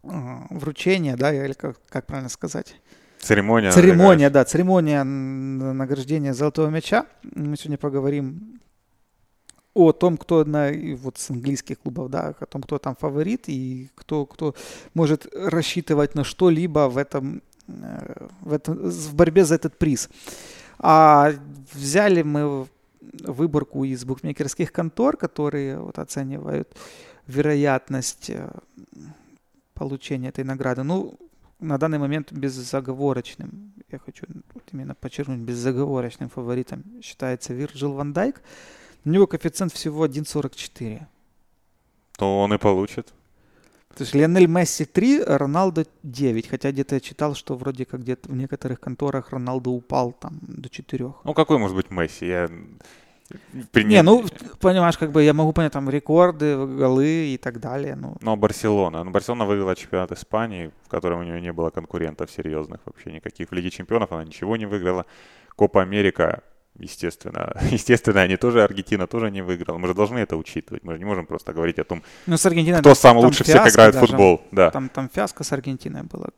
э, 0.03 0.07
вручение, 0.51 1.15
да, 1.15 1.33
или 1.33 1.53
как, 1.53 1.77
как 1.89 2.05
правильно 2.05 2.29
сказать? 2.29 2.75
Церемония. 3.19 3.71
Церемония, 3.71 4.29
да, 4.29 4.45
церемония 4.45 5.03
награждения 5.03 6.33
Золотого 6.33 6.69
Мяча. 6.69 7.05
Мы 7.23 7.57
сегодня 7.57 7.79
поговорим 7.79 8.59
о 9.73 9.93
том, 9.93 10.17
кто 10.17 10.45
на, 10.45 10.71
вот 10.95 11.17
с 11.17 11.31
английских 11.31 11.79
клубов, 11.79 12.11
да, 12.11 12.35
о 12.39 12.45
том, 12.45 12.61
кто 12.61 12.77
там 12.77 12.95
фаворит 12.95 13.45
и 13.47 13.89
кто, 13.95 14.27
кто 14.27 14.53
может 14.93 15.27
рассчитывать 15.33 16.13
на 16.13 16.23
что-либо 16.23 16.87
в 16.89 16.97
этом 16.97 17.41
в, 17.67 18.54
этом, 18.54 18.78
в 18.78 19.15
борьбе 19.15 19.45
за 19.45 19.56
этот 19.56 19.78
приз. 19.78 20.10
А 20.80 21.32
взяли 21.74 22.24
мы 22.24 22.67
выборку 23.24 23.84
из 23.84 24.04
букмекерских 24.06 24.71
контор, 24.71 25.17
которые 25.17 25.80
вот 25.80 26.00
оценивают 26.00 26.76
вероятность 27.28 28.30
э, 28.30 28.50
получения 29.74 30.30
этой 30.30 30.43
награды. 30.43 30.84
Ну, 30.84 31.17
на 31.60 31.78
данный 31.78 32.00
момент 32.00 32.32
безоговорочным, 32.32 33.74
я 33.91 34.00
хочу 34.00 34.26
вот 34.54 34.63
именно 34.71 34.95
подчеркнуть, 34.95 35.39
безоговорочным 35.39 36.30
фаворитом 36.30 36.84
считается 37.02 37.54
Вирджил 37.54 37.93
Ван 37.93 38.13
Дайк. 38.13 38.41
У 39.06 39.10
него 39.10 39.28
коэффициент 39.28 39.74
всего 39.74 40.06
1,44. 40.06 41.06
То 42.17 42.39
он 42.39 42.54
и 42.54 42.58
получит. 42.58 43.13
То 43.95 44.04
есть 44.04 44.13
Лионель 44.13 44.47
Месси 44.47 44.86
3, 44.86 45.23
Роналдо 45.23 45.86
9. 46.04 46.47
Хотя 46.47 46.71
где-то 46.71 46.95
я 46.95 47.01
читал, 47.01 47.36
что 47.36 47.56
вроде 47.56 47.86
как 47.86 48.01
где-то 48.01 48.30
в 48.30 48.36
некоторых 48.36 48.80
конторах 48.80 49.32
Роналдо 49.32 49.69
упал 49.69 50.12
там 50.13 50.39
до 50.41 50.69
4. 50.69 51.13
Ну 51.23 51.34
какой 51.34 51.58
может 51.58 51.75
быть 51.75 51.91
Месси? 51.91 52.27
Я... 52.27 52.49
Не, 53.73 54.01
ну, 54.04 54.25
понимаешь, 54.60 54.97
как 54.97 55.12
бы 55.12 55.23
я 55.23 55.34
могу 55.34 55.54
понять 55.54 55.71
там 55.71 55.89
рекорды, 55.89 56.56
голы 56.56 57.34
и 57.34 57.38
так 57.38 57.60
далее. 57.60 57.95
Ну. 57.95 58.17
Но 58.21 58.36
Барселона. 58.36 59.04
Ну, 59.04 59.12
Барселона 59.12 59.46
выиграла 59.46 59.75
чемпионат 59.75 60.12
Испании, 60.12 60.71
в 60.85 60.89
котором 60.89 61.21
у 61.21 61.23
нее 61.23 61.39
не 61.39 61.54
было 61.54 61.69
конкурентов 61.69 62.29
серьезных 62.29 62.81
вообще 62.85 63.12
никаких. 63.13 63.50
В 63.50 63.54
Лиге 63.54 63.69
чемпионов 63.69 64.12
она 64.12 64.25
ничего 64.25 64.58
не 64.58 64.65
выиграла. 64.65 65.06
Копа 65.56 65.81
Америка 65.81 66.44
естественно. 66.78 67.54
Естественно, 67.72 68.22
они 68.22 68.38
тоже, 68.38 68.63
Аргентина 68.63 69.08
тоже 69.08 69.32
не 69.32 69.42
выиграла. 69.42 69.78
Мы 69.78 69.88
же 69.88 69.94
должны 69.94 70.19
это 70.19 70.38
учитывать. 70.38 70.84
Мы 70.84 70.94
же 70.94 71.00
не 71.00 71.06
можем 71.06 71.26
просто 71.26 71.54
говорить 71.54 71.80
о 71.80 71.84
том, 71.84 72.04
ну, 72.28 72.38
с 72.38 72.46
Аргентиной, 72.46 72.80
кто 72.80 72.96
сам 72.96 73.17
лучше 73.17 73.44
всех 73.44 73.67
играет 73.67 73.96
в 73.96 74.00
футбол. 74.00 74.42
Да. 74.52 74.72
Там, 74.72 74.90
там 74.90 75.10
фиаско 75.13 75.44
с 75.44 75.52
Аргентиной 75.52 76.04
было. 76.04 76.30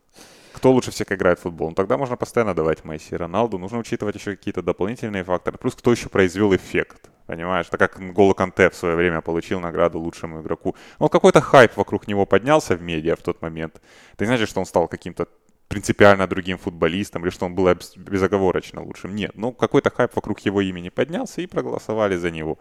Кто 0.52 0.72
лучше 0.72 0.92
всех 0.92 1.10
играет 1.10 1.38
в 1.38 1.42
футбол? 1.42 1.68
Ну, 1.68 1.74
тогда 1.74 1.98
можно 1.98 2.16
постоянно 2.16 2.54
давать 2.54 2.84
Месси, 2.84 3.16
Роналду. 3.16 3.58
Нужно 3.58 3.78
учитывать 3.78 4.14
еще 4.14 4.36
какие-то 4.36 4.62
дополнительные 4.62 5.24
факторы. 5.24 5.58
Плюс 5.58 5.74
кто 5.74 5.90
еще 5.90 6.08
произвел 6.08 6.54
эффект. 6.54 7.10
Понимаешь, 7.26 7.66
так 7.70 7.80
как 7.80 8.12
Голо 8.12 8.34
Канте 8.34 8.68
в 8.68 8.74
свое 8.74 8.96
время 8.96 9.20
получил 9.20 9.58
награду 9.58 9.98
лучшему 9.98 10.42
игроку. 10.42 10.76
Ну, 11.00 11.08
какой-то 11.08 11.40
хайп 11.40 11.76
вокруг 11.76 12.06
него 12.06 12.26
поднялся 12.26 12.76
в 12.76 12.82
медиа 12.82 13.16
в 13.16 13.22
тот 13.22 13.42
момент. 13.42 13.80
Ты 14.16 14.26
знаешь, 14.26 14.48
что 14.48 14.60
он 14.60 14.66
стал 14.66 14.88
каким-то 14.88 15.26
принципиально 15.68 16.26
другим 16.26 16.58
футболистом, 16.58 17.22
или 17.22 17.30
что 17.30 17.46
он 17.46 17.54
был 17.54 17.68
безоговорочно 17.96 18.82
лучшим. 18.82 19.14
Нет, 19.14 19.32
ну 19.34 19.52
какой-то 19.52 19.90
хайп 19.90 20.14
вокруг 20.14 20.40
его 20.40 20.60
имени 20.60 20.88
поднялся 20.88 21.40
и 21.40 21.46
проголосовали 21.46 22.16
за 22.16 22.30
него. 22.30 22.58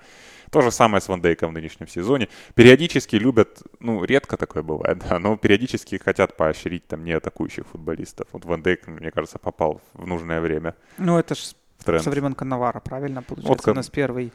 То 0.51 0.61
же 0.61 0.71
самое 0.71 1.01
с 1.01 1.07
Ван 1.07 1.21
Дейком 1.21 1.49
в 1.49 1.53
нынешнем 1.53 1.87
сезоне. 1.87 2.29
Периодически 2.55 3.15
любят, 3.15 3.61
ну 3.79 4.03
редко 4.03 4.37
такое 4.37 4.63
бывает, 4.63 5.03
да, 5.09 5.19
но 5.19 5.37
периодически 5.37 5.97
хотят 5.97 6.37
поощрить 6.37 6.87
там 6.87 7.03
не 7.03 7.11
атакующих 7.11 7.67
футболистов. 7.67 8.27
Вот 8.31 8.45
Ван 8.45 8.61
Дейк, 8.61 8.87
мне 8.87 9.11
кажется, 9.11 9.39
попал 9.39 9.81
в 9.93 10.07
нужное 10.07 10.41
время. 10.41 10.75
Ну 10.97 11.17
это 11.17 11.35
же 11.35 11.41
со 11.85 12.09
времен 12.09 12.33
Канавара, 12.33 12.79
правильно? 12.79 13.21
Получается, 13.21 13.67
вот, 13.67 13.67
у 13.67 13.73
нас 13.75 13.89
первый 13.89 14.31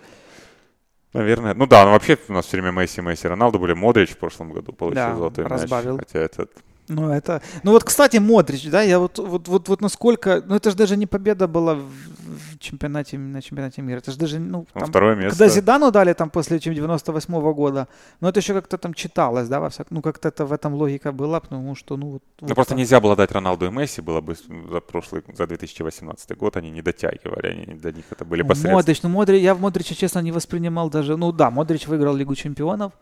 Наверное. 1.14 1.54
Ну 1.54 1.66
да, 1.66 1.84
ну 1.84 1.92
вообще 1.92 2.18
у 2.28 2.32
нас 2.32 2.46
все 2.46 2.60
время 2.60 2.70
Месси, 2.70 3.00
Месси, 3.00 3.26
Роналду 3.26 3.58
были. 3.58 3.72
Модрич 3.72 4.10
в 4.10 4.18
прошлом 4.18 4.52
году 4.52 4.72
получил 4.72 4.94
да, 4.94 5.16
золотой 5.16 5.46
разбавил. 5.46 5.96
мяч. 5.96 6.04
Хотя 6.06 6.20
этот 6.20 6.52
ну, 6.88 7.10
это... 7.10 7.42
Ну, 7.62 7.72
вот, 7.72 7.84
кстати, 7.84 8.16
Модрич, 8.16 8.70
да, 8.70 8.82
я 8.82 8.98
вот, 8.98 9.18
вот, 9.18 9.48
вот, 9.48 9.68
вот 9.68 9.80
насколько... 9.80 10.42
Ну, 10.46 10.54
это 10.54 10.70
же 10.70 10.76
даже 10.76 10.96
не 10.96 11.06
победа 11.06 11.46
была 11.46 11.74
в, 11.74 11.82
в 11.82 12.58
чемпионате, 12.58 13.18
на 13.18 13.42
чемпионате 13.42 13.82
мира. 13.82 13.98
Это 13.98 14.12
же 14.12 14.18
даже, 14.18 14.38
ну, 14.38 14.66
там, 14.72 14.88
второе 14.88 15.14
место. 15.14 15.38
Когда 15.38 15.48
Зидану 15.48 15.90
дали 15.90 16.12
там 16.14 16.30
после 16.30 16.58
98 16.58 17.34
-го 17.34 17.54
года, 17.54 17.86
ну, 18.20 18.28
это 18.28 18.40
еще 18.40 18.54
как-то 18.54 18.78
там 18.78 18.94
читалось, 18.94 19.48
да, 19.48 19.60
во 19.60 19.68
всяком... 19.68 19.96
Ну, 19.96 20.02
как-то 20.02 20.28
это 20.28 20.46
в 20.46 20.52
этом 20.52 20.74
логика 20.74 21.12
была, 21.12 21.40
потому 21.40 21.74
что, 21.74 21.96
ну, 21.96 22.06
вот... 22.06 22.22
Ну, 22.40 22.48
вот 22.48 22.54
просто 22.54 22.70
так. 22.70 22.78
нельзя 22.78 23.00
было 23.00 23.16
дать 23.16 23.32
Роналду 23.32 23.66
и 23.66 23.70
Месси, 23.70 24.02
было 24.02 24.20
бы 24.20 24.34
за 24.70 24.80
прошлый, 24.80 25.22
за 25.34 25.46
2018 25.46 26.36
год 26.38 26.56
они 26.56 26.70
не 26.70 26.82
дотягивали, 26.82 27.46
они 27.46 27.78
для 27.78 27.92
них 27.92 28.04
это 28.10 28.24
были 28.24 28.42
посредства. 28.42 28.72
Модрич, 28.72 29.02
ну, 29.02 29.08
Модрич, 29.08 29.42
я 29.42 29.54
в 29.54 29.60
Модрича, 29.60 29.94
честно, 29.94 30.20
не 30.20 30.32
воспринимал 30.32 30.90
даже... 30.90 31.16
Ну, 31.16 31.32
да, 31.32 31.50
Модрич 31.50 31.86
выиграл 31.86 32.16
Лигу 32.16 32.34
чемпионов, 32.34 32.92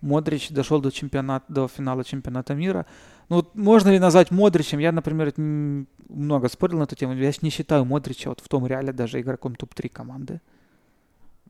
Модрич 0.00 0.50
дошел 0.50 0.80
до 0.80 0.90
чемпионата, 0.90 1.44
до 1.48 1.68
финала 1.68 2.04
чемпионата 2.04 2.54
мира, 2.54 2.86
ну, 3.28 3.36
вот 3.36 3.54
можно 3.54 3.90
ли 3.90 3.98
назвать 3.98 4.30
Модричем? 4.30 4.78
Я, 4.78 4.92
например, 4.92 5.32
много 5.36 6.48
спорил 6.48 6.78
на 6.78 6.84
эту 6.84 6.94
тему. 6.94 7.14
Я 7.14 7.32
не 7.42 7.50
считаю 7.50 7.84
Модрича 7.84 8.28
вот 8.28 8.40
в 8.40 8.48
том 8.48 8.66
реале 8.66 8.92
даже 8.92 9.20
игроком 9.20 9.56
топ-3 9.56 9.88
команды. 9.88 10.40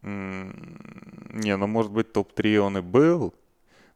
Не, 0.03 1.57
ну, 1.57 1.67
может 1.67 1.93
быть, 1.93 2.13
топ-3 2.13 2.59
он 2.59 2.79
и 2.79 2.81
был. 2.81 3.35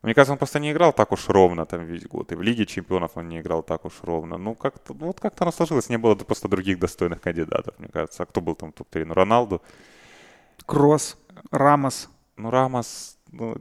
Мне 0.02 0.14
кажется, 0.14 0.32
он 0.32 0.38
просто 0.38 0.60
не 0.60 0.72
играл 0.72 0.92
так 0.92 1.12
уж 1.12 1.28
ровно 1.28 1.66
там 1.66 1.84
весь 1.84 2.06
год. 2.06 2.32
И 2.32 2.34
в 2.34 2.42
Лиге 2.42 2.66
чемпионов 2.66 3.12
он 3.16 3.28
не 3.28 3.40
играл 3.40 3.62
так 3.62 3.84
уж 3.84 3.92
ровно. 4.02 4.38
Ну, 4.38 4.54
как-то, 4.54 4.94
ну, 4.94 5.06
вот 5.06 5.20
как-то 5.20 5.44
оно 5.44 5.52
сложилось. 5.52 5.88
Не 5.88 5.98
было 5.98 6.14
просто 6.14 6.48
других 6.48 6.78
достойных 6.78 7.20
кандидатов, 7.20 7.78
мне 7.78 7.88
кажется. 7.88 8.22
А 8.22 8.26
кто 8.26 8.40
был 8.40 8.54
там 8.54 8.72
топ-3? 8.72 9.04
Ну, 9.06 9.14
Роналду. 9.14 9.62
Кросс, 10.66 11.16
Рамос. 11.50 12.08
Ну, 12.36 12.50
Рамос 12.50 13.18
ну, 13.32 13.56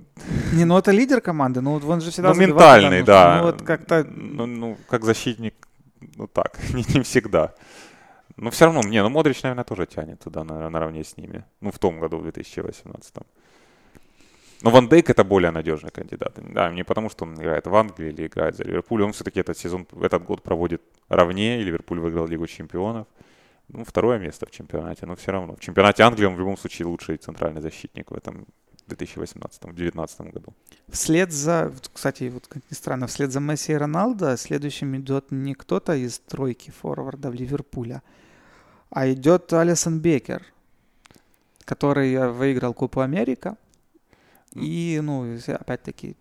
не, 0.53 0.65
ну 0.65 0.77
это 0.77 0.91
лидер 0.91 1.21
команды, 1.21 1.61
ну 1.61 1.73
он 1.75 2.01
же 2.01 2.11
всегда 2.11 2.33
Ну, 2.33 2.39
ментальный, 2.39 3.03
да. 3.03 3.37
Ну, 3.37 3.43
вот 3.43 3.61
как-то... 3.61 4.03
Ну, 4.03 4.45
ну, 4.45 4.77
как 4.87 5.03
защитник, 5.03 5.53
ну 6.15 6.27
так, 6.27 6.57
не, 6.73 6.83
не 6.93 7.01
всегда. 7.01 7.53
Но 8.37 8.49
все 8.49 8.65
равно, 8.65 8.81
не, 8.81 9.03
ну 9.03 9.09
Модрич, 9.09 9.43
наверное, 9.43 9.63
тоже 9.63 9.85
тянет 9.85 10.19
туда 10.19 10.43
на, 10.43 10.69
наравне 10.69 11.03
с 11.03 11.17
ними. 11.17 11.43
Ну, 11.61 11.71
в 11.71 11.79
том 11.79 11.99
году, 11.99 12.17
в 12.17 12.23
2018. 12.23 13.15
Но 14.61 14.71
Ван 14.71 14.87
Дейк 14.89 15.09
это 15.09 15.23
более 15.23 15.51
надежный 15.51 15.91
кандидат. 15.91 16.33
Да, 16.53 16.69
не 16.71 16.83
потому, 16.83 17.09
что 17.09 17.25
он 17.25 17.35
играет 17.35 17.67
в 17.67 17.75
Англии 17.75 18.09
или 18.09 18.27
играет 18.27 18.55
за 18.55 18.63
Ливерпуль. 18.63 19.03
Он 19.03 19.11
все-таки 19.11 19.39
этот 19.39 19.57
сезон, 19.57 19.87
этот 20.01 20.23
год 20.23 20.43
проводит 20.43 20.81
ровнее. 21.07 21.63
Ливерпуль 21.63 21.99
выиграл 21.99 22.27
Лигу 22.27 22.47
чемпионов. 22.47 23.07
Ну, 23.69 23.83
второе 23.83 24.19
место 24.19 24.45
в 24.45 24.51
чемпионате, 24.51 25.05
но 25.05 25.15
все 25.15 25.31
равно. 25.31 25.55
В 25.55 25.59
чемпионате 25.59 26.03
Англии 26.03 26.25
он 26.25 26.35
в 26.35 26.39
любом 26.39 26.57
случае 26.57 26.87
лучший 26.87 27.17
центральный 27.17 27.61
защитник 27.61 28.11
в 28.11 28.15
этом 28.15 28.47
2018-2019 28.89 30.31
году. 30.31 30.53
Вслед 30.87 31.31
за, 31.31 31.71
кстати, 31.93 32.29
вот 32.29 32.47
как 32.47 32.63
ни 32.69 32.75
странно, 32.75 33.07
вслед 33.07 33.31
за 33.31 33.39
Месси 33.39 33.73
и 33.73 33.75
Роналдо 33.75 34.37
следующим 34.37 34.95
идет 34.97 35.31
не 35.31 35.53
кто-то 35.53 35.93
из 35.93 36.19
тройки 36.19 36.71
форвардов 36.71 37.33
Ливерпуля, 37.33 38.01
а 38.89 39.11
идет 39.11 39.53
Алисон 39.53 39.99
Бекер, 39.99 40.43
который 41.65 42.31
выиграл 42.31 42.73
Кубу 42.73 43.01
Америка. 43.01 43.55
И, 44.53 44.99
ну, 45.03 45.37
опять-таки, 45.47 46.15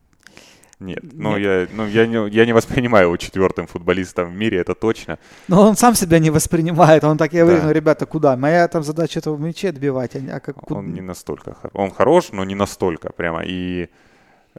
нет, 0.80 1.00
ну 1.12 1.36
я, 1.36 1.66
ну, 1.72 1.86
я, 1.86 2.06
не, 2.06 2.30
я 2.30 2.46
не 2.46 2.52
воспринимаю 2.52 3.06
его 3.06 3.16
четвертым 3.16 3.66
футболистом 3.66 4.30
в 4.30 4.34
мире, 4.34 4.58
это 4.58 4.74
точно. 4.74 5.18
Но 5.48 5.68
он 5.68 5.76
сам 5.76 5.94
себя 5.94 6.18
не 6.18 6.30
воспринимает, 6.30 7.04
он 7.04 7.18
так, 7.18 7.32
я 7.32 7.42
говорю, 7.42 7.60
да. 7.60 7.66
ну, 7.66 7.72
ребята, 7.72 8.06
куда? 8.06 8.36
Моя 8.36 8.68
там 8.68 8.82
задача 8.82 9.18
этого 9.18 9.36
мяче 9.36 9.70
отбивать, 9.70 10.14
а, 10.16 10.36
а 10.36 10.40
как... 10.40 10.56
Куда? 10.56 10.80
Он 10.80 10.92
не 10.92 11.00
настолько, 11.00 11.56
он 11.72 11.90
хорош, 11.90 12.28
но 12.32 12.44
не 12.44 12.54
настолько 12.54 13.12
прямо, 13.12 13.42
и... 13.44 13.88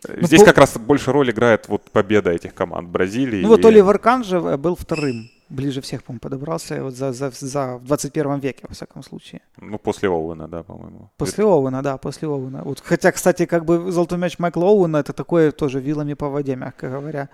Э, 0.08 0.16
ну, 0.18 0.28
Здесь 0.28 0.42
по... 0.42 0.48
как 0.48 0.58
раз 0.58 0.78
больше 0.78 1.12
роль 1.12 1.32
играет 1.32 1.70
вот 1.70 1.90
победа 1.92 2.32
этих 2.32 2.54
команд 2.54 2.90
Бразилии. 2.90 3.42
Ну 3.42 3.48
и... 3.48 3.52
вот 3.52 3.66
Оливер 3.66 3.98
Кан 4.00 4.24
же 4.24 4.40
был 4.58 4.76
вторым 4.76 5.30
ближе 5.50 5.82
всех, 5.82 6.04
по-моему, 6.04 6.20
подобрался 6.20 6.84
вот 6.84 6.96
за, 6.96 7.12
за, 7.12 7.32
за 7.32 7.78
в 7.78 7.86
21 7.86 8.40
веке, 8.40 8.66
во 8.68 8.74
всяком 8.74 9.04
случае. 9.04 9.42
Ну, 9.58 9.78
после 9.78 10.10
Оуэна, 10.10 10.48
да, 10.48 10.64
по-моему. 10.64 11.10
После 11.18 11.44
это... 11.44 11.54
Оуэна, 11.54 11.82
да, 11.82 11.98
после 11.98 12.28
Оуэна. 12.28 12.64
Вот, 12.64 12.82
хотя, 12.84 13.12
кстати, 13.12 13.46
как 13.46 13.66
бы 13.66 13.92
золотой 13.92 14.18
мяч 14.18 14.40
Майкла 14.40 14.66
Оуэна, 14.66 14.98
это 14.98 15.14
такое 15.14 15.52
тоже 15.52 15.80
вилами 15.80 16.14
по 16.14 16.30
воде, 16.30 16.56
мягко 16.56 16.90
говоря. 16.90 17.30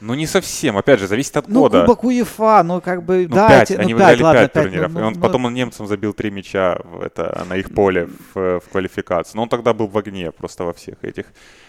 Ну, 0.00 0.14
не 0.14 0.26
совсем, 0.26 0.76
опять 0.76 1.00
же, 1.00 1.06
зависит 1.06 1.36
от 1.36 1.48
ну, 1.48 1.60
года. 1.60 1.78
Ну, 1.78 1.84
Кубок 1.86 2.04
УЕФА, 2.04 2.62
ну, 2.62 2.80
как 2.80 3.04
бы, 3.04 3.26
ну, 3.28 3.34
да, 3.34 3.48
5, 3.48 3.70
эти, 3.70 3.78
они 3.78 3.94
ну, 3.94 3.98
выиграли 3.98 4.16
5, 4.16 4.22
ладно, 4.22 4.40
5 4.40 4.52
5 4.52 4.62
турниров, 4.62 4.92
ну, 4.92 5.00
и 5.00 5.02
он, 5.02 5.12
ну, 5.14 5.20
потом 5.20 5.44
он 5.46 5.54
немцам 5.54 5.86
забил 5.86 6.12
3 6.12 6.30
мяча 6.30 6.78
в 6.84 7.00
это, 7.00 7.46
на 7.48 7.56
их 7.56 7.72
поле 7.72 8.08
в, 8.34 8.60
в 8.60 8.68
квалификации. 8.70 9.36
Но 9.36 9.44
он 9.44 9.48
тогда 9.48 9.72
был 9.72 9.86
в 9.86 9.96
огне 9.96 10.30
просто 10.30 10.64
во 10.64 10.72
всех 10.72 11.02
этих. 11.02 11.26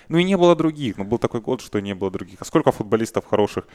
Ну, 0.10 0.18
и 0.18 0.24
не 0.24 0.36
было 0.36 0.56
других, 0.56 0.98
ну, 0.98 1.06
был 1.06 1.18
такой 1.18 1.40
год, 1.40 1.62
что 1.62 1.80
не 1.80 1.96
было 1.96 2.12
других. 2.12 2.42
А 2.42 2.46
сколько 2.46 2.72
футболистов 2.72 3.26
хороших 3.26 3.68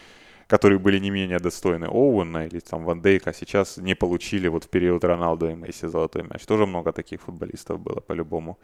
которые 0.50 0.78
были 0.78 1.00
не 1.00 1.10
менее 1.10 1.38
достойны 1.38 1.86
Оуэна 1.86 2.46
или 2.46 2.60
там 2.60 2.84
Ван 2.84 3.00
Дейка, 3.00 3.32
сейчас 3.32 3.78
не 3.78 3.94
получили 3.94 4.48
вот 4.48 4.64
в 4.64 4.68
период 4.68 5.04
Роналду 5.04 5.48
и 5.48 5.54
Месси 5.54 5.88
золотой 5.88 6.22
мяч. 6.22 6.44
Тоже 6.46 6.66
много 6.66 6.92
таких 6.92 7.20
футболистов 7.20 7.78
было 7.78 8.00
по-любому. 8.00 8.58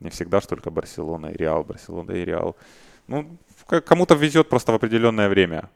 Не 0.00 0.10
всегда 0.10 0.40
ж 0.40 0.46
только 0.46 0.70
Барселона 0.70 1.28
и 1.28 1.36
Реал, 1.38 1.64
Барселона 1.64 2.12
и 2.12 2.24
Реал. 2.24 2.54
Ну, 3.08 3.24
кому-то 3.86 4.14
везет 4.14 4.48
просто 4.48 4.72
в 4.72 4.74
определенное 4.74 5.28
время. 5.28 5.70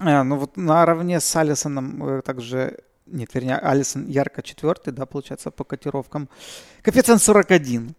А, 0.00 0.24
ну 0.24 0.36
вот 0.36 0.56
наравне 0.56 1.20
с 1.20 1.36
Алисоном 1.36 2.04
э, 2.04 2.22
также 2.22 2.78
нет, 3.10 3.34
вернее, 3.34 3.56
Алисон 3.56 4.06
ярко 4.06 4.42
четвертый, 4.42 4.92
да, 4.92 5.06
получается, 5.06 5.50
по 5.50 5.64
котировкам. 5.64 6.28
Коэффициент 6.82 7.22
41. 7.22 7.94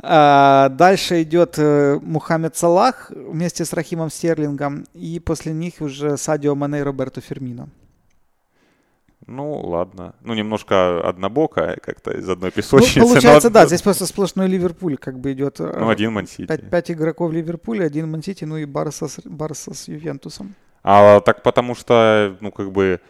А, 0.00 0.68
дальше 0.68 1.22
идет 1.22 1.54
э, 1.58 1.98
Мухаммед 2.02 2.56
Салах 2.56 3.10
вместе 3.10 3.64
с 3.64 3.72
Рахимом 3.72 4.10
Стерлингом. 4.10 4.84
И 4.94 5.20
после 5.20 5.52
них 5.52 5.74
уже 5.80 6.16
Садио 6.16 6.54
Мане 6.54 6.80
и 6.80 6.82
Роберто 6.82 7.20
Фермино. 7.20 7.68
Ну, 9.26 9.60
ладно. 9.60 10.14
Ну, 10.22 10.34
немножко 10.34 11.00
однобоко, 11.08 11.78
как-то 11.80 12.10
из 12.10 12.28
одной 12.28 12.50
ну, 12.50 12.62
песочницы. 12.62 12.98
Ну, 13.00 13.08
получается, 13.08 13.48
но... 13.48 13.54
да, 13.54 13.66
здесь 13.66 13.82
просто 13.82 14.06
сплошной 14.06 14.48
Ливерпуль 14.48 14.96
как 14.96 15.18
бы 15.18 15.32
идет. 15.32 15.60
Э, 15.60 15.76
ну, 15.78 15.88
один 15.88 16.12
Мансити. 16.12 16.46
Пять, 16.46 16.68
пять 16.68 16.90
игроков 16.90 17.32
Ливерпуля, 17.32 17.84
один 17.84 18.10
Мансити, 18.10 18.44
ну 18.44 18.56
и 18.56 18.64
Барса, 18.64 19.06
Барса 19.24 19.74
с 19.74 19.86
Ювентусом. 19.88 20.54
А 20.82 21.20
так 21.20 21.42
потому 21.42 21.76
что, 21.76 22.36
ну, 22.40 22.50
как 22.50 22.72
бы 22.72 23.00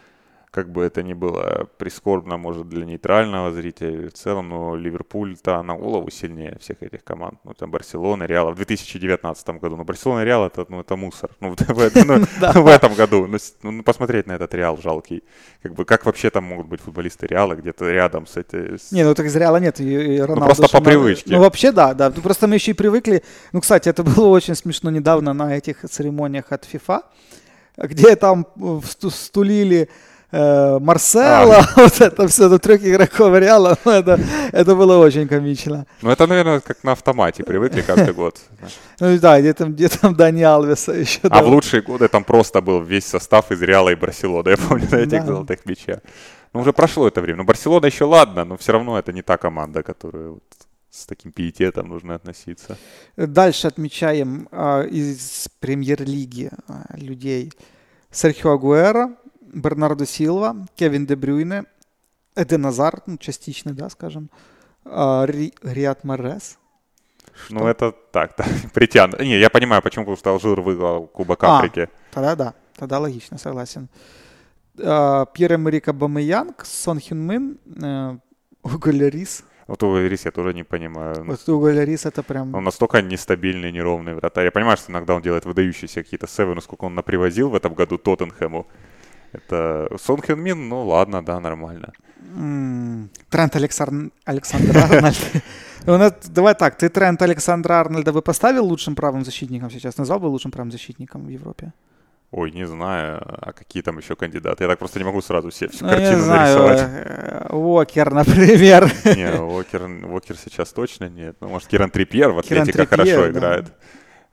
как 0.52 0.70
бы 0.70 0.82
это 0.82 1.02
ни 1.02 1.14
было 1.14 1.66
прискорбно, 1.78 2.36
может, 2.36 2.68
для 2.68 2.84
нейтрального 2.84 3.50
зрителя 3.52 4.10
в 4.10 4.12
целом, 4.12 4.50
но 4.50 4.76
Ливерпуль-то 4.76 5.62
на 5.62 5.74
голову 5.74 6.10
сильнее 6.10 6.58
всех 6.60 6.82
этих 6.82 7.02
команд. 7.04 7.38
Ну, 7.44 7.54
там 7.54 7.70
Барселона, 7.70 8.24
Реал 8.24 8.52
в 8.52 8.56
2019 8.56 9.48
году. 9.48 9.76
Ну, 9.76 9.84
Барселона 9.84 10.24
Реал 10.24 10.46
это, 10.46 10.66
ну, 10.68 10.80
это 10.80 10.94
мусор. 10.96 11.30
Ну, 11.40 11.54
в, 11.56 11.56
ну, 12.04 12.62
в 12.62 12.66
этом 12.66 12.94
году. 12.94 13.26
Ну, 13.26 13.38
ну, 13.62 13.82
посмотреть 13.82 14.26
на 14.26 14.32
этот 14.32 14.52
Реал 14.52 14.76
жалкий. 14.76 15.24
Как 15.62 15.72
бы, 15.72 15.86
как 15.86 16.04
вообще 16.04 16.28
там 16.28 16.44
могут 16.44 16.66
быть 16.66 16.82
футболисты 16.82 17.26
Реала 17.26 17.54
где-то 17.54 17.90
рядом 17.90 18.26
с 18.26 18.36
этим? 18.36 18.76
Не, 18.90 19.04
ну 19.04 19.14
так 19.14 19.26
из 19.26 19.36
Реала 19.36 19.56
нет. 19.56 19.76
Ну, 19.78 20.36
просто 20.36 20.68
по 20.68 20.82
привычке. 20.82 21.30
Ну, 21.30 21.40
вообще, 21.40 21.72
да, 21.72 21.94
да. 21.94 22.10
Просто 22.10 22.46
мы 22.46 22.56
еще 22.56 22.72
и 22.72 22.74
привыкли. 22.74 23.22
Ну, 23.52 23.62
кстати, 23.62 23.88
это 23.88 24.02
было 24.16 24.28
очень 24.28 24.54
смешно 24.54 24.90
недавно 24.90 25.32
на 25.32 25.56
этих 25.56 25.80
церемониях 25.88 26.52
от 26.52 26.68
FIFA, 26.70 27.04
где 27.78 28.16
там 28.16 28.46
стулили 29.10 29.88
э, 30.32 30.78
Марсела, 30.80 31.58
а. 31.58 31.68
вот 31.76 32.00
это 32.00 32.26
все, 32.26 32.48
до 32.48 32.58
трех 32.58 32.84
игроков 32.84 33.38
Реала, 33.38 33.78
ну, 33.84 33.92
это, 33.92 34.18
это 34.52 34.74
было 34.74 34.98
очень 34.98 35.28
комично. 35.28 35.86
Ну, 36.00 36.10
это, 36.10 36.26
наверное, 36.26 36.60
как 36.60 36.82
на 36.82 36.92
автомате, 36.92 37.44
привыкли 37.44 37.82
каждый 37.82 38.14
год. 38.14 38.38
Ну 39.00 39.18
да, 39.18 39.40
где 39.40 39.52
там, 39.52 39.72
где 39.72 39.88
там 39.88 40.14
Дани 40.14 40.42
Алвеса 40.42 40.92
еще. 40.92 41.20
А 41.24 41.42
в 41.42 41.48
лучшие 41.48 41.82
годы 41.82 42.06
там 42.08 42.22
просто 42.24 42.60
был 42.60 42.80
весь 42.82 43.06
состав 43.06 43.50
из 43.50 43.60
Реала 43.60 43.88
и 43.88 43.96
Барселоны, 43.96 44.50
я 44.50 44.56
помню, 44.56 44.86
на 44.90 44.96
этих 44.96 45.24
золотых 45.24 45.66
мячах. 45.66 45.98
Ну, 46.52 46.60
уже 46.60 46.72
прошло 46.72 47.08
это 47.08 47.20
время. 47.20 47.38
Но 47.38 47.44
Барселона 47.44 47.86
еще 47.86 48.04
ладно, 48.04 48.44
но 48.44 48.56
все 48.56 48.72
равно 48.72 48.98
это 48.98 49.12
не 49.12 49.22
та 49.22 49.36
команда, 49.38 49.82
которая 49.82 50.28
вот 50.28 50.44
с 50.90 51.06
таким 51.06 51.32
пиететом 51.32 51.88
нужно 51.88 52.14
относиться. 52.14 52.76
Дальше 53.16 53.66
отмечаем 53.66 54.48
э, 54.52 54.86
из 54.88 55.48
премьер-лиги 55.58 56.50
э, 56.68 56.98
людей 56.98 57.52
Серхио 58.10 58.52
Агуэра, 58.52 59.16
Бернардо 59.52 60.06
Силва, 60.06 60.56
Кевин 60.74 61.06
Де 61.06 61.16
Брюйне, 61.16 61.64
Эден 62.34 62.66
Азар, 62.66 63.02
ну, 63.06 63.18
частично, 63.18 63.72
да, 63.72 63.90
скажем, 63.90 64.30
а, 64.84 65.24
Ри, 65.26 65.52
Риат 65.62 66.04
Марес. 66.04 66.58
Ну, 67.50 67.66
это 67.66 67.92
так, 67.92 68.34
да, 68.36 68.44
притянут. 68.74 69.20
Не, 69.20 69.38
я 69.38 69.50
понимаю, 69.50 69.82
почему, 69.82 70.04
потому 70.04 70.16
что 70.16 70.30
Алжир 70.30 70.60
выиграл 70.60 71.06
Кубок 71.06 71.44
а, 71.44 71.58
Африки. 71.58 71.88
Тогда 72.10 72.36
да, 72.36 72.54
тогда 72.76 72.98
логично, 72.98 73.38
согласен. 73.38 73.88
а, 74.78 75.26
Пьер-Эмерик 75.26 75.88
Абамеянг, 75.88 76.64
Сон 76.64 77.00
Хюн 77.00 77.18
Мин, 77.18 77.58
э, 77.82 78.16
Уго 78.62 78.90
Лярис. 78.90 79.44
Вот 79.66 79.82
Уго 79.82 79.98
Лярис 79.98 80.24
я 80.24 80.30
тоже 80.30 80.54
не 80.54 80.64
понимаю. 80.64 81.24
Вот 81.24 81.48
Уго 81.48 81.70
Лярис 81.70 82.06
это 82.06 82.22
прям... 82.22 82.54
Он 82.54 82.64
настолько 82.64 83.02
нестабильный, 83.02 83.72
неровный 83.72 84.14
вратарь. 84.14 84.46
Я 84.46 84.50
понимаю, 84.50 84.76
что 84.76 84.92
иногда 84.92 85.14
он 85.14 85.22
делает 85.22 85.44
выдающиеся 85.44 86.02
какие-то 86.02 86.26
севы, 86.26 86.60
сколько 86.60 86.84
он 86.84 86.94
напривозил 86.94 87.50
в 87.50 87.54
этом 87.54 87.74
году 87.74 87.98
Тоттенхэму. 87.98 88.66
Это 89.32 89.88
Сон 89.98 90.20
Хён 90.20 90.40
Мин, 90.40 90.68
ну 90.68 90.86
ладно, 90.86 91.24
да, 91.24 91.40
нормально. 91.40 91.92
Трент 93.30 93.56
Александр, 93.56 94.12
Александр 94.24 94.78
Арнольд. 94.78 95.16
Давай 96.34 96.54
так, 96.54 96.76
ты 96.76 96.88
Трент 96.88 97.22
Александра 97.22 97.74
Арнольда 97.74 98.12
бы 98.12 98.22
поставил 98.22 98.64
лучшим 98.64 98.94
правым 98.94 99.24
защитником 99.24 99.70
сейчас? 99.70 99.98
Назвал 99.98 100.20
бы 100.20 100.26
лучшим 100.26 100.50
правым 100.50 100.70
защитником 100.70 101.26
в 101.26 101.28
Европе? 101.28 101.72
Ой, 102.30 102.50
не 102.50 102.66
знаю, 102.66 103.20
а 103.20 103.52
какие 103.52 103.82
там 103.82 103.98
еще 103.98 104.16
кандидаты? 104.16 104.64
Я 104.64 104.68
так 104.68 104.78
просто 104.78 104.98
не 104.98 105.04
могу 105.04 105.20
сразу 105.20 105.50
все 105.50 105.68
всю 105.68 105.84
ну, 105.84 105.90
картину 105.90 106.16
не 106.16 106.22
знаю, 106.22 106.58
нарисовать. 106.58 106.80
Э, 106.80 107.54
Уокер, 107.54 108.14
например. 108.14 108.90
Не, 109.04 109.38
Уокер, 109.38 109.82
Уокер 109.82 110.36
сейчас 110.36 110.72
точно 110.72 111.10
нет. 111.10 111.36
Ну, 111.40 111.48
может, 111.48 111.68
Киран 111.68 111.90
Трипьер 111.90 112.30
в 112.30 112.38
Атлетико 112.38 112.86
хорошо 112.86 113.22
да. 113.22 113.30
играет. 113.30 113.72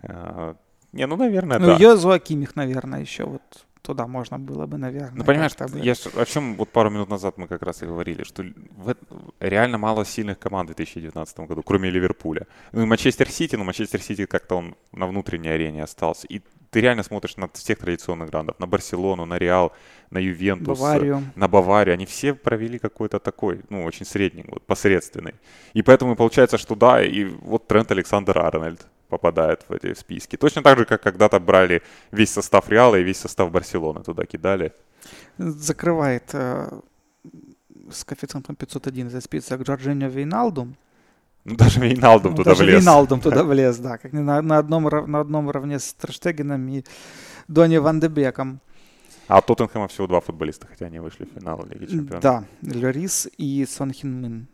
А, 0.04 0.56
не, 0.94 1.08
ну, 1.08 1.18
наверное, 1.18 1.60
ну, 1.60 1.66
да. 1.66 1.74
Ну, 1.74 1.80
Йозуа 1.80 2.20
Кимих, 2.20 2.56
наверное, 2.56 3.02
еще 3.02 3.26
вот 3.26 3.42
туда 3.82 4.08
можно 4.08 4.38
было 4.40 4.66
бы, 4.66 4.78
наверное. 4.78 5.14
Ну, 5.16 5.24
понимаешь, 5.24 5.54
я 5.76 5.94
о 6.22 6.26
чем 6.26 6.56
вот 6.56 6.70
пару 6.70 6.90
минут 6.90 7.10
назад 7.10 7.38
мы 7.38 7.48
как 7.48 7.64
раз 7.64 7.82
и 7.82 7.86
говорили, 7.86 8.24
что 8.24 8.44
в, 8.78 8.96
реально 9.40 9.78
мало 9.78 10.06
сильных 10.06 10.40
команд 10.40 10.70
в 10.70 10.76
2019 10.76 11.40
году, 11.40 11.64
кроме 11.64 11.90
Ливерпуля. 11.90 12.48
Ну 12.72 12.82
и 12.82 12.86
Манчестер 12.86 13.30
Сити, 13.30 13.56
но 13.56 13.64
Манчестер 13.64 14.02
Сити 14.02 14.26
как-то 14.26 14.58
он 14.58 14.76
на 14.92 15.08
внутренней 15.08 15.50
арене 15.50 15.84
остался. 15.84 16.28
И 16.28 16.42
ты 16.72 16.82
реально 16.82 17.04
смотришь 17.04 17.38
на 17.38 17.48
всех 17.48 17.80
традиционных 17.80 18.30
грандов, 18.30 18.60
на 18.60 18.68
Барселону, 18.68 19.26
на 19.26 19.40
Реал, 19.40 19.72
на 20.12 20.20
Ювентус, 20.20 20.80
Баварию. 20.80 21.24
на 21.36 21.48
Баварию. 21.48 21.94
Они 21.94 22.06
все 22.06 22.34
провели 22.34 22.80
какой-то 22.80 23.20
такой, 23.20 23.62
ну, 23.70 23.86
очень 23.86 24.06
средний, 24.06 24.46
вот, 24.48 24.66
посредственный. 24.66 25.34
И 25.74 25.82
поэтому 25.82 26.16
получается, 26.16 26.58
что 26.58 26.76
да, 26.76 27.04
и 27.04 27.26
вот 27.26 27.68
Трент 27.68 27.92
Александр 27.92 28.38
Арнольд 28.38 28.86
попадает 29.10 29.66
в 29.68 29.74
эти 29.74 29.94
списки. 29.94 30.38
Точно 30.38 30.62
так 30.62 30.78
же, 30.78 30.86
как 30.86 31.02
когда-то 31.02 31.40
брали 31.40 31.82
весь 32.12 32.32
состав 32.32 32.70
Реала 32.70 32.96
и 32.96 33.04
весь 33.04 33.18
состав 33.18 33.52
Барселоны 33.52 34.04
туда 34.04 34.26
кидали. 34.26 34.72
Закрывает 35.38 36.30
э, 36.34 36.70
с 37.92 38.04
коэффициентом 38.04 38.56
501 38.56 39.08
этот 39.08 39.24
список 39.24 39.62
Джорджиньо 39.62 40.08
Вейналду. 40.08 40.68
Ну, 41.46 41.56
даже 41.56 41.80
Вейналдум 41.80 42.32
ну, 42.32 42.38
туда 42.38 42.52
даже 42.52 42.64
влез. 42.64 42.76
Вейналдум 42.76 43.22
туда 43.22 43.44
влез, 43.52 43.78
да. 43.78 43.98
Как 43.98 44.14
на, 44.14 44.42
на, 44.42 44.58
одном, 44.58 44.84
на 44.84 45.20
одном 45.20 45.50
равне 45.50 45.80
с 45.80 45.94
Трештегеном 45.94 46.68
и 46.70 46.84
Донни 47.48 47.78
Ван 47.78 48.00
Дебеком. 48.00 48.60
А 49.28 49.38
от 49.38 49.46
Тоттенхэма 49.46 49.88
всего 49.88 50.08
два 50.08 50.22
футболиста, 50.22 50.68
хотя 50.68 50.88
они 50.88 51.00
вышли 51.00 51.26
в 51.26 51.40
финал 51.40 51.64
Лиги 51.70 51.86
Чемпионов. 51.86 52.22
Да, 52.22 52.44
Лорис 52.64 53.30
и 53.38 53.66
Сон 53.70 53.92
Хин 53.92 54.22
Мин. 54.22 54.48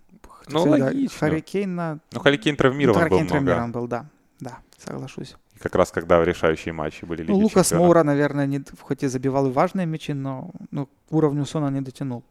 Ну, 0.47 0.64
логично. 0.64 1.18
Харри 1.18 1.66
на... 1.66 1.99
Ну, 2.12 2.20
Харри 2.20 2.38
Кейн 2.38 2.56
травмирован 2.56 3.01
ну, 3.01 3.10
был 3.10 3.18
много. 3.18 3.30
травмирован 3.30 3.72
был, 3.72 3.88
да. 3.88 4.06
Да, 4.39 4.59
соглашусь. 4.77 5.36
И 5.55 5.59
как 5.59 5.75
раз 5.75 5.91
когда 5.91 6.23
решающие 6.23 6.73
матчи 6.73 7.05
были 7.05 7.21
Лиги 7.21 7.31
Ну, 7.31 7.38
Лукас 7.38 7.71
Моура, 7.71 8.03
наверное, 8.03 8.45
не, 8.45 8.63
хоть 8.81 9.03
и 9.03 9.07
забивал 9.07 9.47
и 9.47 9.51
важные 9.51 9.86
мячи, 9.86 10.13
но 10.13 10.51
ну, 10.71 10.88
к 10.88 10.89
уровню 11.11 11.45
Сона 11.45 11.69
не 11.69 11.81
дотянул. 11.81 12.23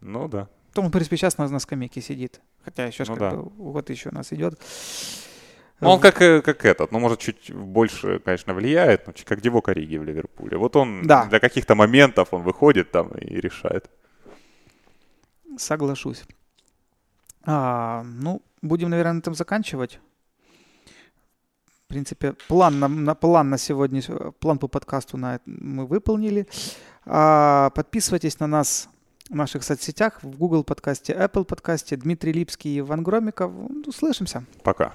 Ну, 0.00 0.28
да. 0.28 0.48
Том, 0.74 0.88
в 0.88 0.90
принципе, 0.90 1.16
сейчас 1.16 1.38
на, 1.38 1.48
на 1.48 1.58
скамейке 1.58 2.00
сидит. 2.00 2.40
Хотя 2.64 2.86
еще 2.86 3.04
ну, 3.06 3.16
как 3.16 3.18
да. 3.18 3.30
бы 3.36 3.72
год 3.72 3.90
еще 3.90 4.10
у 4.10 4.14
нас 4.14 4.32
идет. 4.32 4.60
Ну, 5.80 5.90
он 5.90 6.00
как, 6.00 6.20
э, 6.20 6.42
как 6.42 6.64
этот, 6.64 6.90
ну, 6.90 6.98
может, 6.98 7.20
чуть 7.20 7.52
больше, 7.52 8.18
конечно, 8.18 8.52
влияет, 8.52 9.06
но 9.06 9.12
как 9.24 9.40
Дивок 9.40 9.68
Ориги 9.68 9.96
в 9.96 10.02
Ливерпуле. 10.02 10.56
Вот 10.56 10.74
он 10.74 11.02
да. 11.06 11.26
для 11.26 11.38
каких-то 11.38 11.76
моментов 11.76 12.28
он 12.32 12.42
выходит 12.42 12.90
там 12.90 13.10
и 13.10 13.40
решает. 13.40 13.88
Соглашусь. 15.56 16.24
А, 17.44 18.02
ну, 18.04 18.42
будем, 18.60 18.90
наверное, 18.90 19.14
на 19.14 19.18
этом 19.20 19.34
заканчивать. 19.34 20.00
В 21.88 21.90
принципе, 21.90 22.34
план 22.48 22.80
на, 22.80 22.86
на, 22.86 23.14
план 23.14 23.48
на 23.48 23.56
сегодня, 23.56 24.02
план 24.40 24.58
по 24.58 24.68
подкасту 24.68 25.16
на, 25.16 25.40
мы 25.46 25.86
выполнили. 25.86 26.46
А, 27.06 27.70
подписывайтесь 27.70 28.38
на 28.40 28.46
нас 28.46 28.90
в 29.30 29.34
наших 29.34 29.64
соцсетях, 29.64 30.22
в 30.22 30.36
Google 30.36 30.64
подкасте, 30.64 31.14
Apple 31.14 31.46
подкасте. 31.46 31.96
Дмитрий 31.96 32.34
Липский 32.34 32.76
и 32.76 32.80
Иван 32.80 33.02
Громиков. 33.02 33.50
Услышимся. 33.86 34.44
Пока. 34.62 34.92